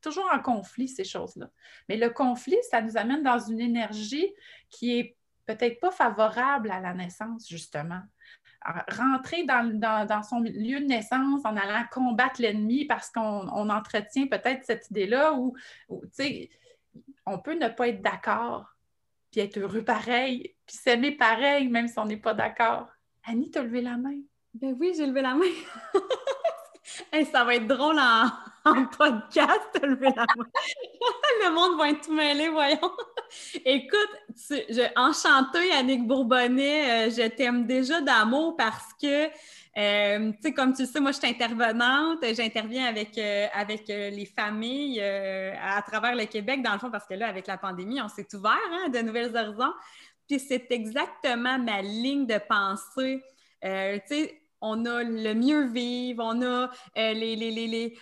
toujours 0.00 0.28
en 0.32 0.40
conflit, 0.40 0.88
ces 0.88 1.04
choses-là. 1.04 1.48
Mais 1.88 1.96
le 1.96 2.10
conflit, 2.10 2.58
ça 2.70 2.82
nous 2.82 2.96
amène 2.96 3.22
dans 3.22 3.38
une 3.38 3.60
énergie 3.60 4.32
qui 4.70 4.98
est 4.98 5.16
peut-être 5.46 5.80
pas 5.80 5.90
favorable 5.90 6.70
à 6.70 6.80
la 6.80 6.94
naissance, 6.94 7.48
justement. 7.48 8.00
Rentrer 8.88 9.44
dans, 9.44 10.22
son 10.22 10.40
lieu 10.40 10.80
de 10.80 10.86
naissance 10.86 11.44
en 11.44 11.56
allant 11.56 11.84
combattre 11.90 12.40
l'ennemi 12.40 12.86
parce 12.86 13.10
qu'on 13.10 13.68
entretient 13.68 14.26
peut-être 14.26 14.64
cette 14.64 14.88
idée-là 14.90 15.34
où, 15.34 15.54
tu 15.90 16.08
sais, 16.12 16.50
on 17.26 17.38
peut 17.38 17.58
ne 17.58 17.68
pas 17.68 17.88
être 17.88 18.02
d'accord, 18.02 18.74
puis 19.30 19.40
être 19.40 19.58
heureux 19.58 19.84
pareil, 19.84 20.54
puis 20.66 20.76
s'aimer 20.76 21.12
pareil, 21.12 21.68
même 21.68 21.88
si 21.88 21.98
on 21.98 22.06
n'est 22.06 22.16
pas 22.16 22.34
d'accord. 22.34 22.88
Annie, 23.24 23.50
t'as 23.50 23.62
levé 23.62 23.82
la 23.82 23.96
main? 23.96 24.20
Ben 24.54 24.74
oui, 24.78 24.94
j'ai 24.96 25.06
levé 25.06 25.22
la 25.22 25.34
main. 25.34 25.44
ça 27.32 27.44
va 27.44 27.54
être 27.56 27.66
drôle 27.66 27.98
en, 27.98 28.30
en 28.64 28.86
podcast, 28.86 29.80
lever 29.82 30.10
la 30.14 30.26
main. 30.36 30.46
Le 31.42 31.50
monde 31.50 31.78
va 31.78 31.90
être 31.90 32.06
tout 32.06 32.14
mêlé, 32.14 32.48
voyons. 32.48 32.92
Écoute, 33.64 34.10
je, 34.50 34.86
enchantée, 34.96 35.70
Annick 35.72 36.06
Bourbonnet, 36.06 37.08
euh, 37.08 37.10
je 37.10 37.28
t'aime 37.28 37.66
déjà 37.66 38.00
d'amour 38.00 38.56
parce 38.56 38.92
que, 39.00 39.26
euh, 39.26 40.32
tu 40.32 40.38
sais, 40.42 40.52
comme 40.52 40.74
tu 40.74 40.86
sais, 40.86 41.00
moi, 41.00 41.12
je 41.12 41.18
suis 41.18 41.28
intervenante, 41.28 42.18
j'interviens 42.36 42.86
avec, 42.86 43.16
euh, 43.18 43.46
avec 43.52 43.88
les 43.88 44.26
familles 44.26 45.00
à 45.00 45.82
travers 45.82 46.14
le 46.14 46.26
Québec, 46.26 46.62
dans 46.62 46.72
le 46.72 46.78
fond, 46.78 46.90
parce 46.90 47.06
que 47.06 47.14
là, 47.14 47.28
avec 47.28 47.46
la 47.46 47.58
pandémie, 47.58 48.00
on 48.00 48.08
s'est 48.08 48.28
ouvert 48.34 48.58
hein, 48.72 48.88
de 48.88 48.98
nouvelles 49.00 49.36
horizons. 49.36 49.72
Puis 50.28 50.40
c'est 50.40 50.70
exactement 50.70 51.58
ma 51.58 51.82
ligne 51.82 52.26
de 52.26 52.38
pensée. 52.48 53.22
tu 53.62 53.68
sais, 54.06 54.40
on 54.60 54.86
a 54.86 55.02
le 55.02 55.34
mieux 55.34 55.66
vivre, 55.66 56.24
on 56.24 56.40
a 56.40 56.70
les, 56.96 57.36
les, 57.36 57.50
les 57.50 57.98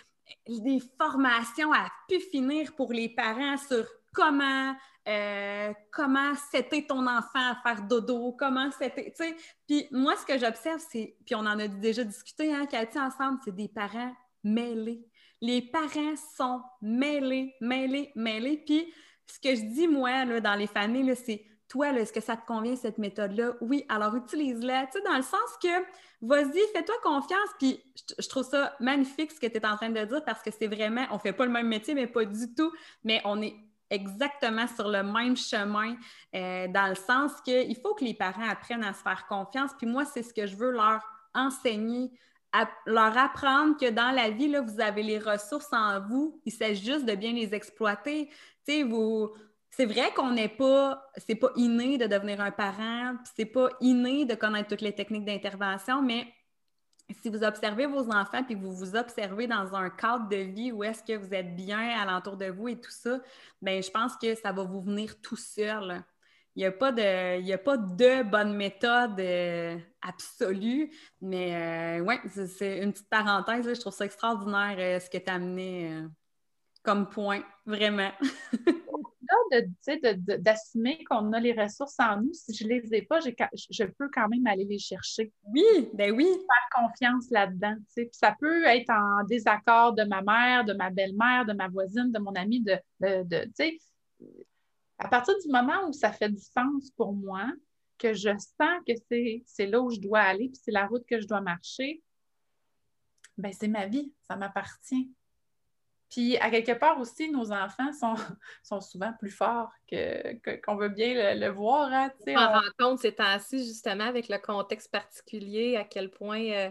des 0.47 0.81
formations 0.97 1.73
à 1.73 1.87
pu 2.07 2.19
finir 2.19 2.73
pour 2.75 2.93
les 2.93 3.09
parents 3.09 3.57
sur 3.57 3.85
comment 4.13 4.73
euh, 5.07 5.73
comment 5.91 6.33
c'était 6.51 6.85
ton 6.85 7.05
enfant 7.05 7.51
à 7.51 7.57
faire 7.61 7.83
dodo, 7.83 8.35
comment 8.37 8.69
c'était, 8.71 9.11
tu 9.11 9.23
sais? 9.23 9.35
Puis 9.67 9.87
moi, 9.91 10.15
ce 10.15 10.25
que 10.25 10.37
j'observe, 10.37 10.81
c'est, 10.91 11.17
puis 11.25 11.35
on 11.35 11.39
en 11.39 11.59
a 11.59 11.67
déjà 11.67 12.03
discuté, 12.03 12.53
hein, 12.53 12.65
Cathy, 12.65 12.99
ensemble, 12.99 13.39
c'est 13.43 13.55
des 13.55 13.67
parents 13.67 14.13
mêlés. 14.43 15.05
Les 15.41 15.61
parents 15.61 16.15
sont 16.37 16.61
mêlés, 16.81 17.53
mêlés, 17.59 18.11
mêlés. 18.15 18.63
Puis 18.65 18.93
ce 19.27 19.39
que 19.39 19.55
je 19.55 19.61
dis, 19.73 19.87
moi, 19.87 20.25
là, 20.25 20.39
dans 20.39 20.55
les 20.55 20.67
familles, 20.67 21.15
c'est 21.15 21.45
toi, 21.67 21.89
est-ce 21.91 22.13
que 22.13 22.21
ça 22.21 22.37
te 22.37 22.45
convient 22.45 22.75
cette 22.75 22.97
méthode-là? 22.97 23.53
Oui, 23.59 23.83
alors 23.89 24.15
utilise-la. 24.15 24.85
Tu 24.85 24.93
sais, 24.93 25.01
dans 25.03 25.17
le 25.17 25.23
sens 25.23 25.57
que 25.61 25.67
vas-y, 26.21 26.59
fais-toi 26.73 26.95
confiance. 27.03 27.49
Puis 27.59 27.83
je, 28.19 28.29
trouve 28.29 28.43
ça 28.43 28.75
magnifique 28.79 29.31
ce 29.31 29.39
que 29.39 29.47
tu 29.47 29.57
es 29.57 29.65
en 29.65 29.75
train 29.75 29.89
de 29.89 30.05
dire 30.05 30.23
parce 30.23 30.41
que 30.41 30.51
c'est 30.51 30.67
vraiment, 30.67 31.05
on 31.11 31.19
fait 31.19 31.33
pas 31.33 31.45
le 31.45 31.51
même 31.51 31.67
métier, 31.67 31.93
mais 31.93 32.07
pas 32.07 32.25
du 32.25 32.53
tout. 32.53 32.71
Mais 33.03 33.21
on 33.25 33.41
est 33.41 33.55
exactement 33.93 34.67
sur 34.67 34.89
le 34.89 35.03
même 35.03 35.37
chemin 35.37 35.95
euh, 36.35 36.67
dans 36.67 36.87
le 36.87 36.95
sens 36.95 37.31
qu'il 37.41 37.77
faut 37.77 37.93
que 37.93 38.03
les 38.03 38.13
parents 38.13 38.49
apprennent 38.49 38.83
à 38.83 38.93
se 38.93 39.01
faire 39.01 39.25
confiance. 39.27 39.71
Puis 39.77 39.87
moi, 39.87 40.05
c'est 40.05 40.23
ce 40.23 40.33
que 40.33 40.47
je 40.47 40.55
veux 40.55 40.71
leur 40.71 41.01
enseigner, 41.33 42.11
leur 42.85 43.17
apprendre 43.17 43.77
que 43.77 43.89
dans 43.89 44.11
la 44.11 44.29
vie, 44.29 44.47
là, 44.47 44.61
vous 44.61 44.79
avez 44.79 45.03
les 45.03 45.19
ressources 45.19 45.71
en 45.71 45.99
vous. 46.01 46.41
Il 46.45 46.51
s'agit 46.51 46.85
juste 46.85 47.05
de 47.05 47.15
bien 47.15 47.33
les 47.33 47.53
exploiter. 47.53 48.29
Vous 48.67 49.31
c'est 49.75 49.85
vrai 49.85 50.13
qu'on 50.13 50.31
n'est 50.31 50.49
pas, 50.49 51.03
c'est 51.17 51.35
pas 51.35 51.49
inné 51.55 51.97
de 51.97 52.05
devenir 52.05 52.39
un 52.41 52.51
parent, 52.51 53.15
c'est 53.35 53.45
pas 53.45 53.69
inné 53.81 54.23
de 54.23 54.35
connaître 54.35 54.69
toutes 54.69 54.81
les 54.81 54.93
techniques 54.93 55.25
d'intervention, 55.25 56.03
mais 56.03 56.27
si 57.21 57.29
vous 57.29 57.43
observez 57.43 57.85
vos 57.85 58.09
enfants 58.11 58.43
puis 58.43 58.55
que 58.55 58.61
vous 58.61 58.73
vous 58.73 58.95
observez 58.95 59.47
dans 59.47 59.75
un 59.75 59.89
cadre 59.89 60.27
de 60.29 60.37
vie 60.37 60.71
où 60.71 60.83
est-ce 60.83 61.03
que 61.03 61.17
vous 61.17 61.33
êtes 61.33 61.55
bien 61.55 61.79
alentour 61.99 62.37
de 62.37 62.45
vous 62.45 62.69
et 62.69 62.79
tout 62.79 62.91
ça, 62.91 63.19
bien, 63.61 63.81
je 63.81 63.91
pense 63.91 64.15
que 64.15 64.35
ça 64.35 64.51
va 64.51 64.63
vous 64.63 64.81
venir 64.81 65.19
tout 65.21 65.35
seul. 65.35 66.03
Il 66.55 66.59
n'y 66.59 66.65
a, 66.65 66.71
pas 66.71 66.91
de, 66.91 67.41
il 67.41 67.51
a 67.51 67.57
pas 67.57 67.77
de 67.77 68.23
bonne 68.23 68.55
méthode 68.55 69.19
euh, 69.19 69.77
absolue, 70.01 70.91
mais 71.19 71.99
euh, 71.99 72.03
ouais, 72.03 72.19
c'est 72.47 72.77
une 72.77 72.93
petite 72.93 73.09
parenthèse. 73.09 73.67
je 73.67 73.79
trouve 73.79 73.93
ça 73.93 74.05
extraordinaire 74.05 74.75
euh, 74.77 74.99
ce 74.99 75.09
que 75.09 75.17
tu 75.17 75.31
as 75.31 75.33
amené 75.33 76.03
comme 76.83 77.09
point, 77.09 77.41
vraiment. 77.65 78.11
d'assumer 80.39 81.03
qu'on 81.05 81.31
a 81.33 81.39
les 81.39 81.53
ressources 81.53 81.99
en 81.99 82.21
nous. 82.21 82.33
Si 82.33 82.53
je 82.53 82.63
ne 82.63 82.69
les 82.69 82.93
ai 82.95 83.01
pas, 83.01 83.19
je 83.19 83.83
peux 83.85 84.09
quand 84.13 84.27
même 84.27 84.45
aller 84.47 84.65
les 84.65 84.79
chercher. 84.79 85.31
Oui, 85.47 85.89
ben 85.93 86.11
oui. 86.11 86.25
Faire 86.25 86.83
confiance 86.83 87.29
là-dedans. 87.29 87.75
ça 88.11 88.35
peut 88.39 88.65
être 88.65 88.89
en 88.89 89.23
désaccord 89.25 89.93
de 89.93 90.03
ma 90.03 90.21
mère, 90.21 90.65
de 90.65 90.73
ma 90.73 90.89
belle-mère, 90.89 91.45
de 91.45 91.53
ma 91.53 91.67
voisine, 91.67 92.11
de 92.11 92.19
mon 92.19 92.33
ami, 92.33 92.61
de, 92.61 92.77
de, 93.01 93.49
à 94.97 95.07
partir 95.07 95.33
du 95.43 95.51
moment 95.51 95.87
où 95.87 95.93
ça 95.93 96.11
fait 96.11 96.29
du 96.29 96.41
sens 96.41 96.91
pour 96.95 97.13
moi, 97.13 97.51
que 97.97 98.13
je 98.13 98.29
sens 98.37 98.79
que 98.87 98.93
c'est 99.45 99.65
là 99.65 99.81
où 99.81 99.89
je 99.89 99.99
dois 99.99 100.19
aller, 100.19 100.49
puis 100.49 100.59
c'est 100.63 100.71
la 100.71 100.87
route 100.87 101.05
que 101.05 101.19
je 101.19 101.27
dois 101.27 101.41
marcher, 101.41 102.01
ben 103.37 103.51
c'est 103.51 103.67
ma 103.67 103.87
vie, 103.87 104.13
ça 104.27 104.35
m'appartient. 104.35 105.11
Puis, 106.13 106.37
à 106.37 106.51
quelque 106.51 106.73
part 106.73 106.99
aussi, 106.99 107.31
nos 107.31 107.51
enfants 107.51 107.91
sont, 107.91 108.13
sont 108.63 108.81
souvent 108.81 109.13
plus 109.17 109.31
forts 109.31 109.71
que, 109.89 110.59
qu'on 110.61 110.75
veut 110.75 110.89
bien 110.89 111.33
le, 111.33 111.47
voir. 111.49 111.91
Hein, 111.91 112.11
on 112.27 112.35
rend 112.35 112.61
compte 112.77 112.99
ces 112.99 113.15
temps-ci, 113.15 113.65
justement, 113.65 114.03
avec 114.03 114.29
le 114.29 114.37
contexte 114.37 114.91
particulier, 114.91 115.75
à 115.75 115.83
quel 115.83 116.11
point 116.11 116.43
euh, 116.51 116.69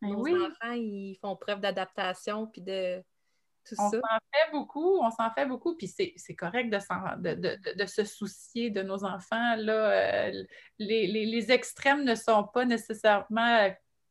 ben 0.00 0.08
nos 0.08 0.26
enfants 0.46 0.72
ils 0.72 1.18
font 1.20 1.36
preuve 1.36 1.60
d'adaptation 1.60 2.46
puis 2.46 2.62
de 2.62 3.02
tout 3.66 3.74
on 3.78 3.90
ça. 3.90 3.98
On 3.98 4.00
s'en 4.00 4.18
fait 4.32 4.50
beaucoup, 4.52 4.98
on 5.02 5.10
s'en 5.10 5.30
fait 5.34 5.44
beaucoup, 5.44 5.76
puis 5.76 5.86
c'est, 5.86 6.34
correct 6.34 6.70
de, 6.70 7.34
de, 7.34 7.74
de, 7.74 7.86
se 7.86 8.04
soucier 8.04 8.70
de 8.70 8.80
nos 8.80 9.04
enfants. 9.04 9.56
Là, 9.56 9.90
euh, 9.90 10.44
les, 10.78 11.06
les, 11.06 11.26
les, 11.26 11.52
extrêmes 11.52 12.04
ne 12.04 12.14
sont 12.14 12.44
pas 12.44 12.64
nécessairement 12.64 13.70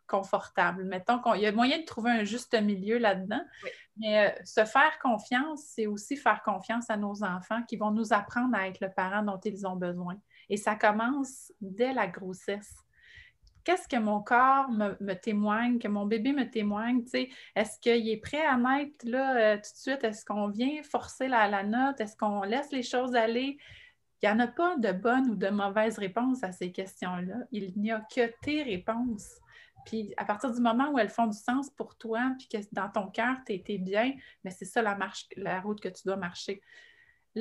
confortable. 0.09 0.83
Mettons 0.83 1.19
qu'il 1.21 1.41
y 1.41 1.45
a 1.45 1.51
moyen 1.51 1.79
de 1.79 1.85
trouver 1.85 2.11
un 2.11 2.23
juste 2.23 2.59
milieu 2.59 2.97
là-dedans. 2.97 3.41
Mais 3.99 4.27
euh, 4.27 4.43
se 4.45 4.65
faire 4.65 4.97
confiance, 5.01 5.61
c'est 5.75 5.85
aussi 5.85 6.15
faire 6.15 6.41
confiance 6.41 6.89
à 6.89 6.97
nos 6.97 7.23
enfants 7.23 7.61
qui 7.67 7.75
vont 7.75 7.91
nous 7.91 8.13
apprendre 8.13 8.55
à 8.55 8.67
être 8.67 8.79
le 8.79 8.89
parent 8.89 9.21
dont 9.23 9.39
ils 9.43 9.67
ont 9.67 9.75
besoin. 9.75 10.15
Et 10.49 10.57
ça 10.57 10.75
commence 10.75 11.51
dès 11.59 11.93
la 11.93 12.07
grossesse. 12.07 12.73
Qu'est-ce 13.65 13.87
que 13.87 13.97
mon 13.97 14.21
corps 14.21 14.69
me, 14.71 15.13
témoigne, 15.13 15.79
que 15.79 15.89
mon 15.89 16.05
bébé 16.05 16.31
me 16.31 16.49
témoigne? 16.49 17.03
Est-ce 17.55 17.79
qu'il 17.79 18.09
est 18.09 18.17
prêt 18.17 18.45
à 18.45 18.55
naître 18.57 19.05
euh, 19.05 19.57
tout 19.57 19.61
de 19.61 19.77
suite? 19.77 20.03
Est-ce 20.03 20.25
qu'on 20.25 20.47
vient 20.47 20.81
forcer 20.81 21.27
la, 21.27 21.47
la 21.47 21.63
note? 21.63 21.99
Est-ce 21.99 22.15
qu'on 22.15 22.41
laisse 22.41 22.71
les 22.71 22.83
choses 22.83 23.15
aller? 23.15 23.57
Il 24.21 24.29
n'y 24.29 24.35
en 24.35 24.39
a 24.39 24.47
pas 24.47 24.75
de 24.77 24.91
bonne 24.91 25.29
ou 25.29 25.35
de 25.35 25.49
mauvaise 25.49 25.97
réponse 25.97 26.43
à 26.43 26.51
ces 26.51 26.71
questions-là. 26.71 27.35
Il 27.51 27.73
n'y 27.77 27.91
a 27.91 28.01
que 28.13 28.31
tes 28.41 28.63
réponses. 28.63 29.29
Puis 29.85 30.13
à 30.17 30.25
partir 30.25 30.51
du 30.51 30.61
moment 30.61 30.91
où 30.91 30.99
elles 30.99 31.09
font 31.09 31.27
du 31.27 31.37
sens 31.37 31.69
pour 31.69 31.95
toi, 31.97 32.33
puis 32.37 32.47
que 32.47 32.57
dans 32.71 32.89
ton 32.89 33.07
cœur, 33.07 33.37
tu 33.45 33.53
es, 33.53 33.77
bien, 33.77 34.13
mais 34.43 34.51
c'est 34.51 34.65
ça 34.65 34.81
la, 34.81 34.95
marche, 34.95 35.27
la 35.35 35.61
route 35.61 35.79
que 35.79 35.89
tu 35.89 36.03
dois 36.05 36.17
marcher 36.17 36.61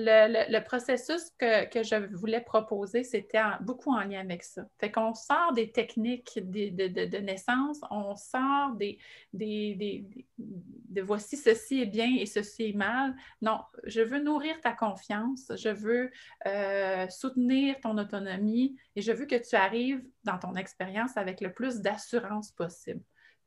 le, 0.05 0.61
processus 0.61 1.31
que, 1.39 1.83
je 1.83 2.15
voulais 2.15 2.41
proposer, 2.41 3.05
c'était 3.05 3.41
beaucoup 3.61 3.93
en 3.93 4.01
lien 4.03 4.21
avec 4.21 4.43
ça. 4.43 4.63
Fait 4.79 4.91
qu'on 4.91 5.15
sort 5.15 5.53
des 5.55 5.71
techniques 5.71 6.39
de, 6.43 7.19
naissance, 7.19 7.81
on 7.91 8.17
sort 8.17 8.73
des, 8.75 8.99
de 9.33 11.03
voici 11.03 11.37
ceci 11.37 11.83
est 11.83 11.87
bien 11.87 12.15
et 12.19 12.27
ceci 12.27 12.71
est 12.71 12.77
mal. 12.77 13.15
Non, 13.43 13.61
je 13.85 14.01
veux 14.01 14.21
nourrir 14.21 14.61
ta 14.61 14.73
confiance, 14.73 15.53
je 15.57 15.69
veux 15.69 16.11
euh, 16.47 17.09
soutenir 17.09 17.77
ton 17.81 17.99
autonomie 17.99 18.77
et 18.97 19.03
je 19.03 19.13
veux 19.13 19.27
que 19.27 19.37
tu 19.37 19.57
arrives 19.57 20.03
dans 20.25 20.39
ton 20.39 20.55
expérience 20.55 21.17
avec 21.17 21.41
le 21.41 21.53
plus 21.53 21.81
d'assurance 21.81 22.53
possible. 22.53 23.03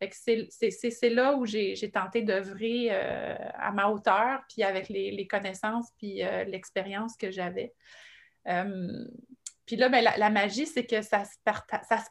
C'est 0.09 1.09
là 1.09 1.35
où 1.35 1.45
j'ai 1.45 1.91
tenté 1.91 2.23
d'œuvrer 2.23 2.87
euh, 2.89 3.35
à 3.53 3.71
ma 3.71 3.89
hauteur, 3.89 4.41
puis 4.49 4.63
avec 4.63 4.89
les, 4.89 5.27
connaissances, 5.27 5.89
puis 5.97 6.23
euh, 6.23 6.43
l'expérience 6.45 7.15
que 7.15 7.29
j'avais. 7.29 7.73
Euh, 8.47 9.05
puis 9.71 9.79
là, 9.79 9.87
ben, 9.87 10.03
la, 10.03 10.29
magie, 10.29 10.65
c'est 10.65 10.85
que 10.85 11.01
ça 11.01 11.23
se, 11.23 11.37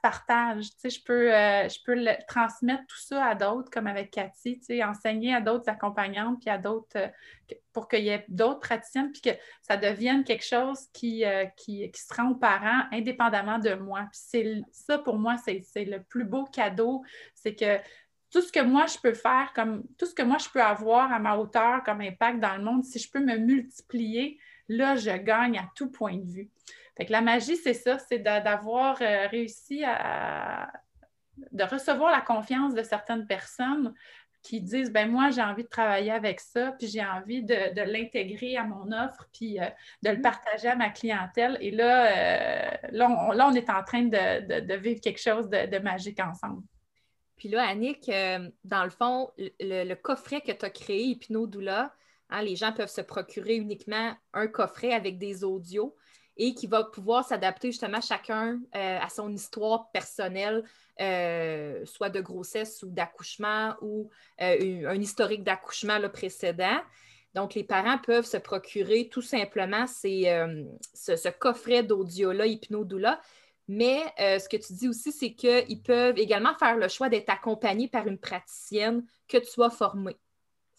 partage. 0.00 0.64
je 0.82 1.04
peux, 1.04 1.30
euh, 1.30 1.68
je 1.68 1.76
peux 1.84 1.94
transmettre 2.26 2.86
tout 2.88 2.96
ça 2.98 3.22
à 3.22 3.34
d'autres, 3.34 3.70
comme 3.70 3.86
avec 3.86 4.12
Cathy, 4.12 4.58
enseigner 4.82 5.34
à 5.34 5.42
d'autres 5.42 5.68
accompagnantes, 5.68 6.40
puis 6.40 6.48
à 6.48 6.56
d'autres, 6.56 6.96
euh, 6.96 7.08
pour 7.74 7.86
qu'il 7.86 8.04
y 8.04 8.08
ait 8.08 8.24
d'autres 8.28 8.61
praticiennes, 8.61 9.12
puis 9.12 9.20
que 9.20 9.38
ça 9.61 9.76
devienne 9.76 10.24
quelque 10.24 10.46
chose 10.46 10.86
qui, 10.94 11.22
euh, 11.26 11.44
qui, 11.54 11.90
qui, 11.90 12.00
se 12.00 12.14
rend 12.14 12.30
aux 12.30 12.34
parents 12.34 12.84
indépendamment 12.92 13.58
de 13.58 13.74
moi. 13.74 14.08
Puis 14.11 14.22
c'est 14.24 14.62
ça, 14.72 14.96
pour 14.96 15.18
moi, 15.18 15.36
c'est 15.36 15.84
le 15.84 16.02
plus 16.02 16.24
beau 16.24 16.44
cadeau. 16.44 17.04
C'est 17.34 17.54
que 17.54 17.76
tout 18.30 18.40
ce 18.40 18.50
que 18.50 18.64
moi 18.64 18.86
je 18.86 18.96
peux 18.96 19.12
faire, 19.12 19.52
comme 19.54 19.84
tout 19.98 20.06
ce 20.06 20.14
que 20.14 20.22
moi 20.22 20.38
je 20.38 20.48
peux 20.48 20.62
avoir 20.62 21.12
à 21.12 21.18
ma 21.18 21.36
hauteur 21.36 21.82
comme 21.84 22.00
impact 22.00 22.40
dans 22.40 22.56
le 22.56 22.64
monde, 22.64 22.84
si 22.84 22.98
je 22.98 23.11
peux 23.11 23.20
me 23.20 23.36
multiplier, 23.36 24.38
là, 24.68 24.96
je 24.96 25.11
gagne 25.11 25.58
à 25.58 25.68
tout 25.74 25.90
point 25.90 26.16
de 26.16 26.26
vue 26.26 26.48
la 27.09 27.20
magie, 27.20 27.57
c'est 27.57 27.74
ça, 27.74 27.99
c'est 27.99 28.18
d'avoir 28.18 29.01
euh, 29.01 29.26
réussi 29.28 29.84
à, 29.84 30.70
de 31.53 31.64
recevoir 31.64 32.11
la 32.11 32.20
confiance 32.20 32.74
de 32.74 32.82
certaines 32.82 33.26
personnes 33.26 33.95
qui 34.43 34.62
disent 34.62 34.91
ben 34.91 35.11
moi 35.11 35.28
j'ai 35.30 35.43
envie 35.43 35.64
de 35.64 35.68
travailler 35.68 36.12
avec 36.12 36.41
ça, 36.41 36.72
puis 36.72 36.88
j'ai 36.88 37.05
envie 37.05 37.43
de, 37.43 37.82
l'intégrer 37.82 38.57
à 38.57 38.64
mon 38.64 38.91
offre, 38.93 39.28
puis 39.32 39.61
euh, 39.61 39.66
de 40.03 40.11
le 40.11 40.18
mm. 40.18 40.22
partager 40.22 40.68
à 40.68 40.76
ma 40.76 40.91
clientèle. 40.91 41.59
Et 41.61 41.70
là, 41.70 42.07
euh, 42.07 42.76
là, 42.93 43.47
on, 43.47 43.55
est 43.55 43.70
en 43.70 43.82
train 43.82 44.05
de, 44.05 44.74
vivre 44.76 45.01
quelque 45.01 45.20
chose 45.20 45.49
de, 45.49 45.78
magique 45.78 46.20
ensemble. 46.20 46.62
Puis 47.36 47.49
là, 47.49 47.66
Annick, 47.66 48.11
dans 48.64 48.84
le 48.84 48.91
fond, 48.91 49.30
le, 49.38 49.95
coffret 49.95 50.43
que 50.43 50.53
tu 50.53 50.64
as 50.64 50.70
créé, 50.70 51.05
Hypno 51.05 51.47
Doula, 51.47 51.95
hein, 52.28 52.43
les 52.43 52.55
gens 52.55 52.72
peuvent 52.72 52.91
se 52.91 53.01
procurer 53.01 53.57
uniquement 53.57 54.14
un 54.34 54.47
coffret 54.47 54.93
avec 54.93 55.16
des 55.16 55.43
audios 55.43 55.97
et 56.41 56.55
qui 56.55 56.66
va 56.66 56.84
pouvoir 56.84 57.22
s'adapter 57.22 57.70
justement 57.70 58.01
chacun 58.01 58.59
euh, 58.74 58.99
à 58.99 59.11
son 59.11 59.30
histoire 59.30 59.91
personnelle, 59.93 60.64
euh, 60.99 61.84
soit 61.84 62.09
de 62.09 62.22
grossesse 62.22 62.82
ou 62.82 62.88
d'accouchement 62.88 63.74
ou 63.82 64.09
euh, 64.41 64.88
un 64.88 64.99
historique 64.99 65.45
d'accouchement 65.45 66.01
précédent. 66.09 66.80
Donc, 67.34 67.55
les 67.55 67.62
parents 67.62 67.99
peuvent 67.99 68.24
se 68.24 68.38
procurer 68.38 69.11
tout 69.12 69.20
simplement 69.20 69.86
ce, 69.86 71.28
coffret 71.38 71.82
d'audio-là, 71.82 72.47
Hypnodoula. 72.47 73.20
Mais 73.68 74.03
ce 74.18 74.49
que 74.49 74.57
tu 74.57 74.72
dis 74.72 74.88
aussi, 74.88 75.12
c'est 75.12 75.34
qu'ils 75.34 75.82
peuvent 75.82 76.18
également 76.18 76.55
faire 76.59 76.76
le 76.76 76.88
choix 76.88 77.09
d'être 77.09 77.30
accompagnés 77.30 77.86
par 77.86 78.09
une 78.09 78.18
praticienne 78.18 79.05
que 79.28 79.36
tu 79.36 79.62
as 79.62 79.70
formée. 79.70 80.16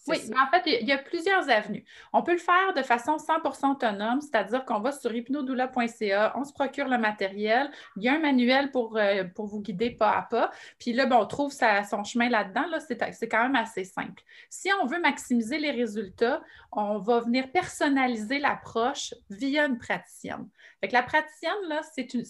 Oui, 0.08 0.18
mais 0.28 0.36
en 0.36 0.50
fait, 0.50 0.80
il 0.80 0.86
y 0.86 0.92
a 0.92 0.98
plusieurs 0.98 1.48
avenues. 1.48 1.84
On 2.12 2.22
peut 2.22 2.32
le 2.32 2.38
faire 2.38 2.74
de 2.74 2.82
façon 2.82 3.16
100% 3.16 3.72
autonome, 3.72 4.20
c'est-à-dire 4.20 4.64
qu'on 4.64 4.80
va 4.80 4.92
sur 4.92 5.14
hypnodoula.ca, 5.14 6.32
on 6.36 6.44
se 6.44 6.52
procure 6.52 6.88
le 6.88 6.98
matériel, 6.98 7.70
il 7.96 8.02
y 8.02 8.08
a 8.08 8.14
un 8.14 8.18
manuel 8.18 8.70
pour, 8.70 8.96
euh, 8.96 9.24
pour 9.24 9.46
vous 9.46 9.60
guider 9.60 9.90
pas 9.90 10.10
à 10.10 10.22
pas, 10.22 10.50
puis 10.78 10.92
là, 10.92 11.06
ben, 11.06 11.16
on 11.16 11.26
trouve 11.26 11.52
son 11.52 12.04
chemin 12.04 12.28
là-dedans, 12.28 12.66
là, 12.70 12.80
c'est 12.80 13.28
quand 13.28 13.42
même 13.42 13.56
assez 13.56 13.84
simple. 13.84 14.22
Si 14.50 14.70
on 14.82 14.86
veut 14.86 15.00
maximiser 15.00 15.58
les 15.58 15.70
résultats, 15.70 16.42
on 16.72 16.98
va 16.98 17.20
venir 17.20 17.50
personnaliser 17.52 18.38
l'approche 18.38 19.14
via 19.30 19.66
une 19.66 19.78
praticienne. 19.78 20.48
Fait 20.82 20.90
la 20.90 21.02
praticienne, 21.02 21.52
là, 21.68 21.80
c'est 21.94 22.12
une, 22.12 22.24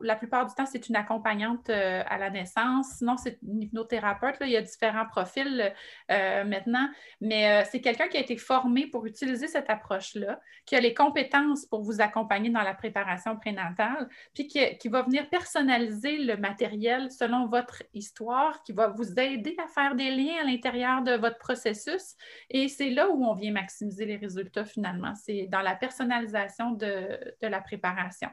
la 0.00 0.16
plupart 0.16 0.46
du 0.46 0.54
temps, 0.54 0.64
c'est 0.64 0.88
une 0.88 0.96
accompagnante 0.96 1.68
euh, 1.68 2.02
à 2.06 2.16
la 2.16 2.30
naissance. 2.30 2.86
Sinon, 2.98 3.18
c'est 3.18 3.38
une 3.42 3.62
hypnothérapeute. 3.62 4.36
il 4.40 4.48
y 4.48 4.56
a 4.56 4.62
différents 4.62 5.04
profils 5.04 5.74
euh, 6.10 6.44
maintenant, 6.44 6.88
mais 7.20 7.50
euh, 7.50 7.68
c'est 7.70 7.80
quelqu'un 7.80 8.08
qui 8.08 8.16
a 8.16 8.20
été 8.20 8.36
formé 8.36 8.86
pour 8.86 9.06
utiliser 9.06 9.46
cette 9.46 9.70
approche-là, 9.70 10.40
qui 10.66 10.76
a 10.76 10.80
les 10.80 10.94
compétences 10.94 11.66
pour 11.66 11.82
vous 11.82 12.00
accompagner 12.00 12.50
dans 12.50 12.62
la 12.62 12.74
préparation 12.74 13.36
prénatale, 13.36 14.08
puis 14.34 14.46
qui, 14.46 14.78
qui, 14.78 14.88
va 14.88 15.02
venir 15.02 15.28
personnaliser 15.28 16.18
le 16.18 16.36
matériel 16.36 17.10
selon 17.10 17.46
votre 17.46 17.82
histoire, 17.94 18.62
qui 18.62 18.72
va 18.72 18.88
vous 18.88 19.18
aider 19.18 19.56
à 19.62 19.68
faire 19.68 19.94
des 19.94 20.10
liens 20.10 20.42
à 20.42 20.44
l'intérieur 20.44 21.02
de 21.02 21.12
votre 21.12 21.38
processus. 21.38 22.14
Et 22.50 22.68
c'est 22.68 22.90
là 22.90 23.08
où 23.08 23.24
on 23.24 23.34
vient 23.34 23.52
maximiser 23.52 24.06
les 24.06 24.16
résultats 24.16 24.64
finalement. 24.64 25.14
C'est 25.14 25.48
dans 25.50 25.62
la 25.62 25.74
personnalisation 25.74 26.72
de, 26.72 27.18
de 27.40 27.46
la 27.46 27.60
préparation 27.60 28.28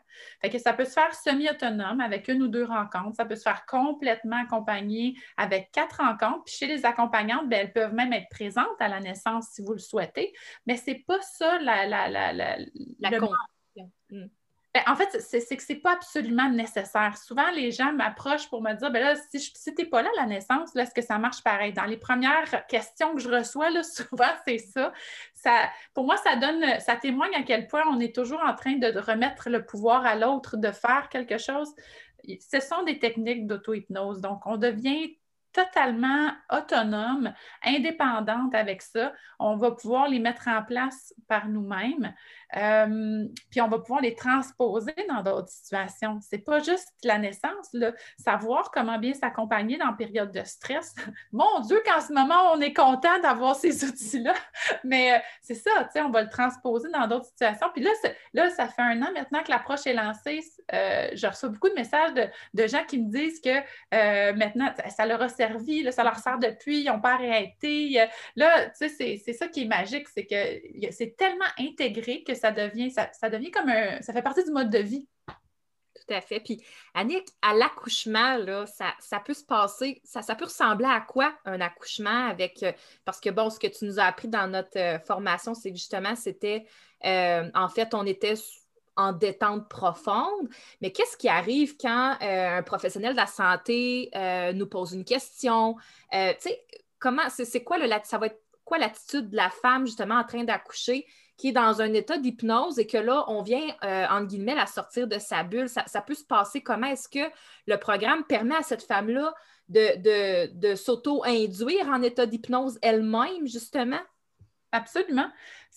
ça 0.59 0.73
peut 0.73 0.85
se 0.85 0.91
faire 0.91 1.13
semi-autonome 1.13 2.01
avec 2.01 2.27
une 2.27 2.43
ou 2.43 2.47
deux 2.47 2.65
rencontres. 2.65 3.15
Ça 3.15 3.25
peut 3.25 3.35
se 3.35 3.41
faire 3.41 3.65
complètement 3.65 4.41
accompagné 4.41 5.15
avec 5.37 5.71
quatre 5.71 5.97
rencontres. 5.97 6.43
Puis 6.45 6.55
chez 6.55 6.67
les 6.67 6.85
accompagnantes, 6.85 7.49
ben, 7.49 7.59
elles 7.61 7.73
peuvent 7.73 7.93
même 7.93 8.13
être 8.13 8.29
présentes 8.29 8.58
à 8.79 8.87
la 8.87 8.99
naissance 8.99 9.49
si 9.51 9.61
vous 9.61 9.73
le 9.73 9.79
souhaitez. 9.79 10.33
Mais 10.65 10.77
ce 10.77 10.91
n'est 10.91 11.03
pas 11.07 11.21
ça 11.21 11.59
la, 11.59 11.85
la, 11.85 12.09
la, 12.09 12.33
la, 12.33 12.57
la 12.99 13.09
ben, 14.71 14.83
en 14.85 14.95
fait, 14.95 15.19
c'est 15.19 15.57
que 15.57 15.63
ce 15.63 15.73
n'est 15.73 15.79
pas 15.79 15.93
absolument 15.93 16.47
nécessaire. 16.47 17.17
Souvent, 17.17 17.49
les 17.49 17.71
gens 17.71 17.91
m'approchent 17.91 18.47
pour 18.49 18.61
me 18.61 18.73
dire 18.73 18.91
ben 18.91 19.03
là, 19.03 19.15
si, 19.31 19.39
si 19.39 19.73
tu 19.73 19.81
n'es 19.81 19.89
pas 19.89 20.03
là 20.03 20.09
à 20.15 20.21
la 20.21 20.27
naissance, 20.27 20.75
est-ce 20.75 20.93
que 20.93 21.01
ça 21.01 21.17
marche 21.17 21.41
pareil? 21.41 21.73
Dans 21.73 21.85
les 21.85 21.97
premières 21.97 22.67
questions 22.67 23.15
que 23.15 23.21
je 23.21 23.29
reçois, 23.29 23.71
là, 23.71 23.81
souvent, 23.83 24.29
c'est 24.47 24.59
ça. 24.59 24.93
ça. 25.33 25.69
Pour 25.95 26.05
moi, 26.05 26.17
ça 26.17 26.35
donne, 26.35 26.79
ça 26.79 26.97
témoigne 26.97 27.33
à 27.33 27.41
quel 27.41 27.65
point 27.65 27.81
on 27.89 27.99
est 27.99 28.13
toujours 28.13 28.41
en 28.45 28.53
train 28.53 28.73
de 28.73 28.99
remettre 28.99 29.49
le 29.49 29.65
pouvoir 29.65 30.05
à 30.05 30.15
l'autre, 30.15 30.55
de 30.55 30.71
faire 30.71 31.09
quelque 31.09 31.39
chose. 31.39 31.73
Ce 32.23 32.59
sont 32.59 32.83
des 32.83 32.99
techniques 32.99 33.47
d'auto-hypnose. 33.47 34.21
Donc, 34.21 34.45
on 34.45 34.57
devient 34.57 35.17
totalement 35.63 36.31
autonome, 36.51 37.33
indépendante 37.63 38.53
avec 38.55 38.81
ça. 38.81 39.13
On 39.39 39.55
va 39.55 39.71
pouvoir 39.71 40.07
les 40.07 40.19
mettre 40.19 40.47
en 40.47 40.63
place 40.63 41.13
par 41.27 41.47
nous-mêmes. 41.47 42.13
Euh, 42.57 43.25
puis 43.51 43.61
on 43.61 43.67
va 43.67 43.77
pouvoir 43.79 44.01
les 44.01 44.15
transposer 44.15 44.95
dans 45.07 45.21
d'autres 45.21 45.49
situations. 45.49 46.19
C'est 46.21 46.39
pas 46.39 46.59
juste 46.59 46.89
la 47.03 47.19
naissance, 47.19 47.75
savoir 48.17 48.71
comment 48.71 48.97
bien 48.97 49.13
s'accompagner 49.13 49.77
dans 49.77 49.93
période 49.93 50.31
de 50.31 50.43
stress. 50.43 50.95
Mon 51.31 51.59
Dieu, 51.61 51.81
qu'en 51.85 52.01
ce 52.01 52.11
moment, 52.11 52.53
on 52.53 52.61
est 52.61 52.73
content 52.73 53.19
d'avoir 53.21 53.55
ces 53.55 53.85
outils-là. 53.85 54.33
Mais 54.83 55.13
euh, 55.13 55.19
c'est 55.41 55.55
ça, 55.55 55.89
on 55.97 56.09
va 56.09 56.23
le 56.23 56.29
transposer 56.29 56.89
dans 56.91 57.07
d'autres 57.07 57.27
situations. 57.27 57.67
Puis 57.73 57.83
là, 57.83 57.91
là, 58.33 58.49
ça 58.49 58.67
fait 58.67 58.81
un 58.81 59.01
an 59.03 59.11
maintenant 59.13 59.43
que 59.43 59.51
l'approche 59.51 59.85
est 59.85 59.93
lancée. 59.93 60.39
Euh, 60.73 61.09
je 61.13 61.27
reçois 61.27 61.49
beaucoup 61.49 61.69
de 61.69 61.75
messages 61.75 62.13
de, 62.13 62.67
gens 62.67 62.83
qui 62.85 62.99
me 62.99 63.11
disent 63.11 63.41
que 63.41 64.33
maintenant, 64.33 64.71
ça 64.89 65.05
leur 65.05 65.21
a 65.21 65.29
servi, 65.29 65.48
ça 65.91 66.03
leur 66.03 66.17
sert 66.17 66.39
depuis, 66.39 66.81
ils 66.81 66.85
n'ont 66.85 67.01
pas 67.01 67.13
arrêté. 67.13 68.07
Là, 68.35 68.69
tu 68.69 68.89
sais, 68.89 69.17
c'est 69.23 69.33
ça 69.33 69.47
qui 69.47 69.63
est 69.63 69.67
magique, 69.67 70.07
c'est 70.07 70.25
que 70.25 70.91
c'est 70.91 71.15
tellement 71.15 71.45
intégré 71.57 72.23
que 72.23 72.33
ça 72.33 72.51
devient, 72.51 72.91
ça, 72.91 73.29
devient 73.29 73.51
comme 73.51 73.69
un. 73.69 74.01
Ça 74.01 74.13
fait 74.13 74.21
partie 74.21 74.43
du 74.43 74.51
mode 74.51 74.69
de 74.69 74.79
vie. 74.79 75.07
Tout 75.95 76.13
à 76.13 76.21
fait. 76.21 76.39
Puis, 76.39 76.63
Annick, 76.93 77.27
à 77.41 77.53
l'accouchement, 77.53 78.37
là, 78.37 78.65
ça, 78.65 79.19
peut 79.19 79.33
se 79.33 79.43
passer, 79.43 80.01
ça, 80.03 80.21
ça 80.21 80.35
peut 80.35 80.45
ressembler 80.45 80.87
à 80.87 81.01
quoi 81.01 81.33
un 81.45 81.61
accouchement 81.61 82.27
avec. 82.29 82.63
Euh, 82.63 82.71
parce 83.05 83.19
que, 83.19 83.29
bon, 83.29 83.49
ce 83.49 83.59
que 83.59 83.67
tu 83.67 83.85
nous 83.85 83.99
as 83.99 84.05
appris 84.05 84.27
dans 84.27 84.47
notre 84.47 84.77
euh, 84.77 84.99
formation, 84.99 85.53
c'est 85.53 85.71
que 85.71 85.77
justement, 85.77 86.15
c'était. 86.15 86.65
Euh, 87.05 87.49
en 87.53 87.69
fait, 87.69 87.93
on 87.93 88.05
était 88.05 88.35
en 88.99 89.13
détente 89.13 89.69
profonde. 89.69 90.49
Mais 90.81 90.91
qu'est-ce 90.91 91.17
qui 91.17 91.29
arrive 91.29 91.77
quand 91.77 92.17
un 92.21 92.63
professionnel 92.63 93.13
de 93.13 93.17
la 93.17 93.27
santé 93.27 94.11
nous 94.53 94.67
pose 94.67 94.93
une 94.93 95.05
question? 95.05 95.75
tu 96.11 96.17
sais, 96.39 96.65
comment, 96.99 97.23
c'est 97.29 97.63
quoi 97.63 97.77
le, 97.77 97.89
ça 98.03 98.17
va 98.17 98.27
être 98.27 98.41
quoi 98.65 98.77
l'attitude 98.77 99.31
de 99.31 99.35
la 99.35 99.49
femme 99.49 99.85
justement 99.85 100.15
en 100.15 100.23
train 100.23 100.43
d'accoucher 100.43 101.05
qui 101.39 101.49
est 101.49 101.53
dans 101.53 101.81
un 101.81 101.93
état 101.93 102.17
d'hypnose 102.17 102.79
et 102.79 102.85
que 102.85 102.97
là, 102.97 103.23
on 103.29 103.41
vient, 103.41 103.65
euh, 103.85 104.05
entre 104.09 104.27
guillemets, 104.27 104.55
la 104.55 104.67
sortir 104.67 105.07
de 105.07 105.17
sa 105.17 105.43
bulle? 105.43 105.69
Ça, 105.69 106.01
peut 106.01 106.13
se 106.13 106.25
passer 106.25 106.61
comment? 106.61 106.87
Est-ce 106.87 107.07
que 107.07 107.31
le 107.65 107.77
programme 107.77 108.25
permet 108.25 108.55
à 108.55 108.61
cette 108.61 108.83
femme-là 108.83 109.33
de, 109.69 110.75
s'auto-induire 110.75 111.87
en 111.87 112.01
état 112.01 112.25
d'hypnose 112.25 112.77
elle-même, 112.81 113.47
justement? 113.47 114.01
Absolument. 114.73 115.29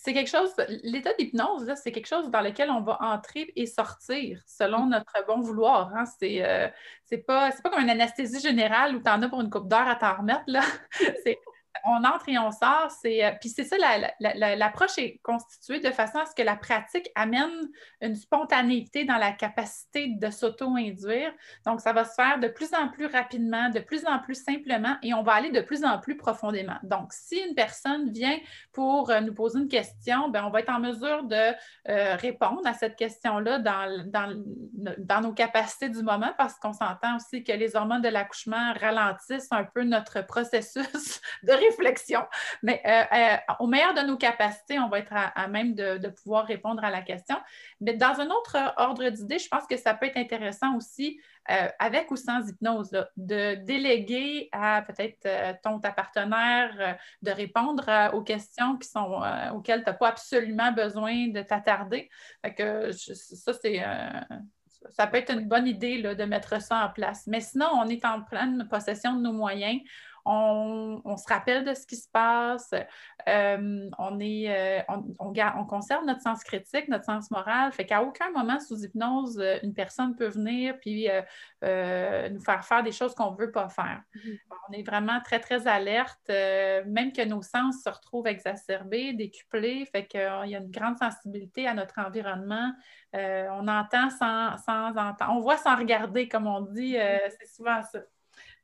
C'est 0.05 0.13
quelque 0.13 0.29
chose, 0.29 0.53
l'état 0.83 1.13
d'hypnose, 1.13 1.71
c'est 1.81 1.93
quelque 1.93 2.07
chose 2.07 2.29
dans 2.29 2.41
lequel 2.41 2.69
on 2.69 2.81
va 2.81 2.97
entrer 2.99 3.53
et 3.55 3.65
sortir 3.65 4.41
selon 4.45 4.87
notre 4.87 5.13
bon 5.25 5.39
vouloir. 5.39 5.95
Hein. 5.95 6.03
C'est 6.19 6.43
euh, 6.43 6.67
pas, 7.25 7.51
pas 7.51 7.69
comme 7.69 7.81
une 7.81 7.89
anesthésie 7.89 8.41
générale 8.41 8.97
où 8.97 8.99
tu 9.01 9.09
en 9.09 9.21
as 9.21 9.29
pour 9.29 9.39
une 9.39 9.49
coupe 9.49 9.69
d'heure 9.69 9.87
à 9.87 9.95
t'en 9.95 10.17
remettre. 10.17 10.43
Là. 10.47 10.59
on 11.85 12.03
entre 12.03 12.29
et 12.29 12.37
on 12.37 12.51
sort. 12.51 12.91
C'est, 13.01 13.23
euh, 13.23 13.31
puis 13.39 13.49
c'est 13.49 13.63
ça, 13.63 13.75
l'approche 14.19 14.97
est 14.97 15.19
constituée 15.23 15.79
de 15.79 15.91
façon 15.91 16.19
à 16.19 16.25
ce 16.25 16.35
que 16.35 16.41
la 16.41 16.55
pratique 16.55 17.09
amène 17.15 17.69
une 18.01 18.15
spontanéité 18.15 19.05
dans 19.05 19.17
la 19.17 19.31
capacité 19.31 20.07
de 20.07 20.29
s'auto-induire. 20.29 21.33
Donc, 21.65 21.81
ça 21.81 21.93
va 21.93 22.05
se 22.05 22.13
faire 22.13 22.39
de 22.39 22.47
plus 22.47 22.73
en 22.73 22.89
plus 22.89 23.07
rapidement, 23.07 23.69
de 23.69 23.79
plus 23.79 24.05
en 24.05 24.19
plus 24.19 24.35
simplement, 24.35 24.95
et 25.01 25.13
on 25.13 25.23
va 25.23 25.33
aller 25.33 25.51
de 25.51 25.61
plus 25.61 25.83
en 25.83 25.99
plus 25.99 26.17
profondément. 26.17 26.77
Donc, 26.83 27.11
si 27.11 27.37
une 27.37 27.55
personne 27.55 28.11
vient 28.11 28.37
pour 28.71 29.09
euh, 29.09 29.19
nous 29.21 29.33
poser 29.33 29.59
une 29.59 29.67
question, 29.67 30.29
bien, 30.29 30.45
on 30.45 30.49
va 30.49 30.59
être 30.59 30.69
en 30.69 30.79
mesure 30.79 31.23
de 31.23 31.53
euh, 31.89 32.15
répondre 32.15 32.61
à 32.65 32.73
cette 32.73 32.95
question-là 32.95 33.59
dans, 33.59 34.05
dans, 34.07 34.43
dans 34.97 35.21
nos 35.21 35.33
capacités 35.33 35.89
du 35.89 36.03
moment, 36.03 36.33
parce 36.37 36.55
qu'on 36.55 36.73
s'entend 36.73 37.17
aussi 37.17 37.43
que 37.43 37.51
les 37.51 37.75
hormones 37.75 38.01
de 38.01 38.09
l'accouchement 38.09 38.73
ralentissent 38.79 39.51
un 39.51 39.63
peu 39.63 39.83
notre 39.83 40.25
processus 40.25 41.21
de 41.43 41.62
réflexion. 41.65 42.21
Mais 42.61 42.81
euh, 42.85 43.03
euh, 43.15 43.53
au 43.59 43.67
meilleur 43.67 43.93
de 43.93 44.01
nos 44.01 44.17
capacités, 44.17 44.79
on 44.79 44.89
va 44.89 44.99
être 44.99 45.13
à, 45.13 45.47
même 45.47 45.73
de, 45.75 46.07
pouvoir 46.09 46.45
répondre 46.45 46.83
à 46.83 46.91
la 46.91 47.01
question. 47.01 47.35
Mais 47.81 47.93
dans 47.93 48.19
un 48.19 48.27
autre 48.27 48.57
ordre 48.77 49.09
d'idée, 49.09 49.39
je 49.39 49.47
pense 49.47 49.65
que 49.67 49.77
ça 49.77 49.93
peut 49.93 50.05
être 50.05 50.17
intéressant 50.17 50.75
aussi, 50.75 51.19
euh, 51.51 51.67
avec 51.79 52.11
ou 52.11 52.15
sans 52.15 52.47
hypnose, 52.47 52.91
de 53.17 53.55
déléguer 53.55 54.49
à 54.51 54.81
peut-être 54.81 55.61
ton 55.61 55.79
ta 55.79 55.91
partenaire 55.91 56.97
de 57.21 57.31
répondre 57.31 58.11
aux 58.13 58.21
questions 58.21 58.77
qui 58.77 58.87
sont, 58.87 59.21
auxquelles 59.53 59.83
tu 59.83 59.89
n'as 59.89 59.93
pas 59.95 60.09
absolument 60.09 60.71
besoin 60.71 61.27
de 61.27 61.41
t'attarder. 61.41 62.09
ça, 62.43 63.53
c'est 63.53 63.83
ça 64.89 65.07
peut 65.07 65.17
être 65.17 65.33
une 65.33 65.47
bonne 65.47 65.67
idée 65.67 66.01
de 66.01 66.23
mettre 66.25 66.61
ça 66.61 66.85
en 66.85 66.89
place. 66.89 67.27
Mais 67.27 67.41
sinon, 67.41 67.67
on 67.73 67.87
est 67.87 68.03
en 68.05 68.21
pleine 68.21 68.67
possession 68.69 69.15
de 69.15 69.21
nos 69.21 69.33
moyens 69.33 69.79
on, 70.25 71.17
se 71.17 71.27
rappelle 71.27 71.65
de 71.65 71.73
ce 71.73 71.85
qui 71.85 71.95
se 71.95 72.07
passe, 72.09 72.71
euh, 73.27 73.89
on, 73.97 74.19
est, 74.19 74.81
euh, 74.89 74.95
on, 75.19 75.65
conserve 75.65 76.05
notre 76.05 76.21
sens 76.21 76.43
critique, 76.43 76.87
notre 76.87 77.05
sens 77.05 77.29
moral, 77.31 77.71
fait 77.71 77.85
qu'à 77.85 78.01
aucun 78.01 78.31
moment 78.31 78.59
sous 78.59 78.83
hypnose, 78.83 79.39
euh, 79.39 79.57
une 79.63 79.73
personne 79.73 80.15
peut 80.15 80.27
venir 80.27 80.77
puis 80.79 81.07
nous 81.61 82.39
faire 82.41 82.63
faire 82.65 82.83
des 82.83 82.91
choses 82.91 83.13
qu'on 83.15 83.31
ne 83.31 83.37
veut 83.37 83.51
pas 83.51 83.69
faire. 83.69 84.01
Mm-hmm. 84.15 84.39
On 84.69 84.73
est 84.73 84.83
vraiment 84.83 85.19
très, 85.21 85.39
très 85.39 85.67
alerte, 85.67 86.29
même 86.29 87.11
que 87.13 87.25
nos 87.25 87.41
sens 87.41 87.83
se 87.83 87.89
retrouvent 87.89 88.27
exacerbés, 88.27 89.13
décuplés, 89.13 89.85
fait 89.85 90.07
qu'il 90.07 90.21
y 90.21 90.55
a 90.55 90.59
une 90.59 90.71
grande 90.71 90.97
sensibilité 90.97 91.67
à 91.67 91.73
notre 91.73 91.99
environnement. 91.99 92.73
on 93.13 93.67
entend 93.67 94.09
sans, 94.09 94.57
sans 94.57 94.89
entendre, 94.89 95.31
on 95.31 95.39
voit 95.39 95.57
sans 95.57 95.75
regarder, 95.75 96.27
comme 96.27 96.47
on 96.47 96.61
dit, 96.61 96.95
mm-hmm. 96.95 97.31
c'est 97.39 97.47
souvent 97.47 97.81
ça 97.83 97.99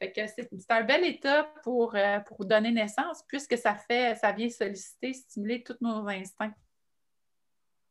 c'est 0.01 0.71
un 0.71 0.83
bel 0.83 1.05
état 1.05 1.43
pour, 1.63 1.95
euh, 1.95 2.19
pour 2.19 2.45
donner 2.45 2.71
naissance, 2.71 3.23
puisque 3.27 3.57
ça 3.57 3.75
fait, 3.75 4.15
ça 4.15 4.31
vient 4.31 4.49
solliciter, 4.49 5.13
stimuler 5.13 5.63
tous 5.63 5.77
nos 5.81 6.07
instincts. 6.07 6.53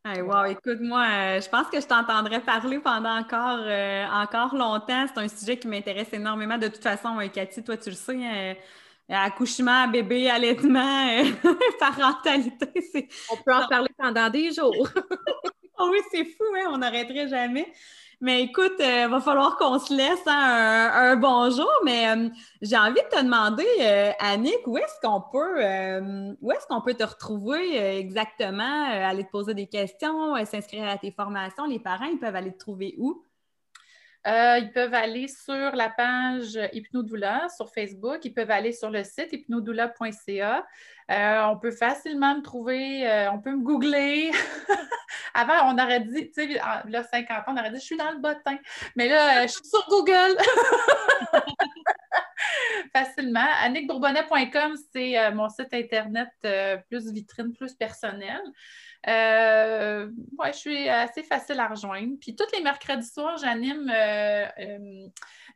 wow, 0.04 0.44
écoute, 0.46 0.80
moi, 0.80 1.06
euh, 1.06 1.40
je 1.40 1.48
pense 1.48 1.68
que 1.68 1.80
je 1.80 1.86
t'entendrai 1.86 2.40
parler 2.40 2.78
pendant 2.78 3.18
encore, 3.18 3.60
euh, 3.60 4.06
encore 4.06 4.54
longtemps. 4.54 5.06
C'est 5.06 5.20
un 5.20 5.28
sujet 5.28 5.58
qui 5.58 5.68
m'intéresse 5.68 6.12
énormément. 6.12 6.56
De 6.56 6.68
toute 6.68 6.82
façon, 6.82 7.16
Cathy, 7.32 7.62
toi, 7.62 7.76
tu 7.76 7.90
le 7.90 7.96
sais, 7.96 8.58
accouchement, 9.10 9.88
bébé, 9.88 10.30
allaitement, 10.30 11.22
parentalité. 11.80 13.08
On 13.30 13.36
peut 13.36 13.54
en 13.54 13.66
parler 13.68 13.90
pendant 13.96 14.28
des 14.30 14.52
jours. 14.52 14.88
oh 15.78 15.88
oui, 15.90 15.98
c'est 16.10 16.24
fou, 16.24 16.44
hein? 16.56 16.70
on 16.70 16.78
n'arrêterait 16.78 17.28
jamais. 17.28 17.72
Mais 18.20 18.42
écoute, 18.42 18.72
il 18.80 18.84
euh, 18.84 19.08
va 19.08 19.20
falloir 19.20 19.56
qu'on 19.56 19.78
se 19.78 19.94
laisse 19.94 20.26
hein, 20.26 20.90
un, 20.92 21.14
bonjour, 21.14 21.70
mais 21.84 22.08
euh, 22.08 22.28
j'ai 22.60 22.76
envie 22.76 23.00
de 23.00 23.16
te 23.16 23.22
demander, 23.22 23.64
euh, 23.80 24.10
Annick, 24.18 24.66
où 24.66 24.76
est-ce 24.76 24.94
qu'on 25.00 25.20
peut, 25.20 26.36
où 26.40 26.50
est-ce 26.50 26.66
qu'on 26.66 26.80
peut 26.80 26.94
te 26.94 27.04
retrouver 27.04 27.76
exactement, 27.96 28.86
aller 28.86 29.22
te 29.24 29.30
poser 29.30 29.54
des 29.54 29.68
questions, 29.68 30.34
s'inscrire 30.44 30.88
à 30.88 30.98
tes 30.98 31.12
formations? 31.12 31.66
Les 31.66 31.78
parents, 31.78 32.06
ils 32.06 32.18
peuvent 32.18 32.34
aller 32.34 32.52
te 32.52 32.58
trouver 32.58 32.96
où? 32.98 33.24
ils 34.26 34.70
peuvent 34.74 34.92
aller 34.92 35.26
sur 35.28 35.74
la 35.74 35.88
page 35.88 36.58
Hypnodoula 36.74 37.48
sur 37.56 37.70
Facebook. 37.72 38.18
Ils 38.24 38.34
peuvent 38.34 38.50
aller 38.50 38.72
sur 38.72 38.90
le 38.90 39.02
site 39.02 39.32
hypnodoula.ca. 39.32 40.66
on 41.08 41.58
peut 41.58 41.70
facilement 41.70 42.36
me 42.36 42.42
trouver, 42.42 43.28
on 43.32 43.38
peut 43.38 43.52
me 43.52 43.62
googler. 43.62 44.30
Avant, 45.34 45.72
on 45.72 45.78
aurait 45.78 46.00
dit, 46.00 46.30
tu 46.30 46.34
sais, 46.34 46.46
là, 46.54 47.04
50 47.04 47.30
ans, 47.30 47.42
on 47.48 47.56
aurait 47.56 47.70
dit, 47.70 47.78
je 47.78 47.84
suis 47.84 47.96
dans 47.96 48.10
le 48.10 48.18
bottin. 48.18 48.58
Mais 48.96 49.08
là, 49.08 49.38
euh, 49.38 49.42
je 49.42 49.52
suis 49.52 49.64
sur 49.64 49.86
Google. 49.88 50.36
Facilement. 52.94 53.46
annickbourbonnais.com, 53.62 54.74
c'est 54.92 55.18
euh, 55.18 55.32
mon 55.32 55.48
site 55.48 55.72
Internet 55.72 56.28
euh, 56.44 56.76
plus 56.88 57.10
vitrine, 57.12 57.52
plus 57.52 57.74
personnel. 57.74 58.40
Euh, 59.06 60.08
je 60.46 60.52
suis 60.52 60.88
assez 60.88 61.22
facile 61.22 61.60
à 61.60 61.68
rejoindre. 61.68 62.14
Puis 62.20 62.34
tous 62.34 62.46
les 62.56 62.62
mercredis 62.62 63.06
soirs, 63.06 63.36
j'anime 63.38 63.92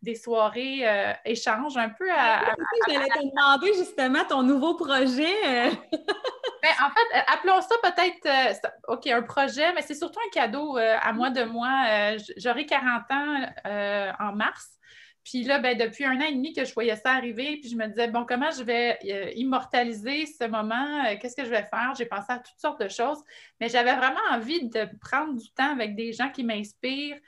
des 0.03 0.15
soirées 0.15 0.85
échanges 1.25 1.77
un 1.77 1.89
peu 1.89 2.11
à. 2.11 2.55
J'allais 2.89 3.09
te 3.09 3.19
demander 3.19 3.75
justement 3.75 4.25
ton 4.29 4.43
nouveau 4.43 4.75
projet. 4.75 5.71
Ben, 6.63 6.71
en 6.81 6.91
fait, 6.91 7.19
euh, 7.19 7.23
appelons 7.27 7.61
ça 7.61 7.75
peut-être, 7.83 8.27
euh, 8.27 8.69
OK, 8.95 9.09
un 9.09 9.23
projet, 9.23 9.73
mais 9.75 9.83
c'est 9.83 9.97
surtout 9.97 10.21
un 10.21 10.31
cadeau 10.31 10.79
euh, 10.79 10.97
à 11.03 11.13
moi 11.13 11.31
de 11.31 11.43
moi. 11.43 12.17
J'aurai 12.37 12.67
40 12.67 13.03
ans 13.11 14.17
en 14.21 14.33
mars. 14.33 14.79
Puis 15.25 15.45
là, 15.45 15.59
ben, 15.59 15.79
depuis 15.79 16.05
un 16.05 16.17
an 16.17 16.25
et 16.25 16.33
demi 16.33 16.53
que 16.53 16.65
je 16.65 16.75
voyais 16.75 16.97
ça 16.97 17.13
arriver, 17.13 17.59
puis 17.61 17.71
je 17.71 17.77
me 17.77 17.87
disais, 17.87 18.09
bon, 18.09 18.25
comment 18.27 18.51
je 18.51 18.63
vais 18.63 18.99
immortaliser 19.37 20.27
ce 20.27 20.47
moment? 20.49 21.05
Qu'est-ce 21.21 21.37
que 21.37 21.45
je 21.45 21.51
vais 21.51 21.63
faire? 21.63 21.93
J'ai 21.97 22.07
pensé 22.07 22.27
à 22.33 22.39
toutes 22.39 22.59
sortes 22.59 22.83
de 22.83 22.89
choses, 22.89 23.23
mais 23.61 23.69
j'avais 23.69 23.95
vraiment 23.95 24.21
envie 24.31 24.69
de 24.69 24.89
prendre 25.01 25.35
du 25.41 25.51
temps 25.53 25.73
avec 25.73 25.95
des 25.95 26.13
gens 26.13 26.31
qui 26.31 26.43
m'inspirent 26.45 27.19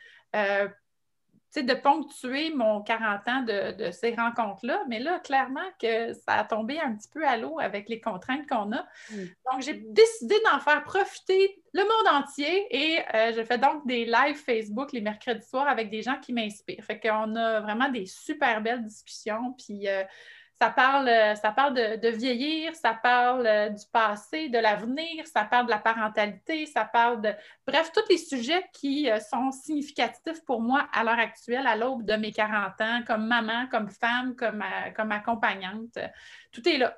de 1.62 1.74
ponctuer 1.74 2.52
mon 2.54 2.82
40 2.82 3.28
ans 3.28 3.42
de, 3.42 3.90
ces 3.90 4.14
rencontres-là. 4.14 4.82
Mais 4.88 4.98
là, 4.98 5.20
clairement 5.20 5.68
que 5.80 6.12
ça 6.12 6.34
a 6.34 6.44
tombé 6.44 6.80
un 6.80 6.94
petit 6.94 7.08
peu 7.08 7.26
à 7.26 7.36
l'eau 7.36 7.58
avec 7.60 7.88
les 7.88 8.00
contraintes 8.00 8.46
qu'on 8.48 8.72
a. 8.72 8.86
Donc, 9.10 9.60
j'ai 9.60 9.74
décidé 9.74 10.34
d'en 10.50 10.58
faire 10.60 10.82
profiter 10.82 11.62
le 11.72 11.82
monde 11.82 12.22
entier 12.22 12.66
et 12.70 13.00
euh, 13.14 13.32
je 13.36 13.42
fais 13.42 13.58
donc 13.58 13.86
des 13.86 14.04
lives 14.04 14.36
Facebook 14.36 14.92
les 14.92 15.00
mercredis 15.00 15.46
soirs 15.46 15.68
avec 15.68 15.90
des 15.90 16.02
gens 16.02 16.18
qui 16.20 16.32
m'inspirent. 16.32 16.84
Fait 16.84 17.00
qu'on 17.00 17.34
a 17.36 17.60
vraiment 17.60 17.88
des 17.88 18.06
super 18.06 18.60
belles 18.60 18.84
discussions. 18.84 19.54
Puis, 19.58 19.88
euh, 19.88 20.04
ça 20.60 20.70
parle, 20.70 21.08
euh, 21.08 21.34
ça 21.34 21.50
parle 21.50 21.74
de, 21.74 22.08
vieillir, 22.08 22.74
ça 22.76 22.94
parle 22.94 23.46
euh, 23.46 23.68
du 23.70 23.84
passé, 23.92 24.48
de 24.48 24.58
l'avenir, 24.58 25.26
ça 25.26 25.44
parle 25.44 25.66
de 25.66 25.70
la 25.70 25.78
parentalité, 25.78 26.66
ça 26.66 26.84
parle 26.84 27.20
de... 27.20 27.32
Bref, 27.66 27.90
tous 27.92 28.04
les 28.08 28.18
sujets 28.18 28.64
qui 28.72 29.10
euh, 29.10 29.18
sont 29.18 29.50
significatifs 29.50 30.44
pour 30.46 30.60
moi 30.60 30.86
à 30.92 31.02
l'heure 31.02 31.18
actuelle, 31.18 31.66
à 31.66 31.76
l'aube 31.76 32.04
de 32.04 32.14
mes 32.14 32.32
40 32.32 32.80
ans, 32.80 33.02
comme 33.06 33.26
maman, 33.26 33.66
comme 33.70 33.90
femme, 33.90 34.36
comme, 34.36 34.64
comme 34.96 35.12
accompagnante. 35.12 35.98
Tout 36.52 36.68
est 36.68 36.78
là. 36.78 36.96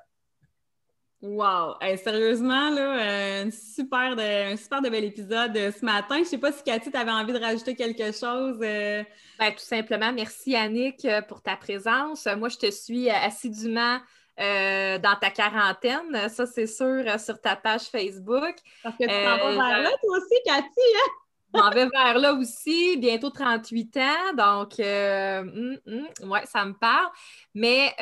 Wow! 1.21 1.75
sérieusement, 2.03 2.69
là, 2.69 3.41
un, 3.41 3.49
super 3.49 4.15
de, 4.15 4.53
un 4.53 4.55
super 4.55 4.81
de 4.81 4.89
bel 4.89 5.03
épisode 5.03 5.53
ce 5.55 5.83
matin. 5.83 6.17
Je 6.17 6.19
ne 6.21 6.25
sais 6.25 6.37
pas 6.37 6.51
si 6.51 6.63
Cathy, 6.63 6.91
tu 6.91 6.97
avais 6.97 7.11
envie 7.11 7.33
de 7.33 7.39
rajouter 7.39 7.75
quelque 7.75 8.11
chose. 8.11 8.59
Ben, 8.59 9.05
tout 9.51 9.57
simplement, 9.57 10.11
merci 10.11 10.55
Annick 10.55 11.05
euh, 11.05 11.21
pour 11.21 11.41
ta 11.41 11.55
présence. 11.55 12.27
Moi, 12.37 12.49
je 12.49 12.57
te 12.57 12.71
suis 12.71 13.09
euh, 13.09 13.13
assidûment 13.13 13.99
euh, 14.39 14.97
dans 14.99 15.15
ta 15.15 15.31
quarantaine, 15.31 16.29
ça 16.29 16.45
c'est 16.45 16.67
sûr, 16.67 17.19
sur 17.19 17.41
ta 17.41 17.55
page 17.55 17.83
Facebook. 17.83 18.55
Parce 18.83 18.95
que 18.97 19.03
tu 19.03 19.09
t'en 19.09 19.37
vas 19.37 19.51
vers 19.51 19.81
là, 19.81 19.89
toi 19.89 20.17
aussi, 20.17 20.41
Cathy, 20.45 20.65
hein? 20.65 21.11
Je 21.53 21.59
m'en 21.59 21.69
vais 21.69 21.87
vers 21.87 22.19
là 22.19 22.33
aussi, 22.33 22.97
bientôt 22.97 23.29
38 23.29 23.97
ans, 23.97 24.33
donc 24.35 24.73
hum, 24.79 25.79
hum, 25.85 26.29
ouais, 26.29 26.45
ça 26.45 26.65
me 26.65 26.73
parle. 26.73 27.09
Mais 27.53 27.93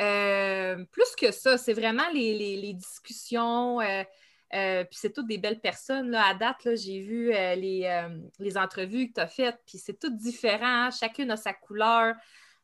plus 0.90 1.14
que 1.16 1.30
ça, 1.30 1.56
c'est 1.56 1.74
vraiment 1.74 2.08
les, 2.12 2.72
discussions, 2.74 3.80
euh, 4.54 4.84
puis 4.84 4.98
c'est 4.98 5.12
toutes 5.12 5.26
des 5.26 5.38
belles 5.38 5.60
personnes. 5.60 6.10
Là. 6.10 6.26
À 6.28 6.34
date, 6.34 6.76
j'ai 6.76 7.00
vu 7.00 7.32
euh, 7.32 7.56
euh, 7.56 8.08
les, 8.38 8.58
entrevues 8.58 9.08
que 9.08 9.14
tu 9.14 9.20
as 9.20 9.26
faites, 9.26 9.58
puis 9.66 9.78
c'est 9.78 9.98
tout 9.98 10.14
différent. 10.14 10.86
Hein. 10.86 10.90
Chacune 10.90 11.30
a 11.30 11.36
sa 11.36 11.52
couleur. 11.52 12.14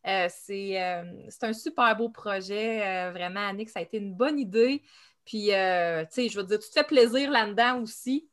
c'est 0.05 0.79
un 0.79 1.53
super 1.53 1.97
beau 1.97 2.09
projet. 2.09 3.11
vraiment, 3.11 3.49
Annick, 3.49 3.69
ça 3.69 3.81
a 3.81 3.83
été 3.83 3.99
une 3.99 4.15
bonne 4.15 4.39
idée. 4.39 4.83
Puis, 5.25 5.47
tu 5.47 5.53
sais, 5.53 6.29
je 6.29 6.37
veux 6.37 6.47
dire, 6.47 6.59
tu 6.59 6.69
te 6.69 6.75
fais 6.75 6.85
plaisir 6.85 7.31
là-dedans 7.31 7.83
aussi. 7.83 8.29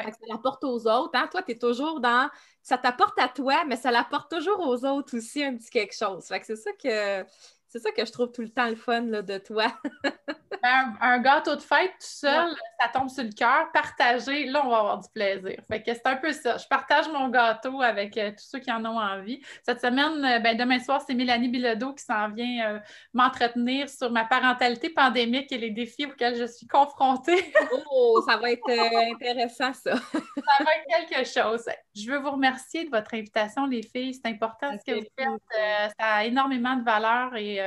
Ça 0.00 0.26
l'apporte 0.28 0.64
aux 0.64 0.86
autres. 0.86 1.10
Hein. 1.14 1.28
Toi, 1.30 1.42
tu 1.42 1.52
es 1.52 1.58
toujours 1.58 2.00
dans. 2.00 2.30
Ça 2.62 2.78
t'apporte 2.78 3.18
à 3.18 3.28
toi, 3.28 3.64
mais 3.66 3.76
ça 3.76 3.90
l'apporte 3.90 4.30
toujours 4.30 4.60
aux 4.60 4.84
autres 4.84 5.16
aussi 5.16 5.44
un 5.44 5.56
petit 5.56 5.70
quelque 5.70 5.94
chose. 5.94 6.26
Fait 6.26 6.40
que 6.40 6.46
c'est 6.46 6.56
ça 6.56 6.70
que 6.72 7.24
C'est 7.72 7.78
ça 7.78 7.90
que 7.90 8.04
je 8.04 8.12
trouve 8.12 8.30
tout 8.30 8.42
le 8.42 8.50
temps 8.50 8.68
le 8.68 8.76
fun 8.76 9.00
de 9.00 9.38
toi. 9.38 9.72
Un, 10.64 11.18
gâteau 11.18 11.56
de 11.56 11.60
fête 11.60 11.90
tout 11.92 12.06
seul, 12.06 12.54
ça 12.80 12.88
tombe 12.88 13.08
sur 13.08 13.24
le 13.24 13.30
cœur. 13.30 13.72
Partager, 13.72 14.44
là, 14.44 14.62
on 14.64 14.68
va 14.70 14.78
avoir 14.78 14.98
du 15.00 15.08
plaisir. 15.08 15.60
Fait 15.68 15.82
que 15.82 15.92
c'est 15.92 16.06
un 16.06 16.16
peu 16.16 16.32
ça. 16.32 16.56
Je 16.56 16.66
partage 16.68 17.08
mon 17.08 17.28
gâteau 17.30 17.82
avec 17.82 18.16
euh, 18.16 18.30
tous 18.30 18.44
ceux 18.44 18.58
qui 18.60 18.70
en 18.70 18.84
ont 18.84 18.98
envie. 18.98 19.40
Cette 19.64 19.80
semaine, 19.80 20.24
euh, 20.24 20.38
ben, 20.38 20.56
demain 20.56 20.78
soir, 20.78 21.02
c'est 21.04 21.14
Mélanie 21.14 21.48
Bilodeau 21.48 21.94
qui 21.94 22.04
s'en 22.04 22.28
vient 22.28 22.74
euh, 22.74 22.78
m'entretenir 23.12 23.88
sur 23.88 24.12
ma 24.12 24.24
parentalité 24.24 24.90
pandémique 24.90 25.50
et 25.50 25.58
les 25.58 25.70
défis 25.70 26.06
auxquels 26.06 26.36
je 26.36 26.44
suis 26.44 26.68
confrontée. 26.68 27.52
oh, 27.90 28.22
ça 28.24 28.36
va 28.36 28.52
être 28.52 28.70
intéressant, 28.70 29.72
ça. 29.72 29.96
ça 30.12 30.64
va 30.64 30.76
être 30.76 31.08
quelque 31.08 31.26
chose. 31.26 31.64
Je 31.94 32.08
veux 32.08 32.18
vous 32.18 32.30
remercier 32.30 32.84
de 32.84 32.90
votre 32.90 33.14
invitation, 33.14 33.66
les 33.66 33.82
filles. 33.82 34.14
C'est 34.14 34.28
important 34.28 34.70
ce 34.78 34.92
que 34.92 34.96
vous 34.96 35.06
faites. 35.18 35.92
ça 35.98 36.06
a 36.06 36.24
énormément 36.24 36.76
de 36.76 36.84
valeur 36.84 37.34
et 37.34 37.60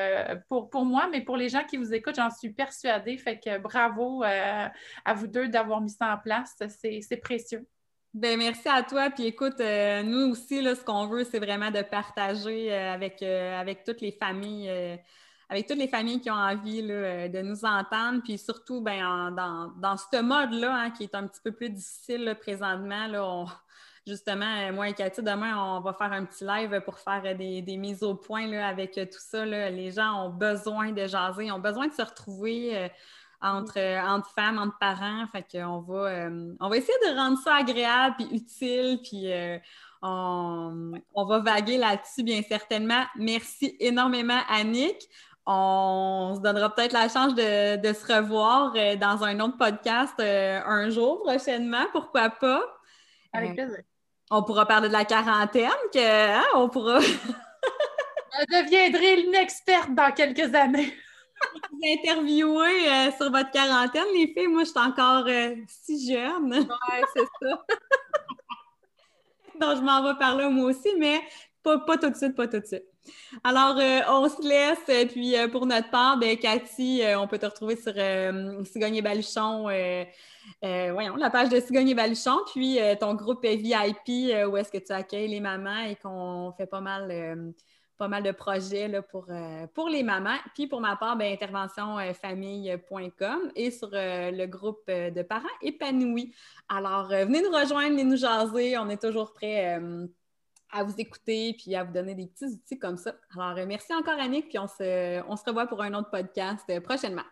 pour, 0.50 0.70
pour 0.70 0.86
moi, 0.86 1.08
mais 1.12 1.22
pour 1.22 1.38
les 1.38 1.50
gens 1.50 1.64
qui 1.64 1.78
vous 1.78 1.94
écoutent, 1.94 2.16
j'en 2.16 2.30
suis 2.30 2.52
persuadée 2.52 3.18
fait 3.18 3.40
que 3.40 3.58
bravo 3.58 4.24
euh, 4.24 4.68
à 5.04 5.14
vous 5.14 5.28
deux 5.28 5.48
d'avoir 5.48 5.82
mis 5.82 5.90
ça 5.90 6.14
en 6.14 6.18
place. 6.18 6.56
C'est 6.70 7.18
précieux. 7.22 7.68
Ben 8.14 8.38
merci 8.38 8.70
à 8.70 8.82
toi. 8.84 9.10
Puis 9.10 9.26
écoute, 9.26 9.60
euh, 9.60 10.04
nous 10.04 10.32
aussi, 10.32 10.62
là, 10.62 10.76
ce 10.76 10.84
qu'on 10.84 11.08
veut, 11.08 11.26
c'est 11.26 11.40
vraiment 11.40 11.72
de 11.72 11.82
partager 11.82 12.72
euh, 12.72 12.94
avec, 12.94 13.22
avec 13.22 13.84
toutes 13.84 14.02
les 14.02 14.14
familles, 14.14 14.70
avec 15.50 15.68
toutes 15.68 15.78
les 15.78 15.88
familles 15.88 16.22
qui 16.22 16.32
ont 16.32 16.36
envie 16.36 16.82
de 16.82 17.42
nous 17.42 17.66
entendre. 17.66 18.22
Puis 18.24 18.38
surtout, 18.38 18.82
ben, 18.82 19.32
dans, 19.32 19.74
dans, 19.78 19.98
ce 19.98 20.22
mode-là, 20.22 20.76
hein, 20.76 20.92
qui 20.92 21.04
est 21.04 21.16
un 21.16 21.28
petit 21.28 21.42
peu 21.44 21.52
plus 21.52 21.70
difficile 21.70 22.38
présentement, 22.40 23.08
là, 23.08 23.26
on, 23.26 23.48
justement, 24.06 24.72
moi 24.74 24.90
et 24.90 24.94
Cathy, 24.94 25.22
demain, 25.22 25.58
on 25.58 25.82
va 25.82 25.94
faire 25.94 26.12
un 26.14 26.26
petit 26.26 26.46
live 26.46 26.82
pour 26.82 27.00
faire 27.00 27.36
des, 27.36 27.78
mises 27.78 28.04
au 28.04 28.16
point 28.16 28.48
là, 28.48 28.68
avec 28.68 28.94
tout 28.94 29.20
ça. 29.20 29.46
Les 29.46 29.92
gens 29.92 30.26
ont 30.26 30.30
besoin 30.30 30.92
de 30.92 31.08
jaser, 31.08 31.52
ont 31.52 31.60
besoin 31.60 31.88
de 31.88 31.94
se 31.94 32.02
retrouver. 32.02 32.78
Euh, 32.78 32.88
entre, 33.42 33.78
euh, 33.78 34.00
entre, 34.02 34.32
femmes, 34.32 34.58
entre 34.58 34.78
parents. 34.80 35.28
Fait 35.32 35.46
qu'on 35.52 35.80
va, 35.82 36.08
euh, 36.08 36.56
on 36.60 36.70
va 36.70 36.78
essayer 36.78 36.98
de 37.06 37.16
rendre 37.16 37.38
ça 37.38 37.56
agréable 37.56 38.16
puis 38.18 38.28
utile, 38.32 39.00
puis 39.04 39.28
on, 40.02 40.94
va 41.16 41.40
vaguer 41.40 41.78
là-dessus, 41.78 42.24
bien 42.24 42.42
certainement. 42.42 43.04
Merci 43.18 43.76
énormément, 43.80 44.40
Annick. 44.50 44.98
On 45.46 46.34
se 46.36 46.42
donnera 46.42 46.74
peut-être 46.74 46.94
la 46.94 47.08
chance 47.08 47.36
de, 47.36 47.76
de, 47.76 47.94
se 47.94 48.12
revoir 48.12 48.74
dans 48.98 49.24
un 49.24 49.40
autre 49.42 49.58
podcast 49.58 50.16
un 50.20 50.90
jour 50.90 51.22
prochainement, 51.22 51.86
pourquoi 51.92 52.32
pas. 52.32 52.64
Avec 53.32 53.54
plaisir 53.54 53.84
on 54.32 54.44
pourra 54.44 54.66
parler 54.66 54.88
de 54.88 54.94
la 54.94 55.06
quarantaine, 55.06 55.70
que, 55.94 56.38
hein, 56.38 56.44
on 56.56 56.70
pourra. 56.70 57.00
Je 58.38 58.64
deviendrai 58.64 59.22
une 59.22 59.36
experte 59.36 59.94
dans 59.94 60.12
quelques 60.12 60.54
années. 60.54 60.94
Vous 61.72 61.80
interviewer 61.84 62.90
euh, 62.90 63.12
sur 63.18 63.32
votre 63.32 63.52
quarantaine, 63.52 64.06
les 64.14 64.28
filles. 64.28 64.48
Moi, 64.48 64.64
je 64.64 64.70
suis 64.70 64.80
encore 64.80 65.26
euh, 65.28 65.56
si 65.68 66.12
jeune. 66.12 66.54
Oui, 66.54 67.04
c'est 67.14 67.26
ça. 67.42 67.66
Donc, 69.60 69.78
je 69.78 69.82
m'en 69.82 70.04
vais 70.04 70.18
par 70.18 70.36
là 70.36 70.50
moi 70.50 70.72
aussi, 70.72 70.90
mais 70.98 71.22
pas, 71.64 71.78
tout 71.98 72.10
de 72.10 72.16
suite, 72.16 72.36
pas 72.36 72.48
tout 72.48 72.60
de 72.60 72.66
suite. 72.66 72.86
Alors, 73.44 73.78
euh, 73.80 74.02
on 74.10 74.28
se 74.30 74.42
laisse. 74.48 75.08
Puis, 75.12 75.36
pour 75.52 75.66
notre 75.66 75.90
part, 75.90 76.18
ben, 76.18 76.38
Cathy, 76.38 77.04
on 77.18 77.28
peut 77.28 77.38
te 77.38 77.46
retrouver 77.46 77.76
sur 77.76 77.94
Cigogne 78.66 78.96
et 78.96 79.02
Baluchon 79.02 79.70
euh, 80.64 80.92
voyons, 80.94 81.16
la 81.16 81.30
page 81.30 81.50
de 81.50 81.60
Cigogne 81.60 81.90
et 81.90 81.96
Baluchon, 81.96 82.38
puis 82.52 82.80
euh, 82.80 82.96
ton 82.96 83.14
groupe 83.14 83.46
VIP 83.46 84.32
euh, 84.32 84.48
où 84.48 84.58
est-ce 84.58 84.72
que 84.72 84.78
tu 84.78 84.92
accueilles 84.92 85.28
les 85.28 85.40
mamans 85.40 85.82
et 85.82 85.96
qu'on 85.96 86.54
fait 86.58 86.66
pas 86.66 86.82
mal, 86.82 87.54
pas 87.98 88.08
mal 88.08 88.24
de 88.24 88.32
projets 88.32 88.88
là, 88.88 89.02
pour, 89.02 89.28
pour 89.74 89.90
les 89.90 90.04
mamans. 90.04 90.38
Puis 90.54 90.68
pour 90.68 90.82
ma 90.82 90.96
part, 90.96 91.18
ben, 91.18 91.34
interventionfamille.com 91.34 93.52
et 93.56 93.72
sur 93.72 93.90
le 93.92 94.46
groupe 94.46 94.84
de 94.88 95.22
parents 95.22 95.48
épanouis. 95.62 96.34
Alors, 96.70 97.10
venez 97.10 97.42
nous 97.42 97.52
rejoindre, 97.52 97.90
venez 97.90 98.04
nous 98.04 98.18
jaser. 98.18 98.78
On 98.78 98.90
est 98.90 99.02
toujours 99.02 99.34
prêts 99.34 99.80
à 100.72 100.84
vous 100.84 100.96
écouter 100.98 101.56
puis 101.58 101.76
à 101.76 101.84
vous 101.84 101.94
donner 101.94 102.16
des 102.16 102.28
petits 102.28 102.46
outils 102.46 102.80
comme 102.80 102.98
ça. 102.98 103.16
Alors, 103.38 103.56
merci 103.68 103.94
encore, 103.94 104.20
Annick, 104.20 104.50
puis 104.50 104.60
on 104.60 104.68
se, 104.68 105.22
on 105.28 105.36
se 105.36 105.44
revoit 105.46 105.68
pour 105.68 105.82
un 105.82 105.94
autre 105.94 106.10
podcast 106.10 106.80
prochainement. 106.82 107.24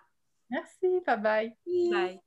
Merci, 0.49 1.01
bye 1.05 1.19
bye. 1.19 1.55
Bye. 1.89 2.19